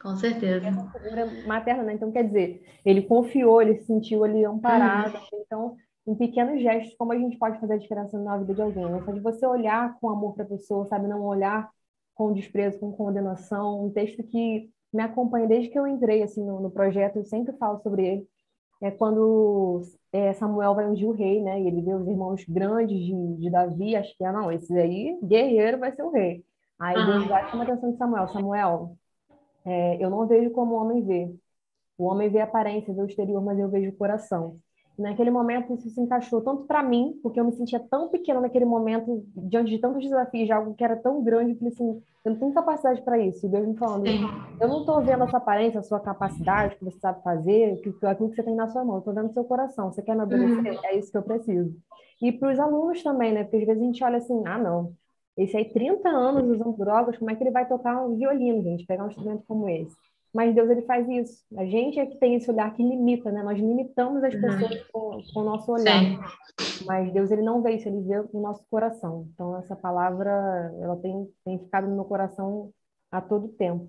Com 0.00 0.16
certeza. 0.16 0.66
É 0.66 0.98
figura 0.98 1.26
materna, 1.46 1.82
né? 1.82 1.94
Então, 1.94 2.10
quer 2.10 2.24
dizer, 2.24 2.62
ele 2.84 3.02
confiou, 3.02 3.60
ele 3.60 3.76
se 3.76 3.86
sentiu 3.86 4.24
ali 4.24 4.44
amparado. 4.44 5.16
Uhum. 5.16 5.42
Então, 5.44 5.76
em 6.06 6.14
pequenos 6.14 6.60
gestos, 6.60 6.94
como 6.96 7.12
a 7.12 7.18
gente 7.18 7.38
pode 7.38 7.60
fazer 7.60 7.74
a 7.74 7.78
diferença 7.78 8.18
na 8.18 8.36
vida 8.38 8.54
de 8.54 8.62
alguém? 8.62 8.84
Né? 8.84 9.02
Só 9.04 9.12
de 9.12 9.20
você 9.20 9.46
olhar 9.46 9.98
com 10.00 10.08
amor 10.08 10.34
para 10.34 10.44
a 10.44 10.48
pessoa, 10.48 10.86
sabe? 10.86 11.06
Não 11.06 11.22
olhar 11.22 11.70
com 12.14 12.32
desprezo, 12.32 12.78
com 12.78 12.92
condenação. 12.92 13.86
Um 13.86 13.90
texto 13.90 14.22
que 14.22 14.70
me 14.92 15.02
acompanha 15.02 15.46
desde 15.46 15.68
que 15.68 15.78
eu 15.78 15.86
entrei 15.86 16.22
assim 16.22 16.44
no, 16.44 16.60
no 16.60 16.70
projeto, 16.70 17.16
eu 17.16 17.24
sempre 17.24 17.56
falo 17.56 17.80
sobre 17.80 18.06
ele. 18.06 18.28
É 18.80 18.90
quando 18.90 19.82
é, 20.12 20.32
Samuel 20.34 20.74
vai 20.74 20.88
ungir 20.88 21.08
o 21.08 21.12
rei, 21.12 21.42
né? 21.42 21.60
E 21.60 21.66
ele 21.66 21.82
vê 21.82 21.94
os 21.94 22.06
irmãos 22.06 22.44
grandes 22.48 22.98
de, 22.98 23.36
de 23.36 23.50
Davi, 23.50 23.94
acho 23.96 24.16
que, 24.16 24.24
ah, 24.24 24.32
não, 24.32 24.50
esse 24.50 24.72
aí, 24.78 25.18
guerreiro, 25.22 25.78
vai 25.78 25.92
ser 25.94 26.02
o 26.02 26.10
rei. 26.10 26.44
Aí 26.78 26.96
ah. 26.96 27.06
Deus 27.06 27.26
vai 27.26 27.50
chamar 27.50 27.64
a 27.64 27.72
atenção 27.72 27.92
de 27.92 27.98
Samuel. 27.98 28.28
Samuel, 28.28 28.96
é, 29.64 30.02
eu 30.02 30.10
não 30.10 30.26
vejo 30.26 30.50
como 30.50 30.74
o 30.74 30.80
homem 30.82 31.04
vê. 31.04 31.34
O 31.98 32.04
homem 32.06 32.30
vê 32.30 32.40
a 32.40 32.44
aparência, 32.44 32.94
vê 32.94 33.02
o 33.02 33.06
exterior, 33.06 33.42
mas 33.42 33.58
eu 33.58 33.68
vejo 33.68 33.90
o 33.90 33.96
coração. 33.96 34.58
Naquele 35.00 35.30
momento, 35.30 35.74
isso 35.74 35.88
se 35.88 36.00
encaixou 36.00 36.40
tanto 36.42 36.64
para 36.64 36.82
mim, 36.82 37.18
porque 37.22 37.40
eu 37.40 37.44
me 37.44 37.52
sentia 37.52 37.80
tão 37.80 38.08
pequena 38.08 38.40
naquele 38.40 38.64
momento, 38.64 39.24
diante 39.34 39.70
de 39.70 39.78
tantos 39.78 40.02
desafios, 40.02 40.46
de 40.46 40.52
algo 40.52 40.74
que 40.74 40.84
era 40.84 40.96
tão 40.96 41.22
grande, 41.22 41.54
que 41.54 41.66
assim, 41.66 42.02
eu 42.24 42.32
não 42.32 42.38
tenho 42.38 42.52
capacidade 42.52 43.00
para 43.02 43.18
isso. 43.18 43.46
E 43.46 43.48
Deus 43.48 43.66
me 43.66 43.76
falando, 43.76 44.06
Sim. 44.06 44.28
eu 44.60 44.68
não 44.68 44.80
estou 44.80 45.00
vendo 45.00 45.24
a 45.24 45.28
sua 45.28 45.38
aparência, 45.38 45.80
a 45.80 45.82
sua 45.82 46.00
capacidade, 46.00 46.74
o 46.74 46.78
que 46.78 46.84
você 46.84 46.98
sabe 46.98 47.22
fazer, 47.22 47.80
aquilo 48.02 48.30
que 48.30 48.36
você 48.36 48.42
tem 48.42 48.54
na 48.54 48.68
sua 48.68 48.84
mão, 48.84 48.96
eu 48.96 48.98
estou 48.98 49.14
vendo 49.14 49.30
o 49.30 49.32
seu 49.32 49.44
coração. 49.44 49.90
Você 49.90 50.02
quer 50.02 50.14
me 50.14 50.22
obedecer? 50.22 50.72
Uhum. 50.72 50.84
É 50.84 50.96
isso 50.96 51.10
que 51.10 51.18
eu 51.18 51.22
preciso. 51.22 51.74
E 52.20 52.30
para 52.30 52.52
os 52.52 52.58
alunos 52.58 53.02
também, 53.02 53.32
né? 53.32 53.44
Porque 53.44 53.56
às 53.56 53.66
vezes 53.66 53.82
a 53.82 53.86
gente 53.86 54.04
olha 54.04 54.18
assim, 54.18 54.42
ah, 54.46 54.58
não, 54.58 54.92
esse 55.36 55.56
aí 55.56 55.64
30 55.64 56.08
anos 56.08 56.50
usando 56.50 56.76
drogas, 56.76 57.16
como 57.16 57.30
é 57.30 57.34
que 57.34 57.42
ele 57.42 57.50
vai 57.50 57.66
tocar 57.66 58.04
um 58.04 58.16
violino, 58.16 58.62
gente? 58.62 58.84
Pegar 58.84 59.04
um 59.04 59.08
instrumento 59.08 59.42
como 59.48 59.68
esse. 59.68 59.96
Mas 60.32 60.54
Deus 60.54 60.70
ele 60.70 60.82
faz 60.82 61.08
isso. 61.08 61.42
A 61.56 61.64
gente 61.64 61.98
é 61.98 62.06
que 62.06 62.16
tem 62.16 62.36
esse 62.36 62.50
olhar 62.50 62.72
que 62.74 62.82
limita, 62.82 63.32
né? 63.32 63.42
Nós 63.42 63.58
limitamos 63.58 64.22
as 64.22 64.32
uhum. 64.34 64.40
pessoas 64.40 64.82
com, 64.92 65.22
com, 65.32 65.40
o 65.40 65.44
nosso 65.44 65.72
olhar. 65.72 66.00
Sim. 66.00 66.84
Mas 66.86 67.12
Deus 67.12 67.30
ele 67.30 67.42
não 67.42 67.62
vê 67.62 67.72
isso, 67.72 67.88
ele 67.88 68.00
vê 68.02 68.20
o 68.32 68.40
nosso 68.40 68.64
coração. 68.70 69.28
Então 69.34 69.58
essa 69.58 69.74
palavra 69.74 70.30
ela 70.80 70.96
tem, 70.96 71.28
tem 71.44 71.58
ficado 71.58 71.88
no 71.88 71.96
meu 71.96 72.04
coração 72.04 72.70
a 73.10 73.20
todo 73.20 73.48
tempo. 73.48 73.88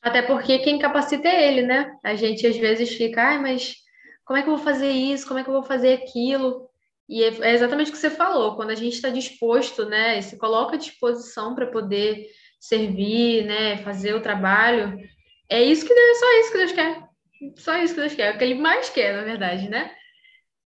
Até 0.00 0.22
porque 0.22 0.58
quem 0.60 0.78
capacita 0.78 1.28
é 1.28 1.48
ele, 1.48 1.62
né? 1.62 1.96
A 2.02 2.14
gente 2.14 2.46
às 2.46 2.56
vezes 2.56 2.94
fica, 2.94 3.34
ah, 3.34 3.38
mas 3.38 3.76
como 4.24 4.38
é 4.38 4.42
que 4.42 4.48
eu 4.48 4.56
vou 4.56 4.64
fazer 4.64 4.90
isso? 4.90 5.28
Como 5.28 5.38
é 5.38 5.44
que 5.44 5.48
eu 5.48 5.54
vou 5.54 5.62
fazer 5.62 5.92
aquilo? 5.92 6.68
E 7.08 7.22
é, 7.22 7.28
é 7.42 7.54
exatamente 7.54 7.90
o 7.90 7.92
que 7.92 7.98
você 7.98 8.10
falou, 8.10 8.56
quando 8.56 8.70
a 8.70 8.74
gente 8.74 8.94
está 8.94 9.10
disposto, 9.10 9.84
né, 9.84 10.18
e 10.18 10.22
se 10.22 10.38
coloca 10.38 10.76
à 10.76 10.78
disposição 10.78 11.54
para 11.54 11.66
poder 11.66 12.26
servir, 12.62 13.44
né, 13.44 13.78
fazer 13.78 14.14
o 14.14 14.20
trabalho, 14.20 14.96
é 15.50 15.60
isso 15.60 15.84
que 15.84 15.92
Deus, 15.92 16.18
só 16.18 16.40
isso 16.40 16.52
que 16.52 16.58
Deus 16.58 16.72
quer. 16.72 17.02
Só 17.56 17.76
isso 17.82 17.94
que 17.94 18.00
Deus 18.00 18.14
quer, 18.14 18.32
é 18.32 18.36
o 18.36 18.38
que 18.38 18.44
ele 18.44 18.54
mais 18.54 18.88
quer, 18.88 19.16
na 19.16 19.24
verdade, 19.24 19.68
né? 19.68 19.90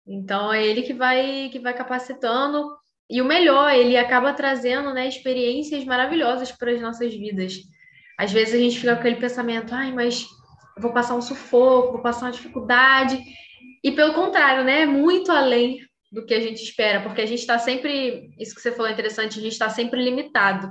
Então 0.06 0.54
é 0.54 0.66
ele 0.66 0.82
que 0.82 0.94
vai 0.94 1.48
que 1.50 1.60
vai 1.60 1.74
capacitando 1.74 2.76
e 3.10 3.22
o 3.22 3.26
melhor, 3.26 3.74
ele 3.74 3.96
acaba 3.96 4.34
trazendo, 4.34 4.94
né, 4.94 5.08
experiências 5.08 5.86
maravilhosas 5.86 6.52
para 6.52 6.72
as 6.72 6.82
nossas 6.82 7.14
vidas. 7.16 7.54
Às 8.20 8.34
vezes 8.34 8.56
a 8.56 8.58
gente 8.58 8.78
fica 8.78 8.94
com 8.94 9.00
aquele 9.00 9.16
pensamento, 9.16 9.74
ai, 9.74 9.94
mas 9.94 10.26
eu 10.76 10.82
vou 10.82 10.92
passar 10.92 11.16
um 11.16 11.22
sufoco, 11.22 11.94
vou 11.94 12.02
passar 12.02 12.26
uma 12.26 12.32
dificuldade. 12.34 13.18
E 13.82 13.92
pelo 13.94 14.14
contrário, 14.14 14.66
né, 14.66 14.86
muito 14.86 15.32
além 15.32 15.80
do 16.12 16.26
que 16.26 16.34
a 16.34 16.42
gente 16.42 16.62
espera, 16.62 17.02
porque 17.02 17.22
a 17.22 17.26
gente 17.26 17.40
está 17.40 17.58
sempre, 17.58 18.30
isso 18.38 18.54
que 18.54 18.62
você 18.62 18.74
falou 18.74 18.88
é 18.88 18.94
interessante, 18.94 19.40
a 19.40 19.42
gente 19.42 19.54
está 19.54 19.70
sempre 19.70 20.04
limitado 20.04 20.70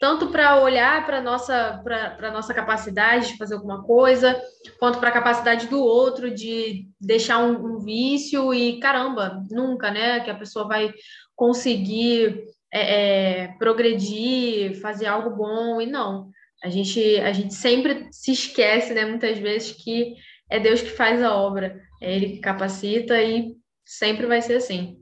tanto 0.00 0.28
para 0.28 0.58
olhar 0.62 1.04
para 1.04 1.18
a 1.18 1.22
nossa, 1.22 1.84
nossa 2.32 2.54
capacidade 2.54 3.28
de 3.28 3.36
fazer 3.36 3.54
alguma 3.54 3.84
coisa, 3.84 4.42
quanto 4.78 4.98
para 4.98 5.10
a 5.10 5.12
capacidade 5.12 5.66
do 5.66 5.78
outro 5.78 6.34
de 6.34 6.88
deixar 6.98 7.38
um, 7.38 7.76
um, 7.76 7.78
vício 7.80 8.54
e 8.54 8.80
caramba, 8.80 9.44
nunca, 9.50 9.90
né? 9.90 10.20
Que 10.20 10.30
a 10.30 10.34
pessoa 10.34 10.66
vai 10.66 10.90
conseguir 11.36 12.44
é, 12.72 13.42
é, 13.42 13.48
progredir, 13.58 14.80
fazer 14.80 15.04
algo 15.04 15.36
bom 15.36 15.82
e 15.82 15.86
não. 15.86 16.30
A 16.64 16.70
gente, 16.70 17.20
a 17.20 17.32
gente 17.32 17.52
sempre 17.52 18.08
se 18.10 18.32
esquece, 18.32 18.94
né? 18.94 19.04
Muitas 19.04 19.38
vezes 19.38 19.72
que 19.72 20.14
é 20.48 20.58
Deus 20.58 20.80
que 20.80 20.88
faz 20.88 21.22
a 21.22 21.36
obra, 21.36 21.78
é 22.00 22.16
Ele 22.16 22.30
que 22.30 22.38
capacita 22.38 23.22
e 23.22 23.54
sempre 23.84 24.24
vai 24.24 24.40
ser 24.40 24.54
assim. 24.54 24.96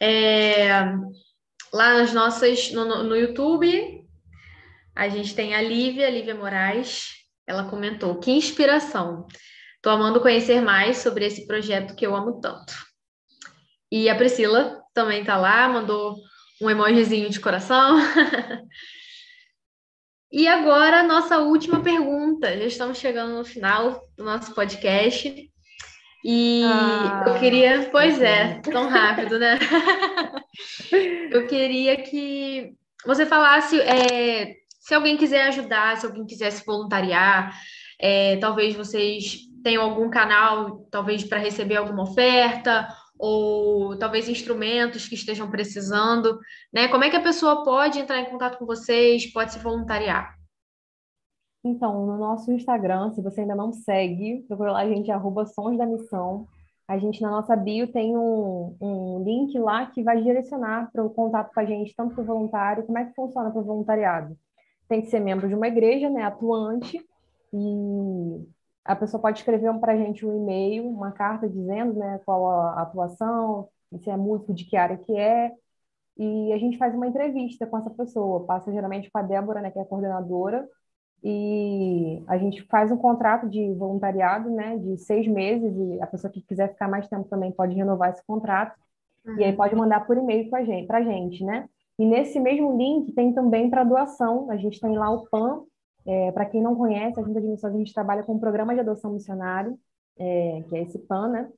É, 0.00 0.70
lá 1.74 1.98
nas 1.98 2.14
nossas 2.14 2.70
no, 2.70 3.02
no 3.02 3.16
YouTube. 3.16 4.06
A 4.94 5.08
gente 5.08 5.34
tem 5.34 5.56
a 5.56 5.60
Lívia, 5.60 6.08
Lívia 6.08 6.34
Moraes. 6.34 7.08
Ela 7.46 7.68
comentou: 7.68 8.20
que 8.20 8.30
inspiração! 8.30 9.26
Estou 9.76 9.92
amando 9.92 10.20
conhecer 10.20 10.62
mais 10.62 10.98
sobre 10.98 11.26
esse 11.26 11.46
projeto 11.46 11.96
que 11.96 12.06
eu 12.06 12.14
amo 12.14 12.40
tanto. 12.40 12.72
E 13.90 14.08
a 14.08 14.14
Priscila 14.14 14.80
também 14.94 15.20
está 15.20 15.36
lá, 15.36 15.68
mandou 15.68 16.16
um 16.62 16.70
emojizinho 16.70 17.28
de 17.28 17.40
coração. 17.40 17.98
e 20.32 20.46
agora, 20.46 21.02
nossa 21.02 21.40
última 21.40 21.82
pergunta. 21.82 22.56
Já 22.56 22.64
estamos 22.64 22.98
chegando 22.98 23.36
no 23.36 23.44
final 23.44 24.00
do 24.16 24.24
nosso 24.24 24.54
podcast. 24.54 25.52
E 26.26 26.62
ah, 26.64 27.24
eu 27.26 27.38
queria, 27.38 27.88
pois 27.92 28.20
é, 28.22 28.60
tão 28.60 28.88
rápido, 28.88 29.38
né? 29.38 29.58
eu 31.30 31.46
queria 31.46 31.96
que 31.98 32.72
você 33.04 33.26
falasse 33.26 33.78
é, 33.78 34.54
se 34.80 34.94
alguém 34.94 35.18
quiser 35.18 35.48
ajudar, 35.48 35.98
se 35.98 36.06
alguém 36.06 36.24
quiser 36.24 36.50
se 36.50 36.64
voluntariar, 36.64 37.54
é, 38.00 38.38
talvez 38.38 38.74
vocês 38.74 39.40
tenham 39.62 39.82
algum 39.82 40.08
canal, 40.08 40.86
talvez 40.90 41.22
para 41.24 41.38
receber 41.38 41.76
alguma 41.76 42.04
oferta, 42.04 42.88
ou 43.18 43.98
talvez 43.98 44.26
instrumentos 44.26 45.06
que 45.06 45.14
estejam 45.14 45.50
precisando, 45.50 46.38
né? 46.72 46.88
Como 46.88 47.04
é 47.04 47.10
que 47.10 47.16
a 47.16 47.22
pessoa 47.22 47.62
pode 47.64 47.98
entrar 47.98 48.18
em 48.20 48.30
contato 48.30 48.56
com 48.58 48.64
vocês, 48.64 49.30
pode 49.30 49.52
se 49.52 49.58
voluntariar? 49.58 50.34
Então, 51.64 52.06
no 52.06 52.18
nosso 52.18 52.52
Instagram, 52.52 53.12
se 53.12 53.22
você 53.22 53.40
ainda 53.40 53.54
não 53.54 53.72
segue, 53.72 54.44
procura 54.46 54.72
lá 54.72 54.80
a 54.80 54.88
gente, 54.88 55.10
arroba 55.10 55.46
Sons 55.46 55.78
da 55.78 55.86
Missão. 55.86 56.46
A 56.86 56.98
gente, 56.98 57.22
na 57.22 57.30
nossa 57.30 57.56
bio, 57.56 57.90
tem 57.90 58.14
um, 58.16 58.76
um 58.78 59.22
link 59.24 59.58
lá 59.58 59.86
que 59.86 60.02
vai 60.02 60.22
direcionar 60.22 60.90
para 60.92 61.02
o 61.02 61.08
contato 61.08 61.52
com 61.54 61.60
a 61.60 61.64
gente, 61.64 61.94
tanto 61.96 62.14
para 62.14 62.22
o 62.22 62.26
voluntário, 62.26 62.84
como 62.84 62.98
é 62.98 63.06
que 63.06 63.14
funciona 63.14 63.50
para 63.50 63.60
o 63.60 63.64
voluntariado. 63.64 64.36
Tem 64.86 65.00
que 65.00 65.08
ser 65.08 65.20
membro 65.20 65.48
de 65.48 65.54
uma 65.54 65.66
igreja, 65.66 66.10
né, 66.10 66.22
atuante, 66.24 67.02
e 67.50 68.48
a 68.84 68.94
pessoa 68.94 69.22
pode 69.22 69.38
escrever 69.38 69.72
para 69.80 69.94
a 69.94 69.96
gente 69.96 70.26
um 70.26 70.36
e-mail, 70.36 70.86
uma 70.86 71.12
carta 71.12 71.48
dizendo 71.48 71.94
né, 71.94 72.20
qual 72.26 72.50
a 72.50 72.82
atuação, 72.82 73.68
se 74.02 74.10
é 74.10 74.16
músico, 74.16 74.52
de 74.52 74.66
que 74.66 74.76
área 74.76 74.98
que 74.98 75.16
é, 75.16 75.50
e 76.18 76.52
a 76.52 76.58
gente 76.58 76.76
faz 76.76 76.94
uma 76.94 77.06
entrevista 77.06 77.66
com 77.66 77.78
essa 77.78 77.90
pessoa, 77.90 78.44
passa 78.44 78.70
geralmente 78.70 79.10
com 79.10 79.18
a 79.18 79.22
Débora, 79.22 79.62
né, 79.62 79.70
que 79.70 79.78
é 79.78 79.82
a 79.82 79.86
coordenadora, 79.86 80.68
e 81.26 82.22
a 82.26 82.36
gente 82.36 82.62
faz 82.64 82.92
um 82.92 82.98
contrato 82.98 83.48
de 83.48 83.72
voluntariado, 83.72 84.50
né, 84.50 84.76
de 84.76 84.98
seis 84.98 85.26
meses, 85.26 85.74
e 85.74 86.02
a 86.02 86.06
pessoa 86.06 86.30
que 86.30 86.42
quiser 86.42 86.68
ficar 86.68 86.86
mais 86.86 87.08
tempo 87.08 87.26
também 87.30 87.50
pode 87.50 87.74
renovar 87.74 88.10
esse 88.10 88.22
contrato, 88.26 88.78
uhum. 89.26 89.38
e 89.38 89.44
aí 89.44 89.52
pode 89.54 89.74
mandar 89.74 90.06
por 90.06 90.18
e-mail 90.18 90.50
para 90.50 90.62
gente, 90.62 90.92
a 90.92 91.02
gente, 91.02 91.42
né? 91.42 91.66
E 91.98 92.04
nesse 92.04 92.38
mesmo 92.38 92.76
link 92.76 93.12
tem 93.12 93.32
também 93.32 93.70
para 93.70 93.84
doação, 93.84 94.50
a 94.50 94.56
gente 94.58 94.78
tem 94.78 94.98
lá 94.98 95.10
o 95.10 95.26
PAN, 95.28 95.62
é, 96.06 96.30
para 96.32 96.44
quem 96.44 96.60
não 96.60 96.76
conhece, 96.76 97.18
a 97.18 97.22
Junta 97.22 97.40
de 97.40 97.46
Missões, 97.46 97.74
a 97.74 97.78
gente 97.78 97.94
trabalha 97.94 98.22
com 98.22 98.34
um 98.34 98.38
programa 98.38 98.74
de 98.74 98.80
adoção 98.80 99.10
missionário, 99.10 99.78
é, 100.18 100.62
que 100.68 100.76
é 100.76 100.82
esse 100.82 100.98
PAN, 100.98 101.28
né? 101.28 101.50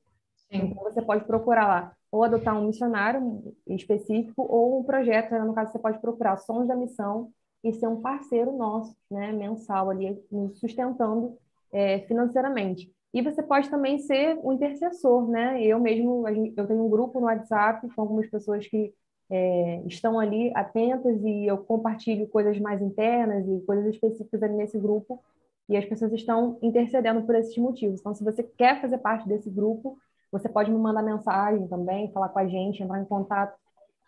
Sim. 0.49 0.67
Então 0.67 0.81
você 0.83 1.01
pode 1.01 1.25
procurar 1.25 1.67
lá, 1.67 1.91
ou 2.09 2.23
adotar 2.23 2.57
um 2.57 2.67
missionário 2.67 3.53
específico, 3.67 4.43
ou 4.43 4.79
um 4.79 4.83
projeto, 4.83 5.31
né? 5.31 5.39
no 5.39 5.53
caso 5.53 5.73
você 5.73 5.79
pode 5.79 5.99
procurar 5.99 6.37
Sons 6.37 6.67
da 6.67 6.75
Missão, 6.75 7.31
e 7.63 7.73
ser 7.73 7.87
um 7.87 8.01
parceiro 8.01 8.51
nosso, 8.55 8.95
né, 9.09 9.31
mensal 9.31 9.89
ali, 9.89 10.21
nos 10.31 10.59
sustentando 10.59 11.37
é, 11.71 11.99
financeiramente. 12.01 12.91
E 13.13 13.21
você 13.21 13.41
pode 13.41 13.69
também 13.69 13.97
ser 13.99 14.37
um 14.43 14.53
intercessor, 14.53 15.27
né? 15.27 15.63
Eu 15.63 15.79
mesmo, 15.79 16.27
eu 16.27 16.67
tenho 16.67 16.85
um 16.85 16.89
grupo 16.89 17.19
no 17.19 17.25
WhatsApp 17.25 17.87
com 17.95 18.01
algumas 18.01 18.29
pessoas 18.29 18.67
que 18.67 18.93
é, 19.29 19.81
estão 19.85 20.19
ali 20.19 20.51
atentas 20.55 21.19
e 21.23 21.45
eu 21.45 21.57
compartilho 21.57 22.27
coisas 22.27 22.59
mais 22.59 22.81
internas 22.81 23.47
e 23.47 23.65
coisas 23.65 23.87
específicas 23.87 24.43
ali 24.43 24.53
nesse 24.53 24.77
grupo 24.77 25.21
e 25.69 25.75
as 25.75 25.85
pessoas 25.85 26.13
estão 26.13 26.57
intercedendo 26.61 27.23
por 27.23 27.35
esses 27.35 27.57
motivos. 27.57 27.99
Então, 27.99 28.13
se 28.13 28.23
você 28.23 28.43
quer 28.43 28.79
fazer 28.79 28.99
parte 28.99 29.27
desse 29.27 29.49
grupo, 29.49 29.97
você 30.31 30.47
pode 30.47 30.71
me 30.71 30.77
mandar 30.77 31.01
mensagem 31.01 31.67
também, 31.67 32.11
falar 32.11 32.29
com 32.29 32.39
a 32.39 32.47
gente, 32.47 32.81
entrar 32.81 33.01
em 33.01 33.05
contato 33.05 33.57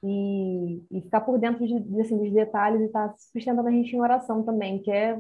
e, 0.04 0.82
e 0.92 1.02
ficar 1.02 1.22
por 1.22 1.38
dentro 1.38 1.66
de, 1.66 2.02
assim, 2.02 2.18
dos 2.18 2.32
detalhes 2.32 2.82
e 2.82 2.86
estar 2.86 3.10
tá 3.10 3.16
sustentando 3.18 3.68
a 3.68 3.72
gente 3.72 3.96
em 3.96 4.00
oração 4.00 4.44
também, 4.44 4.82
que 4.82 4.92
é 4.92 5.20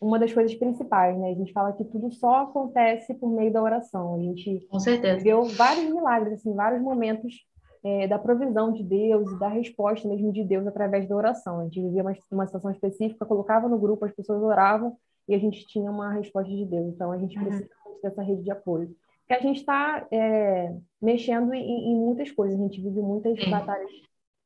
uma 0.00 0.18
das 0.18 0.32
coisas 0.32 0.54
principais, 0.54 1.18
né? 1.18 1.30
A 1.30 1.34
gente 1.34 1.52
fala 1.52 1.72
que 1.72 1.84
tudo 1.84 2.12
só 2.12 2.42
acontece 2.42 3.14
por 3.14 3.30
meio 3.30 3.52
da 3.52 3.62
oração. 3.62 4.14
A 4.14 4.18
gente 4.18 4.66
Com 4.70 4.78
certeza. 4.78 5.16
viveu 5.16 5.44
vários 5.44 5.92
milagres, 5.92 6.34
assim, 6.34 6.54
vários 6.54 6.82
momentos 6.82 7.34
é, 7.82 8.06
da 8.06 8.18
provisão 8.18 8.72
de 8.72 8.82
Deus 8.82 9.30
e 9.30 9.38
da 9.38 9.48
resposta 9.48 10.06
mesmo 10.08 10.32
de 10.32 10.44
Deus 10.44 10.66
através 10.66 11.08
da 11.08 11.16
oração. 11.16 11.60
A 11.60 11.64
gente 11.64 11.80
vivia 11.80 12.02
uma, 12.02 12.14
uma 12.32 12.46
situação 12.46 12.70
específica, 12.70 13.26
colocava 13.26 13.68
no 13.68 13.78
grupo, 13.78 14.04
as 14.04 14.14
pessoas 14.14 14.42
oravam 14.42 14.96
e 15.28 15.34
a 15.34 15.38
gente 15.38 15.66
tinha 15.66 15.90
uma 15.90 16.12
resposta 16.12 16.50
de 16.50 16.66
Deus. 16.66 16.94
Então, 16.94 17.10
a 17.10 17.18
gente 17.18 17.38
uhum. 17.38 17.44
precisa 17.44 17.68
dessa 18.02 18.22
rede 18.22 18.42
de 18.42 18.50
apoio 18.50 18.94
que 19.26 19.34
a 19.34 19.40
gente 19.40 19.60
está 19.60 20.06
é, 20.10 20.74
mexendo 21.00 21.52
em, 21.54 21.92
em, 21.92 21.96
muitas 21.96 22.30
coisas, 22.30 22.58
a 22.58 22.62
gente 22.62 22.80
vive 22.80 23.00
muitas 23.00 23.42
Sim. 23.42 23.50
batalhas 23.50 23.90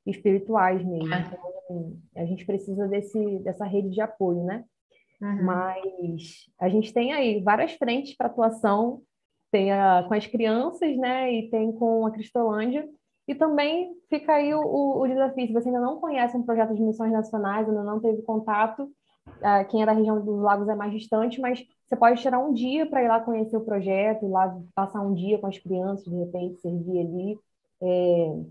espirituais 0.07 0.85
mesmo. 0.85 1.13
É. 1.13 1.21
Então, 1.21 1.97
a 2.17 2.25
gente 2.25 2.47
precisa 2.47 2.87
desse, 2.89 3.39
dessa 3.41 3.65
rede 3.65 3.91
de 3.91 4.01
apoio, 4.01 4.45
né? 4.45 4.65
Uhum. 5.21 5.45
Mas 5.45 6.47
a 6.59 6.69
gente 6.69 6.93
tem 6.93 7.13
aí 7.13 7.41
várias 7.43 7.73
frentes 7.73 8.17
para 8.17 8.29
atuação, 8.29 9.03
tem 9.51 9.73
a, 9.73 10.05
com 10.07 10.15
as 10.15 10.27
crianças, 10.27 10.97
né? 10.97 11.33
E 11.33 11.51
tem 11.51 11.73
com 11.73 12.07
a 12.07 12.11
Cristolândia. 12.11 12.89
E 13.27 13.35
também 13.35 13.93
fica 14.09 14.35
aí 14.35 14.55
o, 14.55 14.61
o, 14.61 15.03
o 15.03 15.07
desafio, 15.09 15.47
se 15.47 15.53
você 15.53 15.69
ainda 15.69 15.81
não 15.81 16.01
conhece 16.01 16.37
um 16.37 16.43
projeto 16.43 16.75
de 16.75 16.83
missões 16.83 17.13
nacionais, 17.13 17.69
ainda 17.69 17.83
não 17.83 18.01
teve 18.01 18.23
contato, 18.23 18.91
quem 19.71 19.83
é 19.83 19.87
da 19.87 19.93
região 19.93 20.21
dos 20.21 20.41
lagos 20.41 20.69
é 20.69 20.75
mais 20.75 20.93
distante, 20.93 21.41
mas 21.41 21.65
você 21.87 21.97
pode 21.97 22.21
tirar 22.21 22.39
um 22.39 22.53
dia 22.53 22.87
para 22.87 23.03
ir 23.03 23.09
lá 23.09 23.21
conhecer 23.21 23.57
o 23.57 23.65
projeto, 23.65 24.25
ir 24.25 24.29
lá 24.29 24.57
passar 24.75 25.01
um 25.01 25.15
dia 25.15 25.39
com 25.39 25.47
as 25.47 25.59
crianças, 25.59 26.05
de 26.05 26.17
repente 26.17 26.61
servir 26.61 27.01
ali. 27.01 27.39
É... 27.83 28.43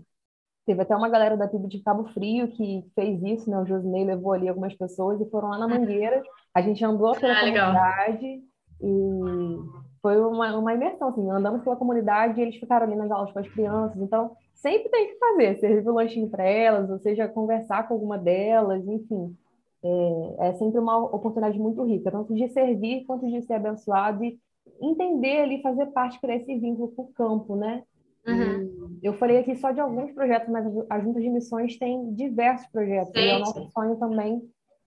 Teve 0.66 0.82
até 0.82 0.94
uma 0.94 1.08
galera 1.08 1.36
da 1.36 1.48
tribo 1.48 1.68
de 1.68 1.82
Cabo 1.82 2.04
Frio 2.12 2.48
que 2.48 2.84
fez 2.94 3.22
isso, 3.22 3.50
né? 3.50 3.58
O 3.58 3.64
Josinei 3.64 4.04
levou 4.04 4.32
ali 4.32 4.48
algumas 4.48 4.74
pessoas 4.74 5.20
e 5.20 5.30
foram 5.30 5.48
lá 5.48 5.58
na. 5.58 5.68
Mangueira. 5.68 6.22
A 6.54 6.60
gente 6.60 6.84
andou 6.84 7.14
pela 7.14 7.32
ah, 7.32 7.40
comunidade 7.40 8.26
legal. 8.26 8.42
e 8.82 9.56
foi 10.02 10.20
uma, 10.20 10.56
uma 10.56 10.74
imersão, 10.74 11.08
assim, 11.08 11.30
andamos 11.30 11.62
pela 11.62 11.76
comunidade 11.76 12.38
e 12.38 12.42
eles 12.42 12.56
ficaram 12.56 12.86
ali 12.86 12.96
nas 12.96 13.10
aulas 13.10 13.32
com 13.32 13.38
as 13.38 13.48
crianças. 13.48 13.98
Então, 14.00 14.32
sempre 14.54 14.90
tem 14.90 15.08
que 15.08 15.18
fazer, 15.18 15.58
servir 15.58 15.88
o 15.88 15.94
lanchinho 15.94 16.28
para 16.28 16.44
elas, 16.44 16.90
ou 16.90 16.98
seja, 16.98 17.28
conversar 17.28 17.88
com 17.88 17.94
alguma 17.94 18.18
delas, 18.18 18.86
enfim 18.86 19.34
é, 19.82 20.48
é 20.48 20.52
sempre 20.54 20.78
uma 20.78 20.98
oportunidade 20.98 21.58
muito 21.58 21.84
rica, 21.84 22.10
tanto 22.10 22.34
de 22.34 22.48
servir 22.48 23.04
quanto 23.04 23.26
de 23.26 23.42
ser 23.42 23.54
abençoado 23.54 24.24
e 24.24 24.38
entender 24.80 25.40
ali, 25.40 25.62
fazer 25.62 25.86
parte 25.86 26.20
para 26.20 26.34
esse 26.34 26.56
vínculo 26.58 26.88
com 26.88 27.02
o 27.02 27.12
campo, 27.12 27.56
né? 27.56 27.82
Uhum. 28.26 28.98
Eu 29.02 29.14
falei 29.14 29.38
aqui 29.38 29.56
só 29.56 29.70
de 29.70 29.80
alguns 29.80 30.12
projetos, 30.12 30.48
mas 30.50 30.66
a 30.90 31.00
Junta 31.00 31.20
de 31.20 31.30
Missões 31.30 31.78
tem 31.78 32.12
diversos 32.12 32.66
projetos. 32.68 33.12
Sim, 33.12 33.26
e 33.26 33.30
é 33.30 33.36
o 33.36 33.40
nosso 33.40 33.70
sonho 33.70 33.96
também 33.96 34.42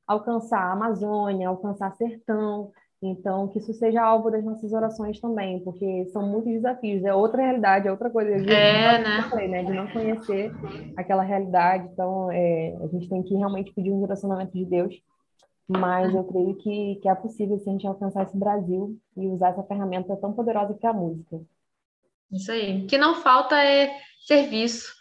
alcançar 0.06 0.60
a 0.60 0.74
Amazônia, 0.74 1.48
alcançar 1.48 1.96
Sertão, 1.96 2.72
então, 3.04 3.48
que 3.48 3.58
isso 3.58 3.74
seja 3.74 4.04
alvo 4.04 4.30
das 4.30 4.44
nossas 4.44 4.72
orações 4.72 5.20
também, 5.20 5.60
porque 5.64 6.06
são 6.14 6.22
muitos 6.28 6.52
desafios, 6.52 7.04
é 7.04 7.12
outra 7.12 7.42
realidade, 7.42 7.88
é 7.88 7.92
outra 7.92 8.12
coisa. 8.12 8.30
é, 8.30 9.00
né? 9.00 9.24
Falei, 9.28 9.48
né? 9.48 9.64
De 9.64 9.74
não 9.74 9.88
conhecer 9.88 10.52
aquela 10.96 11.24
realidade. 11.24 11.90
Então, 11.92 12.32
é, 12.32 12.78
a 12.80 12.88
gente 12.88 13.10
tem 13.10 13.24
que 13.24 13.34
realmente 13.34 13.74
pedir 13.74 13.92
um 13.92 14.02
direcionamento 14.02 14.54
de 14.54 14.66
Deus. 14.66 15.02
Mas 15.68 16.14
eu 16.14 16.24
creio 16.26 16.56
que, 16.58 17.00
que 17.02 17.10
é 17.10 17.16
possível 17.16 17.58
se 17.58 17.70
a 17.70 17.72
gente 17.72 17.88
alcançar 17.88 18.24
esse 18.24 18.38
Brasil 18.38 18.96
e 19.18 19.28
usar 19.28 19.50
essa 19.50 19.64
ferramenta 19.64 20.16
tão 20.18 20.34
poderosa 20.34 20.76
que 20.76 20.86
é 20.86 20.90
a 20.90 20.94
música. 20.94 21.42
Isso 22.32 22.52
aí. 22.52 22.84
O 22.84 22.88
que 22.88 23.00
não 23.00 23.16
falta 23.16 23.64
é 23.64 23.98
serviço, 24.28 24.94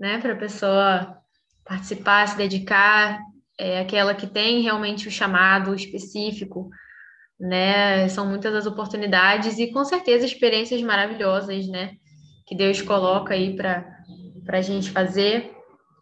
né? 0.00 0.18
Para 0.18 0.32
a 0.32 0.38
pessoa 0.38 1.18
participar, 1.64 2.26
se 2.26 2.36
dedicar, 2.36 3.20
é 3.56 3.80
aquela 3.80 4.12
que 4.12 4.26
tem 4.26 4.62
realmente 4.62 5.06
o 5.06 5.10
chamado 5.10 5.72
específico 5.72 6.68
né? 7.38 8.08
São 8.08 8.26
muitas 8.26 8.54
as 8.54 8.66
oportunidades 8.66 9.58
e 9.58 9.70
com 9.70 9.84
certeza 9.84 10.26
experiências 10.26 10.82
maravilhosas, 10.82 11.66
né? 11.68 11.92
Que 12.46 12.56
Deus 12.56 12.82
coloca 12.82 13.34
aí 13.34 13.54
para 13.54 13.86
a 14.48 14.60
gente 14.60 14.90
fazer 14.90 15.52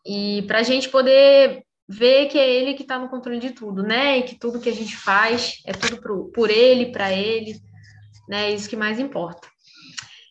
e 0.06 0.42
para 0.46 0.60
a 0.60 0.62
gente 0.62 0.88
poder 0.88 1.64
ver 1.88 2.26
que 2.26 2.38
é 2.38 2.48
Ele 2.48 2.74
que 2.74 2.82
está 2.82 2.98
no 2.98 3.08
controle 3.08 3.38
de 3.38 3.50
tudo, 3.50 3.82
né? 3.82 4.18
E 4.18 4.22
que 4.22 4.38
tudo 4.38 4.60
que 4.60 4.68
a 4.68 4.74
gente 4.74 4.96
faz 4.96 5.60
é 5.66 5.72
tudo 5.72 6.00
pro, 6.00 6.30
por 6.32 6.50
Ele, 6.50 6.92
para 6.92 7.12
Ele, 7.12 7.56
né? 8.28 8.50
É 8.50 8.54
isso 8.54 8.68
que 8.68 8.76
mais 8.76 8.98
importa. 8.98 9.48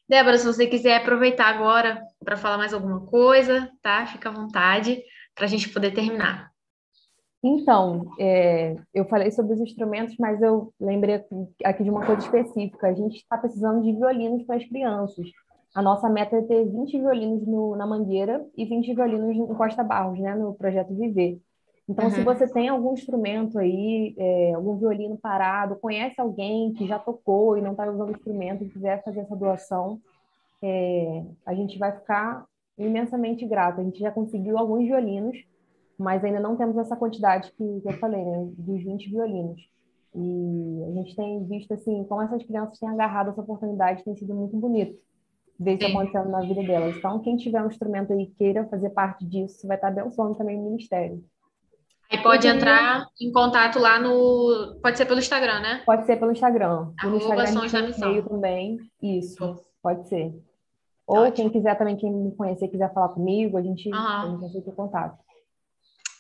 Débora, 0.07 0.37
se 0.37 0.45
você 0.45 0.67
quiser 0.67 0.97
aproveitar 0.97 1.47
agora 1.47 1.99
para 2.23 2.37
falar 2.37 2.57
mais 2.57 2.73
alguma 2.73 3.05
coisa, 3.05 3.69
tá? 3.81 4.05
Fica 4.05 4.29
à 4.29 4.31
vontade 4.31 5.01
para 5.33 5.45
a 5.45 5.47
gente 5.47 5.69
poder 5.69 5.91
terminar. 5.91 6.54
Então, 7.47 8.07
é, 8.19 8.75
eu 8.91 9.05
falei 9.05 9.29
sobre 9.29 9.53
os 9.53 9.61
instrumentos, 9.61 10.17
mas 10.17 10.41
eu 10.41 10.73
lembrei 10.79 11.23
aqui 11.63 11.83
de 11.83 11.91
uma 11.91 12.03
coisa 12.03 12.19
específica. 12.21 12.87
A 12.87 12.93
gente 12.93 13.17
está 13.17 13.37
precisando 13.37 13.83
de 13.83 13.91
violinos 13.91 14.41
para 14.41 14.55
as 14.55 14.65
crianças. 14.65 15.27
A 15.75 15.79
nossa 15.79 16.09
meta 16.09 16.35
é 16.35 16.41
ter 16.41 16.65
20 16.65 16.99
violinos 16.99 17.45
no, 17.45 17.75
na 17.75 17.85
Mangueira 17.85 18.43
e 18.57 18.65
20 18.65 18.95
violinos 18.95 19.35
em 19.35 19.45
Costa 19.53 19.83
Barros, 19.83 20.17
né, 20.19 20.33
no 20.33 20.55
projeto 20.55 20.95
Viver. 20.95 21.39
Então, 21.87 22.05
uhum. 22.05 22.11
se 22.11 22.23
você 22.23 22.51
tem 22.51 22.67
algum 22.67 22.93
instrumento 22.93 23.59
aí, 23.59 24.15
é, 24.17 24.53
algum 24.55 24.75
violino 24.77 25.15
parado, 25.15 25.75
conhece 25.75 26.19
alguém 26.19 26.73
que 26.73 26.87
já 26.87 26.97
tocou 26.97 27.55
e 27.59 27.61
não 27.61 27.73
está 27.73 27.87
usando 27.87 28.09
o 28.09 28.15
instrumento 28.15 28.63
e 28.63 28.69
quiser 28.69 29.03
fazer 29.03 29.19
essa 29.19 29.35
doação, 29.35 29.99
é, 30.63 31.23
a 31.45 31.53
gente 31.53 31.77
vai 31.77 31.91
ficar 31.91 32.43
imensamente 32.75 33.45
grato. 33.45 33.81
A 33.81 33.83
gente 33.83 33.99
já 33.99 34.09
conseguiu 34.09 34.57
alguns 34.57 34.83
violinos, 34.83 35.37
mas 35.97 36.23
ainda 36.23 36.39
não 36.39 36.55
temos 36.55 36.77
essa 36.77 36.95
quantidade 36.95 37.51
que, 37.51 37.81
que 37.81 37.87
eu 37.87 37.97
falei, 37.99 38.23
né, 38.23 38.49
dos 38.57 38.83
20 38.83 39.09
violinos. 39.09 39.61
E 40.13 40.83
a 40.87 40.91
gente 40.93 41.15
tem 41.15 41.45
visto, 41.45 41.73
assim, 41.73 42.03
como 42.05 42.21
essas 42.21 42.43
crianças 42.43 42.79
têm 42.79 42.89
agarrado 42.89 43.31
essa 43.31 43.41
oportunidade, 43.41 44.03
tem 44.03 44.15
sido 44.15 44.33
muito 44.33 44.55
bonito 44.55 44.97
ver 45.59 45.77
isso 45.77 45.87
acontecendo 45.87 46.29
na 46.29 46.41
vida 46.41 46.61
delas. 46.63 46.95
Então, 46.97 47.19
quem 47.19 47.37
tiver 47.37 47.61
um 47.61 47.67
instrumento 47.67 48.13
aí 48.13 48.27
queira 48.37 48.65
fazer 48.65 48.89
parte 48.89 49.25
disso, 49.25 49.67
vai 49.67 49.77
estar 49.77 49.87
abençoando 49.87 50.35
também 50.35 50.59
o 50.59 50.63
ministério. 50.63 51.23
Aí 52.11 52.21
pode 52.21 52.47
entrar 52.47 53.07
em 53.19 53.31
contato 53.31 53.79
lá 53.79 53.99
no. 53.99 54.77
Pode 54.81 54.97
ser 54.97 55.05
pelo 55.05 55.19
Instagram, 55.19 55.59
né? 55.59 55.81
Pode 55.85 56.05
ser 56.05 56.17
pelo 56.17 56.31
Instagram. 56.31 56.91
Arroba 56.99 57.17
Instagram 57.17 57.47
Sons 57.47 57.71
da 57.71 57.81
Missão. 57.81 58.21
também. 58.23 58.77
Isso, 59.01 59.59
pode 59.81 60.07
ser. 60.07 60.33
Ou 61.07 61.17
Ótimo. 61.17 61.35
quem 61.35 61.49
quiser 61.49 61.77
também, 61.77 61.95
quem 61.95 62.11
me 62.11 62.31
conhecer, 62.35 62.67
quiser 62.67 62.93
falar 62.93 63.09
comigo, 63.09 63.57
a 63.57 63.61
gente, 63.61 63.89
uhum. 63.89 63.95
a 63.95 64.29
gente 64.29 64.45
aceita 64.45 64.69
o 64.69 64.73
contato. 64.73 65.17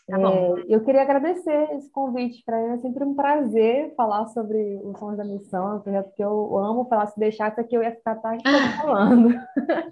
Tá 0.07 0.19
é, 0.19 0.65
eu 0.69 0.83
queria 0.83 1.01
agradecer 1.01 1.71
esse 1.73 1.89
convite. 1.89 2.43
Para 2.45 2.61
mim 2.61 2.73
é 2.73 2.77
sempre 2.77 3.03
um 3.03 3.15
prazer 3.15 3.93
falar 3.95 4.27
sobre 4.27 4.79
o 4.83 4.95
Sons 4.97 5.17
da 5.17 5.25
Missão, 5.25 5.77
um 5.77 5.79
projeto 5.79 6.13
que 6.13 6.23
eu 6.23 6.57
amo 6.57 6.85
falar. 6.85 7.07
Se 7.07 7.19
deixasse 7.19 7.59
aqui, 7.59 7.75
eu 7.75 7.81
ia 7.81 7.95
ficar 7.95 8.15
tá, 8.15 8.37
falando. 8.81 9.29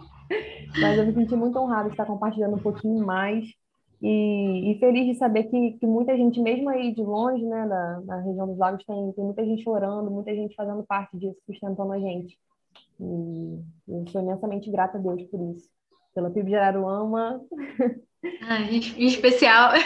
Mas 0.80 0.98
eu 0.98 1.06
me 1.06 1.14
senti 1.14 1.36
muito 1.36 1.58
honrada 1.58 1.90
de 1.90 1.94
estar 1.94 2.06
compartilhando 2.06 2.56
um 2.56 2.62
pouquinho 2.62 3.04
mais 3.06 3.46
e, 4.06 4.72
e, 4.72 4.80
feliz 4.80 5.06
de 5.06 5.16
saber 5.16 5.46
que, 5.46 5.78
que 5.80 5.88
muita 5.88 6.16
gente, 6.18 6.42
mesmo 6.42 6.70
aí 6.70 6.94
de 6.94 7.02
longe, 7.02 7.46
né, 7.46 7.66
na, 7.66 8.02
na 8.02 8.20
região 8.20 8.46
dos 8.46 8.58
lagos, 8.58 8.84
tem, 8.84 9.14
tem 9.14 9.24
muita 9.24 9.46
gente 9.46 9.68
orando, 9.70 10.12
muita 10.12 10.36
gente 10.36 10.54
fazendo 10.56 10.84
parte 10.84 11.18
disso, 11.18 11.40
sustentando 11.46 11.94
a 11.94 12.00
gente. 12.00 12.38
E 13.00 13.60
eu 13.88 14.06
sou 14.10 14.22
imensamente 14.22 14.70
grata 14.70 14.98
a 14.98 15.02
Deus 15.02 15.24
por 15.24 15.40
isso. 15.56 15.70
Pela 16.14 16.30
PIB 16.30 16.54
Araruama. 16.54 17.42
Ah, 18.42 18.62
em 18.62 19.06
especial. 19.06 19.72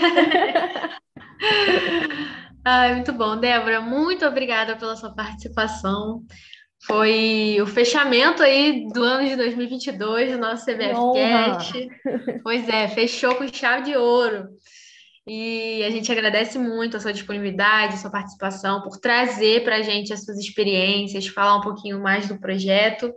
Ai, 2.63 2.95
muito 2.95 3.13
bom, 3.13 3.37
Débora. 3.37 3.79
Muito 3.81 4.25
obrigada 4.25 4.75
pela 4.75 4.95
sua 4.95 5.13
participação. 5.13 6.23
Foi 6.85 7.57
o 7.61 7.65
fechamento 7.65 8.43
aí 8.43 8.87
do 8.93 9.03
ano 9.03 9.27
de 9.27 9.35
2022 9.35 10.31
do 10.33 10.37
nosso 10.37 10.65
CBFcast. 10.65 11.89
Pois 12.43 12.67
é, 12.69 12.87
fechou 12.87 13.35
com 13.35 13.47
chave 13.47 13.85
de 13.85 13.97
ouro. 13.97 14.47
E 15.25 15.83
a 15.83 15.89
gente 15.89 16.09
agradece 16.11 16.57
muito 16.57 16.95
a 16.95 16.99
sua 16.99 17.11
disponibilidade, 17.11 17.95
a 17.95 17.97
sua 17.97 18.09
participação, 18.09 18.81
por 18.81 18.97
trazer 18.97 19.63
para 19.63 19.77
a 19.77 19.81
gente 19.81 20.13
as 20.13 20.23
suas 20.23 20.37
experiências, 20.37 21.27
falar 21.27 21.57
um 21.57 21.61
pouquinho 21.61 22.01
mais 22.01 22.29
do 22.29 22.39
projeto. 22.39 23.11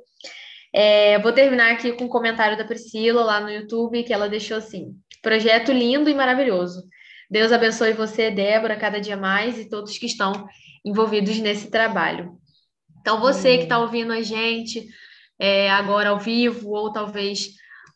É, 0.72 1.18
vou 1.18 1.32
terminar 1.32 1.72
aqui 1.72 1.92
com 1.92 2.04
um 2.04 2.08
comentário 2.08 2.56
da 2.56 2.64
Priscila 2.64 3.24
lá 3.24 3.40
no 3.40 3.50
YouTube, 3.50 4.02
que 4.04 4.12
ela 4.12 4.28
deixou 4.28 4.56
assim: 4.56 4.94
projeto 5.22 5.72
lindo 5.72 6.08
e 6.08 6.14
maravilhoso. 6.14 6.82
Deus 7.30 7.52
abençoe 7.52 7.92
você, 7.92 8.30
Débora, 8.30 8.76
cada 8.76 9.00
dia 9.00 9.16
mais 9.16 9.58
e 9.58 9.68
todos 9.68 9.98
que 9.98 10.06
estão 10.06 10.46
envolvidos 10.84 11.38
nesse 11.38 11.70
trabalho. 11.70 12.38
Então, 13.00 13.20
você 13.20 13.56
que 13.56 13.64
está 13.64 13.78
ouvindo 13.78 14.12
a 14.12 14.22
gente 14.22 14.86
é, 15.38 15.70
agora 15.70 16.10
ao 16.10 16.18
vivo, 16.18 16.70
ou 16.70 16.92
talvez 16.92 17.50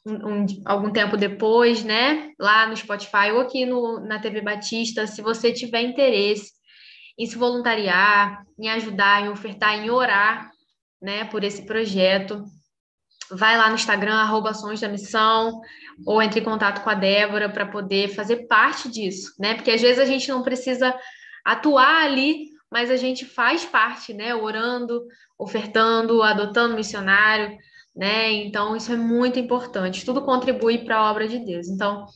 um, 0.06 0.12
um, 0.12 0.46
algum 0.64 0.90
tempo 0.90 1.16
depois, 1.16 1.84
né? 1.84 2.30
Lá 2.38 2.66
no 2.66 2.76
Spotify 2.76 3.30
ou 3.32 3.40
aqui 3.40 3.66
no, 3.66 4.00
na 4.00 4.18
TV 4.18 4.40
Batista, 4.40 5.06
se 5.06 5.22
você 5.22 5.52
tiver 5.52 5.82
interesse 5.82 6.52
em 7.18 7.26
se 7.26 7.36
voluntariar, 7.36 8.44
em 8.58 8.68
ajudar, 8.70 9.22
em 9.22 9.28
ofertar, 9.28 9.78
em 9.78 9.90
orar, 9.90 10.50
né, 11.00 11.24
por 11.26 11.44
esse 11.44 11.64
projeto, 11.64 12.44
vai 13.30 13.56
lá 13.56 13.68
no 13.68 13.74
Instagram, 13.74 14.14
arroba 14.14 14.54
Sons 14.54 14.80
da 14.80 14.88
Missão, 14.88 15.60
ou 16.06 16.20
entre 16.20 16.40
em 16.40 16.44
contato 16.44 16.82
com 16.82 16.90
a 16.90 16.94
Débora 16.94 17.48
para 17.48 17.66
poder 17.66 18.08
fazer 18.08 18.46
parte 18.46 18.88
disso, 18.88 19.34
né? 19.38 19.54
Porque 19.54 19.70
às 19.70 19.80
vezes 19.80 19.98
a 19.98 20.04
gente 20.04 20.28
não 20.28 20.42
precisa 20.42 20.94
atuar 21.44 22.04
ali, 22.04 22.48
mas 22.70 22.90
a 22.90 22.96
gente 22.96 23.24
faz 23.24 23.64
parte, 23.64 24.12
né? 24.12 24.34
Orando, 24.34 25.02
ofertando, 25.38 26.22
adotando 26.22 26.74
missionário, 26.74 27.56
né? 27.94 28.30
Então, 28.32 28.76
isso 28.76 28.92
é 28.92 28.96
muito 28.96 29.38
importante. 29.38 30.04
Tudo 30.04 30.22
contribui 30.22 30.78
para 30.78 30.96
a 30.96 31.10
obra 31.10 31.28
de 31.28 31.38
Deus. 31.38 31.68
Então, 31.68 32.06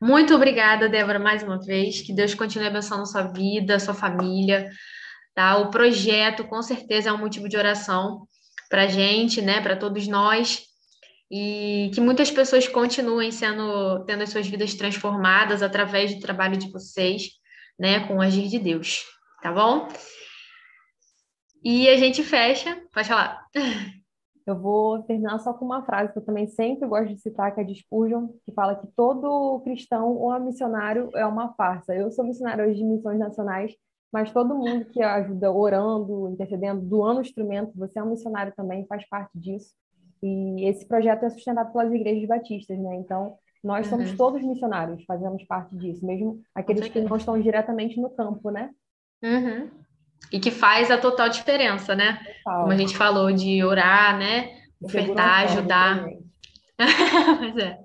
muito 0.00 0.34
obrigada, 0.34 0.88
Débora, 0.88 1.18
mais 1.18 1.42
uma 1.42 1.58
vez. 1.58 2.00
Que 2.02 2.14
Deus 2.14 2.34
continue 2.34 2.68
abençoando 2.68 3.06
sua 3.06 3.22
vida, 3.22 3.80
sua 3.80 3.94
família, 3.94 4.70
tá? 5.34 5.56
O 5.56 5.70
projeto, 5.70 6.44
com 6.44 6.62
certeza, 6.62 7.10
é 7.10 7.12
um 7.12 7.18
motivo 7.18 7.48
de 7.48 7.56
oração 7.56 8.26
para 8.68 8.86
gente, 8.86 9.40
né? 9.40 9.60
Para 9.60 9.76
todos 9.76 10.06
nós. 10.06 10.62
E 11.30 11.90
que 11.94 12.00
muitas 12.00 12.30
pessoas 12.30 12.68
continuem 12.68 13.32
sendo, 13.32 14.04
tendo 14.04 14.22
as 14.22 14.30
suas 14.30 14.46
vidas 14.46 14.74
transformadas 14.74 15.62
através 15.62 16.14
do 16.14 16.20
trabalho 16.20 16.56
de 16.56 16.70
vocês, 16.70 17.30
né? 17.78 18.06
Com 18.06 18.16
o 18.16 18.20
agir 18.20 18.48
de 18.48 18.58
Deus, 18.58 19.04
tá 19.42 19.52
bom? 19.52 19.88
E 21.62 21.88
a 21.88 21.96
gente 21.96 22.22
fecha. 22.22 22.80
Pode 22.92 23.08
falar. 23.08 23.42
Eu 24.46 24.60
vou 24.60 25.02
terminar 25.04 25.38
só 25.38 25.54
com 25.54 25.64
uma 25.64 25.82
frase 25.82 26.12
que 26.12 26.18
eu 26.18 26.24
também 26.24 26.46
sempre 26.46 26.86
gosto 26.86 27.14
de 27.14 27.20
citar, 27.20 27.54
que 27.54 27.62
é 27.62 27.64
de 27.64 27.74
Spurgeon, 27.74 28.28
que 28.44 28.52
fala 28.52 28.74
que 28.76 28.86
todo 28.94 29.62
cristão 29.64 30.14
ou 30.18 30.38
missionário 30.38 31.08
é 31.14 31.24
uma 31.24 31.54
farsa. 31.54 31.94
Eu 31.94 32.10
sou 32.10 32.26
missionário 32.26 32.66
hoje 32.66 32.76
de 32.76 32.84
missões 32.84 33.18
nacionais, 33.18 33.72
mas 34.14 34.30
todo 34.30 34.54
mundo 34.54 34.84
que 34.84 35.02
ajuda 35.02 35.50
orando, 35.50 36.30
intercedendo, 36.30 36.80
doando 36.82 37.20
instrumento, 37.20 37.72
você 37.74 37.98
é 37.98 38.02
um 38.02 38.10
missionário 38.10 38.52
também, 38.56 38.86
faz 38.86 39.04
parte 39.08 39.32
disso. 39.34 39.74
E 40.22 40.68
esse 40.68 40.86
projeto 40.86 41.24
é 41.24 41.30
sustentado 41.30 41.72
pelas 41.72 41.92
igrejas 41.92 42.28
batistas, 42.28 42.78
né? 42.78 42.94
Então, 42.94 43.34
nós 43.62 43.88
somos 43.88 44.12
uhum. 44.12 44.16
todos 44.16 44.40
missionários, 44.44 45.02
fazemos 45.04 45.42
parte 45.42 45.76
disso, 45.76 46.06
mesmo 46.06 46.40
aqueles 46.54 46.86
que 46.86 47.00
não 47.00 47.16
estão 47.16 47.40
diretamente 47.40 48.00
no 48.00 48.08
campo, 48.08 48.50
né? 48.50 48.70
Uhum. 49.20 49.68
E 50.30 50.38
que 50.38 50.52
faz 50.52 50.92
a 50.92 50.98
total 50.98 51.28
diferença, 51.28 51.96
né? 51.96 52.20
Total. 52.44 52.60
Como 52.60 52.72
a 52.72 52.76
gente 52.76 52.96
falou, 52.96 53.32
de 53.32 53.64
orar, 53.64 54.16
né? 54.16 54.62
Ofertar, 54.80 55.40
ajudar. 55.40 56.06
Mas 56.78 57.56
é. 57.58 57.80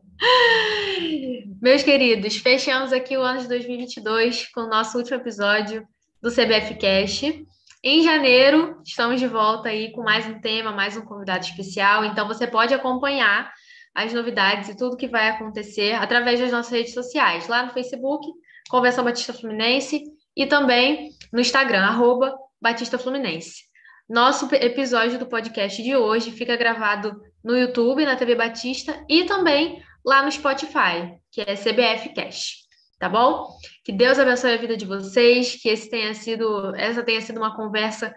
Meus 1.60 1.82
queridos, 1.82 2.38
fechamos 2.38 2.94
aqui 2.94 3.18
o 3.18 3.22
ano 3.24 3.42
de 3.42 3.48
2022 3.48 4.52
com 4.52 4.62
o 4.62 4.70
nosso 4.70 4.96
último 4.96 5.18
episódio 5.18 5.88
do 6.22 6.30
CBF 6.30 6.76
Cast. 6.76 7.46
Em 7.82 8.04
janeiro, 8.04 8.82
estamos 8.86 9.20
de 9.20 9.28
volta 9.28 9.70
aí 9.70 9.92
com 9.92 10.04
mais 10.04 10.26
um 10.28 10.40
tema, 10.40 10.72
mais 10.72 10.98
um 10.98 11.02
convidado 11.02 11.46
especial. 11.46 12.04
Então, 12.04 12.28
você 12.28 12.46
pode 12.46 12.74
acompanhar 12.74 13.52
as 13.96 14.14
novidades 14.14 14.70
e 14.70 14.78
tudo 14.78 14.98
que 14.98 15.08
vai 15.08 15.30
acontecer 15.30 15.94
através 15.94 16.40
das 16.40 16.52
nossas 16.52 16.72
redes 16.72 16.94
sociais, 16.94 17.48
lá 17.48 17.64
no 17.64 17.72
Facebook, 17.72 18.28
Convenção 18.70 19.04
Batista 19.04 19.34
Fluminense, 19.34 20.04
e 20.36 20.46
também 20.46 21.10
no 21.32 21.40
Instagram, 21.40 21.84
arroba 21.84 22.36
Batista 22.62 22.98
Fluminense. 22.98 23.64
Nosso 24.10 24.54
episódio 24.56 25.20
do 25.20 25.26
podcast 25.26 25.82
de 25.82 25.96
hoje 25.96 26.32
fica 26.32 26.56
gravado 26.56 27.22
no 27.44 27.58
YouTube, 27.58 28.06
na 28.06 28.16
TV 28.16 28.36
Batista 28.36 29.06
e 29.08 29.24
também 29.24 29.82
lá 30.06 30.24
no 30.24 30.32
Spotify, 30.32 31.14
que 31.32 31.42
é 31.42 31.56
CBF 31.56 32.14
Cash. 32.14 32.69
Tá 33.00 33.08
bom? 33.08 33.48
Que 33.86 33.94
Deus 33.94 34.20
abençoe 34.20 34.54
a 34.54 34.58
vida 34.58 34.76
de 34.76 34.86
vocês, 34.86 35.56
que 35.56 35.70
esse 35.70 35.90
tenha 35.90 36.14
sido, 36.14 36.76
essa 36.76 37.02
tenha 37.02 37.22
sido 37.22 37.38
uma 37.38 37.56
conversa 37.56 38.14